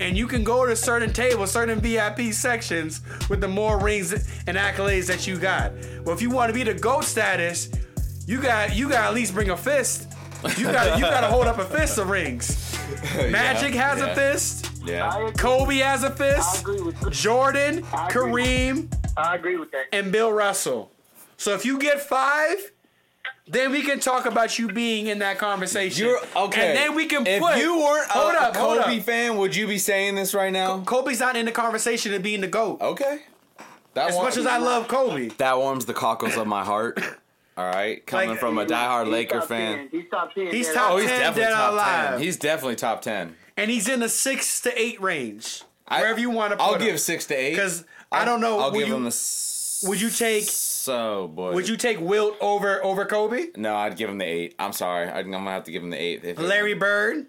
And 0.00 0.16
you 0.16 0.26
can 0.26 0.42
go 0.42 0.66
to 0.66 0.74
certain 0.74 1.12
tables, 1.12 1.52
certain 1.52 1.78
VIP 1.78 2.32
sections 2.32 3.02
with 3.28 3.40
the 3.40 3.48
more 3.48 3.78
rings 3.78 4.12
and 4.46 4.56
accolades 4.56 5.06
that 5.06 5.26
you 5.26 5.38
got. 5.38 5.72
Well, 6.04 6.14
if 6.14 6.22
you 6.22 6.30
want 6.30 6.48
to 6.48 6.54
be 6.54 6.64
the 6.64 6.74
GOAT 6.74 7.04
status, 7.04 7.68
you 8.26 8.40
got 8.40 8.74
you 8.74 8.88
got 8.88 9.04
at 9.04 9.14
least 9.14 9.34
bring 9.34 9.50
a 9.50 9.56
fist. 9.56 10.08
You 10.56 10.64
got 10.64 10.98
you 10.98 11.04
got 11.04 11.20
to 11.20 11.28
hold 11.28 11.46
up 11.46 11.58
a 11.58 11.64
fist 11.64 11.98
of 11.98 12.08
rings. 12.08 12.71
Magic 13.30 13.74
has 13.74 13.98
yeah. 14.00 14.06
a 14.06 14.14
fist. 14.14 14.70
Yeah. 14.84 15.30
Kobe 15.36 15.76
has 15.78 16.02
a 16.02 16.10
fist. 16.10 16.60
agree 16.62 16.80
with 16.82 17.10
Jordan, 17.12 17.84
I. 17.92 18.10
Kareem, 18.10 18.92
I 19.16 19.36
agree 19.36 19.56
with 19.56 19.70
that. 19.72 19.84
and 19.92 20.10
Bill 20.12 20.32
Russell. 20.32 20.90
So 21.36 21.54
if 21.54 21.64
you 21.64 21.78
get 21.78 22.00
five, 22.00 22.72
then 23.46 23.70
we 23.72 23.82
can 23.82 24.00
talk 24.00 24.26
about 24.26 24.58
you 24.58 24.68
being 24.68 25.06
in 25.08 25.18
that 25.20 25.38
conversation. 25.38 26.06
You're 26.06 26.20
okay. 26.36 26.68
And 26.68 26.76
then 26.78 26.94
we 26.94 27.06
can 27.06 27.26
If 27.26 27.42
put. 27.42 27.58
you 27.58 27.78
weren't 27.78 28.08
a, 28.08 28.12
hold 28.12 28.34
up, 28.36 28.54
a 28.54 28.58
hold 28.58 28.78
Kobe 28.80 28.98
up. 28.98 29.04
fan, 29.04 29.36
would 29.38 29.54
you 29.56 29.66
be 29.66 29.78
saying 29.78 30.14
this 30.14 30.34
right 30.34 30.52
now? 30.52 30.80
Kobe's 30.82 31.20
not 31.20 31.36
in 31.36 31.46
the 31.46 31.52
conversation 31.52 32.14
of 32.14 32.22
being 32.22 32.40
the 32.40 32.46
GOAT. 32.48 32.80
Okay. 32.80 33.20
That 33.94 34.08
as 34.10 34.14
warm- 34.14 34.26
much 34.26 34.36
as 34.36 34.46
I 34.46 34.58
love 34.58 34.88
Kobe. 34.88 35.28
that 35.38 35.58
warms 35.58 35.84
the 35.86 35.94
cockles 35.94 36.36
of 36.36 36.46
my 36.46 36.64
heart. 36.64 37.00
All 37.56 37.66
right, 37.66 38.04
coming 38.06 38.30
Like- 38.30 38.38
from 38.40 38.56
a 38.58 38.64
diehard 38.64 39.04
He's 39.04 39.12
Laker 39.12 39.38
top 39.40 39.48
fan. 39.48 39.76
10. 39.76 39.88
He's 40.00 40.10
top 40.10 40.34
10. 40.34 40.46
He's 40.48 40.66
yeah. 40.68 40.72
top 40.74 40.90
Oh, 40.92 40.96
he's 40.96 41.08
10 41.10 41.18
definitely 41.20 41.42
dead 41.42 41.50
top 41.52 41.72
alive. 41.72 42.10
ten. 42.12 42.20
He's 42.20 42.36
definitely 42.38 42.76
top 42.76 43.02
ten. 43.02 43.36
And 43.56 43.70
he's 43.70 43.88
in 43.88 44.00
the 44.00 44.08
six 44.08 44.60
to 44.62 44.80
eight 44.80 45.00
range. 45.02 45.62
I- 45.86 46.00
wherever 46.00 46.18
you 46.20 46.30
want 46.30 46.52
to 46.52 46.56
put 46.56 46.62
I'll 46.64 46.74
him. 46.76 46.80
give 46.86 47.00
six 47.00 47.26
to 47.26 47.34
eight 47.34 47.50
Because 47.50 47.84
I 48.10 48.24
don't 48.24 48.40
know. 48.40 48.58
I'll 48.60 48.70
would 48.70 48.78
give 48.78 48.88
you, 48.88 48.94
him 48.96 49.04
a. 49.04 49.08
s- 49.08 49.84
would 49.86 50.00
you 50.00 50.08
take- 50.08 50.44
So 50.48 51.28
boy. 51.28 51.52
Would 51.52 51.68
you 51.68 51.76
take 51.76 52.00
Wilt 52.00 52.36
over 52.40 52.82
over 52.84 53.04
Kobe? 53.04 53.48
No, 53.56 53.76
I'd 53.76 53.96
give 53.98 54.08
him 54.08 54.16
the 54.18 54.24
eight. 54.24 54.54
I'm 54.58 54.72
sorry. 54.72 55.08
I'm 55.10 55.30
gonna 55.30 55.50
have 55.50 55.64
to 55.64 55.70
give 55.72 55.82
him 55.82 55.90
the 55.90 56.00
eight. 56.00 56.24
If- 56.24 56.38
Larry 56.38 56.74
Bird? 56.74 57.26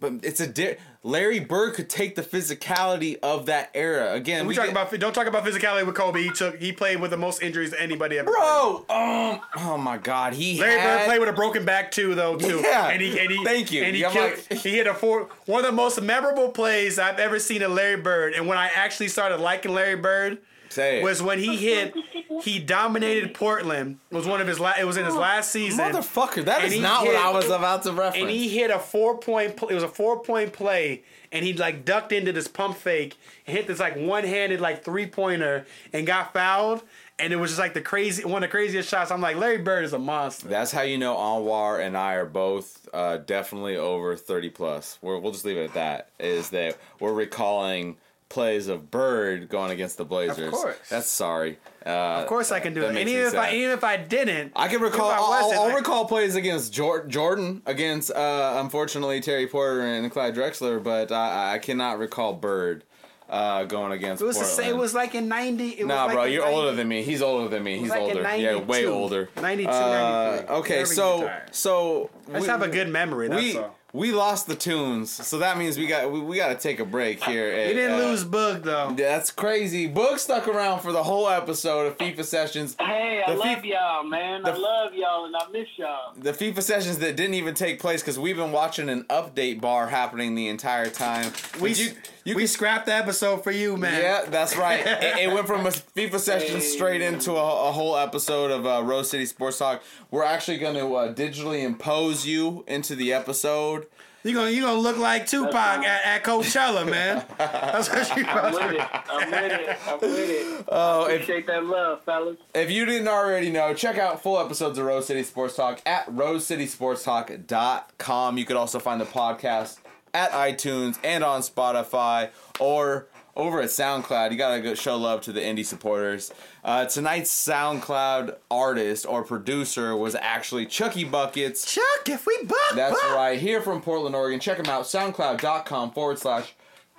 But 0.00 0.12
it's 0.22 0.40
a 0.40 0.46
di- 0.46 0.76
Larry 1.02 1.40
Bird 1.40 1.74
could 1.74 1.90
take 1.90 2.14
the 2.14 2.22
physicality 2.22 3.18
of 3.22 3.46
that 3.46 3.70
era 3.74 4.14
again. 4.14 4.44
We, 4.44 4.48
we 4.48 4.54
talk 4.54 4.64
get- 4.66 4.72
about 4.72 4.98
don't 4.98 5.14
talk 5.14 5.26
about 5.26 5.44
physicality 5.44 5.84
with 5.86 5.94
Kobe. 5.94 6.22
He 6.22 6.30
took 6.30 6.56
he 6.60 6.72
played 6.72 7.00
with 7.00 7.10
the 7.10 7.16
most 7.16 7.42
injuries 7.42 7.74
anybody 7.74 8.18
ever. 8.18 8.30
bro. 8.30 8.84
Um. 8.88 9.40
Oh 9.56 9.78
my 9.78 9.98
God. 9.98 10.32
He 10.34 10.58
Larry 10.60 10.78
had, 10.80 10.98
Bird 10.98 11.06
played 11.06 11.20
with 11.20 11.28
a 11.28 11.32
broken 11.34 11.64
back 11.64 11.90
too, 11.90 12.14
though. 12.14 12.36
Too. 12.36 12.60
Yeah. 12.64 12.88
And 12.88 13.00
he, 13.02 13.18
and 13.18 13.30
he, 13.30 13.44
Thank 13.44 13.70
you. 13.72 13.82
And 13.84 13.94
he, 13.94 14.04
I'm 14.04 14.12
killed, 14.12 14.32
like- 14.50 14.60
he 14.60 14.70
hit 14.76 14.86
a 14.86 14.94
four. 14.94 15.28
One 15.46 15.60
of 15.60 15.66
the 15.66 15.72
most 15.76 16.00
memorable 16.00 16.50
plays 16.50 16.98
I've 16.98 17.18
ever 17.18 17.38
seen 17.38 17.62
of 17.62 17.72
Larry 17.72 18.00
Bird. 18.00 18.34
And 18.34 18.46
when 18.46 18.58
I 18.58 18.70
actually 18.74 19.08
started 19.08 19.38
liking 19.38 19.72
Larry 19.74 19.96
Bird 19.96 20.38
Say 20.68 21.00
it. 21.00 21.02
was 21.04 21.22
when 21.22 21.38
he 21.38 21.56
hit. 21.56 21.94
He 22.42 22.60
dominated 22.60 23.34
Portland. 23.34 23.98
Was 24.12 24.26
one 24.26 24.40
of 24.40 24.46
his. 24.46 24.60
La- 24.60 24.74
it 24.78 24.84
was 24.84 24.96
in 24.96 25.04
his 25.04 25.14
last 25.16 25.50
season. 25.50 25.80
Motherfucker, 25.92 26.44
that 26.44 26.58
And 26.58 26.66
is 26.68 26.74
he 26.74 26.80
not 26.80 27.02
what 27.02 27.12
hit- 27.16 27.24
I 27.24 27.30
was 27.32 27.46
about 27.46 27.82
to 27.84 27.92
reference. 27.92 28.16
and 28.16 28.30
he 28.30 28.48
hit 28.48 28.70
a 28.70 28.78
four 28.78 29.18
point. 29.18 29.56
Pl- 29.56 29.68
it 29.68 29.74
was 29.74 29.82
a 29.82 29.88
four 29.88 30.20
point 30.20 30.52
play, 30.52 31.02
and 31.32 31.44
he 31.44 31.52
like 31.54 31.84
ducked 31.84 32.12
into 32.12 32.30
this 32.32 32.46
pump 32.46 32.76
fake 32.76 33.16
and 33.46 33.56
hit 33.56 33.66
this 33.66 33.80
like 33.80 33.96
one 33.96 34.22
handed 34.24 34.60
like 34.60 34.84
three 34.84 35.06
pointer 35.06 35.66
and 35.92 36.06
got 36.06 36.32
fouled. 36.32 36.82
And 37.20 37.32
it 37.32 37.36
was 37.36 37.50
just 37.50 37.58
like 37.58 37.74
the 37.74 37.80
crazy 37.80 38.24
one 38.24 38.44
of 38.44 38.48
the 38.48 38.52
craziest 38.52 38.88
shots. 38.88 39.10
I'm 39.10 39.20
like 39.20 39.36
Larry 39.36 39.58
Bird 39.58 39.84
is 39.84 39.92
a 39.92 39.98
monster. 39.98 40.46
That's 40.46 40.70
how 40.70 40.82
you 40.82 40.96
know 40.98 41.16
Anwar 41.16 41.84
and 41.84 41.96
I 41.96 42.14
are 42.14 42.24
both 42.26 42.88
uh, 42.94 43.16
definitely 43.16 43.76
over 43.76 44.14
30 44.14 44.50
plus. 44.50 44.98
We're, 45.02 45.18
we'll 45.18 45.32
just 45.32 45.44
leave 45.44 45.56
it 45.56 45.64
at 45.64 45.74
that. 45.74 46.10
Is 46.20 46.50
that 46.50 46.78
we're 47.00 47.12
recalling 47.12 47.96
plays 48.28 48.68
of 48.68 48.90
Bird 48.90 49.48
going 49.48 49.70
against 49.70 49.96
the 49.96 50.04
Blazers. 50.04 50.48
Of 50.48 50.52
course. 50.52 50.76
That's 50.90 51.06
sorry. 51.08 51.58
Uh, 51.86 51.88
Of 52.20 52.26
course, 52.26 52.52
I 52.52 52.60
can 52.60 52.74
do 52.74 52.82
it. 52.82 52.88
And 52.88 52.98
even 53.08 53.26
if 53.26 53.34
I 53.34 53.52
even 53.54 53.70
if 53.70 53.82
I 53.84 53.96
didn't, 53.96 54.52
I 54.54 54.68
can 54.68 54.80
recall. 54.82 55.10
I 55.10 55.16
I'll, 55.16 55.30
wasn't, 55.30 55.60
I'll 55.60 55.74
recall 55.76 56.04
plays 56.04 56.34
against 56.34 56.72
Jordan, 56.72 57.62
against 57.64 58.10
uh, 58.10 58.56
unfortunately 58.62 59.20
Terry 59.20 59.46
Porter 59.46 59.80
and 59.80 60.10
Clyde 60.10 60.34
Drexler, 60.34 60.82
but 60.82 61.10
I, 61.10 61.54
I 61.54 61.58
cannot 61.58 61.98
recall 61.98 62.34
Bird 62.34 62.84
uh, 63.30 63.64
going 63.64 63.92
against. 63.92 64.22
It 64.22 64.26
was 64.26 64.36
Portland. 64.36 64.56
same. 64.56 64.74
It 64.74 64.76
was 64.78 64.92
like 64.94 65.14
in 65.14 65.28
'90. 65.28 65.68
It 65.68 65.86
Nah, 65.86 66.04
like 66.04 66.14
bro, 66.14 66.24
you're 66.24 66.42
90 66.42 66.56
older 66.56 66.72
than 66.76 66.88
me. 66.88 67.02
He's 67.02 67.22
older 67.22 67.48
than 67.48 67.62
me. 67.62 67.78
He's 67.78 67.88
like 67.88 68.00
older. 68.00 68.22
Yeah, 68.36 68.56
way 68.56 68.86
older. 68.86 69.30
92, 69.40 69.70
Uh, 69.70 70.30
93. 70.48 70.56
okay, 70.56 70.84
so 70.84 71.30
so 71.50 72.10
I 72.28 72.32
just 72.32 72.42
we- 72.42 72.48
have 72.48 72.62
a 72.62 72.68
good 72.68 72.88
memory. 72.90 73.28
That's 73.28 73.42
we 73.42 73.56
all. 73.58 73.77
We 73.94 74.12
lost 74.12 74.46
the 74.46 74.54
tunes, 74.54 75.10
so 75.10 75.38
that 75.38 75.56
means 75.56 75.78
we 75.78 75.86
got 75.86 76.12
we, 76.12 76.20
we 76.20 76.36
got 76.36 76.48
to 76.48 76.56
take 76.56 76.78
a 76.78 76.84
break 76.84 77.24
here. 77.24 77.50
We 77.68 77.72
didn't 77.72 77.98
uh, 77.98 78.04
lose 78.04 78.22
Boog 78.22 78.62
though. 78.62 78.92
That's 78.94 79.30
crazy. 79.30 79.88
Boog 79.88 80.18
stuck 80.18 80.46
around 80.46 80.80
for 80.80 80.92
the 80.92 81.02
whole 81.02 81.26
episode 81.26 81.86
of 81.86 81.96
FIFA 81.96 82.24
sessions. 82.24 82.76
Hey, 82.78 83.22
I 83.26 83.32
The 83.32 83.38
love 83.38 83.64
y'all, 83.64 84.04
man. 84.04 84.44
I 84.44 84.50
love 84.50 84.92
y'all, 84.92 85.24
and 85.24 85.34
I 85.34 85.48
miss 85.50 85.68
y'all. 85.78 86.12
The 86.18 86.32
FIFA 86.32 86.62
sessions 86.62 86.98
that 86.98 87.16
didn't 87.16 87.34
even 87.34 87.54
take 87.54 87.80
place 87.80 88.02
because 88.02 88.18
we've 88.18 88.36
been 88.36 88.52
watching 88.52 88.90
an 88.90 89.04
update 89.04 89.62
bar 89.62 89.88
happening 89.88 90.34
the 90.34 90.48
entire 90.48 90.90
time. 90.90 91.32
We 91.58 91.70
But 91.70 91.78
you 91.78 91.90
you 92.28 92.34
we 92.34 92.42
can 92.42 92.48
scrapped 92.48 92.86
the 92.86 92.94
episode 92.94 93.42
for 93.42 93.50
you, 93.50 93.76
man. 93.76 94.00
Yeah, 94.00 94.24
that's 94.28 94.56
right. 94.56 94.80
it, 94.86 95.18
it 95.18 95.32
went 95.32 95.46
from 95.46 95.66
a 95.66 95.70
FIFA 95.70 96.18
session 96.18 96.60
straight 96.60 97.00
into 97.00 97.32
a, 97.32 97.68
a 97.68 97.72
whole 97.72 97.96
episode 97.96 98.50
of 98.50 98.66
uh, 98.66 98.82
Rose 98.84 99.10
City 99.10 99.26
Sports 99.26 99.58
Talk. 99.58 99.82
We're 100.10 100.24
actually 100.24 100.58
going 100.58 100.74
to 100.74 100.94
uh, 100.94 101.14
digitally 101.14 101.62
impose 101.62 102.26
you 102.26 102.64
into 102.66 102.94
the 102.94 103.12
episode. 103.12 103.86
You 104.24 104.34
gonna 104.34 104.50
you 104.50 104.62
gonna 104.62 104.80
look 104.80 104.98
like 104.98 105.28
Tupac 105.28 105.52
That's 105.52 105.86
at, 105.86 106.04
at 106.04 106.24
Coachella, 106.24 106.84
man. 106.90 107.24
That's 107.38 107.88
what 107.88 108.16
you 108.16 108.24
I'm 108.26 108.38
about 108.38 108.52
with 108.52 108.62
to 108.62 108.74
it. 108.74 108.80
I'm 109.08 109.30
with 109.30 109.52
it. 109.52 109.78
I'm 109.86 110.00
with 110.00 110.30
it. 110.30 110.64
Oh, 110.72 111.06
if, 111.06 111.22
Appreciate 111.22 111.46
that 111.46 111.64
love, 111.64 112.02
fellas. 112.04 112.36
if 112.52 112.68
you 112.70 112.84
didn't 112.84 113.06
already 113.08 113.50
know, 113.50 113.72
check 113.74 113.96
out 113.96 114.20
full 114.20 114.38
episodes 114.38 114.76
of 114.76 114.84
Rose 114.84 115.06
City 115.06 115.22
Sports 115.22 115.54
Talk 115.54 115.80
at 115.86 116.06
rosecitysportstalk.com. 116.08 118.38
You 118.38 118.44
could 118.44 118.56
also 118.56 118.80
find 118.80 119.00
the 119.00 119.06
podcast 119.06 119.78
at 120.14 120.30
iTunes 120.32 120.98
and 121.04 121.22
on 121.24 121.40
Spotify 121.42 122.30
or 122.58 123.06
over 123.36 123.60
at 123.60 123.68
SoundCloud. 123.68 124.32
You 124.32 124.36
gotta 124.36 124.60
go 124.60 124.74
show 124.74 124.96
love 124.96 125.20
to 125.22 125.32
the 125.32 125.40
indie 125.40 125.64
supporters. 125.64 126.32
Uh, 126.64 126.86
tonight's 126.86 127.30
SoundCloud 127.32 128.36
artist 128.50 129.06
or 129.06 129.22
producer 129.22 129.96
was 129.96 130.14
actually 130.16 130.66
Chucky 130.66 131.04
Buckets. 131.04 131.72
Chuck, 131.72 132.08
if 132.08 132.26
we 132.26 132.36
buck, 132.44 132.58
That's 132.74 133.00
buck. 133.00 133.14
right, 133.14 133.38
here 133.38 133.62
from 133.62 133.80
Portland, 133.80 134.16
Oregon. 134.16 134.40
Check 134.40 134.58
him 134.58 134.66
out, 134.66 134.84
soundcloud.com 134.84 135.92
forward 135.92 136.18
slash 136.18 136.54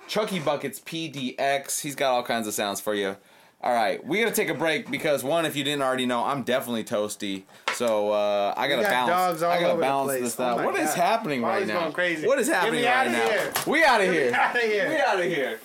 Chucky 0.08 0.40
Buckets 0.40 0.80
PDX. 0.80 1.82
He's 1.82 1.94
got 1.94 2.12
all 2.12 2.22
kinds 2.22 2.46
of 2.48 2.54
sounds 2.54 2.80
for 2.80 2.94
you. 2.94 3.16
All 3.62 3.74
right, 3.74 4.02
we 4.06 4.20
gotta 4.20 4.34
take 4.34 4.48
a 4.48 4.54
break 4.54 4.90
because 4.90 5.22
one, 5.22 5.44
if 5.44 5.54
you 5.54 5.64
didn't 5.64 5.82
already 5.82 6.06
know, 6.06 6.24
I'm 6.24 6.44
definitely 6.44 6.82
toasty. 6.82 7.42
So 7.74 8.10
uh, 8.10 8.54
I 8.56 8.68
gotta 8.68 8.82
got 8.82 8.90
balance. 8.90 9.42
I 9.42 9.60
gotta 9.60 9.78
balance 9.78 10.20
this 10.20 10.40
Oh 10.40 10.44
out. 10.44 10.56
my 10.58 10.64
what 10.66 10.76
is 10.76 10.86
God. 10.88 10.96
happening 10.96 11.42
right 11.42 11.66
now? 11.66 11.80
going 11.80 11.92
crazy. 11.92 12.26
What 12.26 12.38
is 12.38 12.48
Get 12.48 12.56
happening 12.56 12.80
me 12.80 12.86
right 12.88 13.10
now? 13.10 13.28
here. 13.28 13.52
We 13.66 13.84
out 13.84 14.00
of 14.00 14.10
here. 14.10 14.32
Out 14.34 14.56
of 14.56 14.62
here. 14.62 14.88
We 14.88 14.96
out 14.96 15.18
of 15.20 15.24
here. 15.26 15.60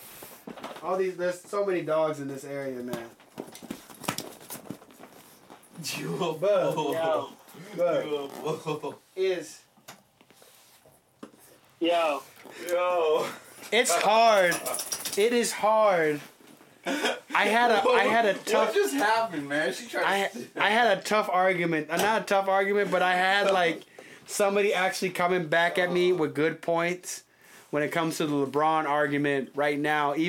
All 0.83 0.97
these, 0.97 1.15
there's 1.15 1.39
so 1.41 1.65
many 1.65 1.81
dogs 1.81 2.19
in 2.19 2.27
this 2.27 2.43
area, 2.43 2.75
man. 2.83 2.97
Jewel 5.81 6.33
bug, 6.33 6.75
Yo, 6.75 7.29
bug 7.77 8.95
is 9.15 9.61
yo. 11.79 12.21
Yo. 12.69 13.27
it's 13.71 13.93
hard. 13.95 14.55
It 15.17 15.31
is 15.33 15.51
hard. 15.53 16.19
I 16.85 17.45
had 17.45 17.71
a 17.71 17.87
I 17.89 18.03
had 18.03 18.25
a 18.25 18.33
tough 18.33 18.73
just 18.73 18.93
happened, 18.93 19.49
man? 19.49 19.73
She 19.73 19.87
tried. 19.87 20.03
I 20.05 20.29
I 20.57 20.69
had 20.69 20.97
a 20.97 21.01
tough 21.01 21.29
argument. 21.31 21.89
Uh, 21.89 21.97
Not 21.97 22.21
a 22.23 22.25
tough 22.25 22.47
argument, 22.47 22.91
but 22.91 23.01
I 23.01 23.15
had 23.15 23.51
like 23.51 23.83
somebody 24.25 24.73
actually 24.73 25.11
coming 25.11 25.47
back 25.47 25.77
at 25.77 25.91
me 25.91 26.13
with 26.13 26.33
good 26.33 26.61
points 26.61 27.23
when 27.71 27.83
it 27.83 27.91
comes 27.91 28.17
to 28.17 28.25
the 28.25 28.33
LeBron 28.33 28.85
argument 28.85 29.49
right 29.55 29.79
now. 29.79 30.15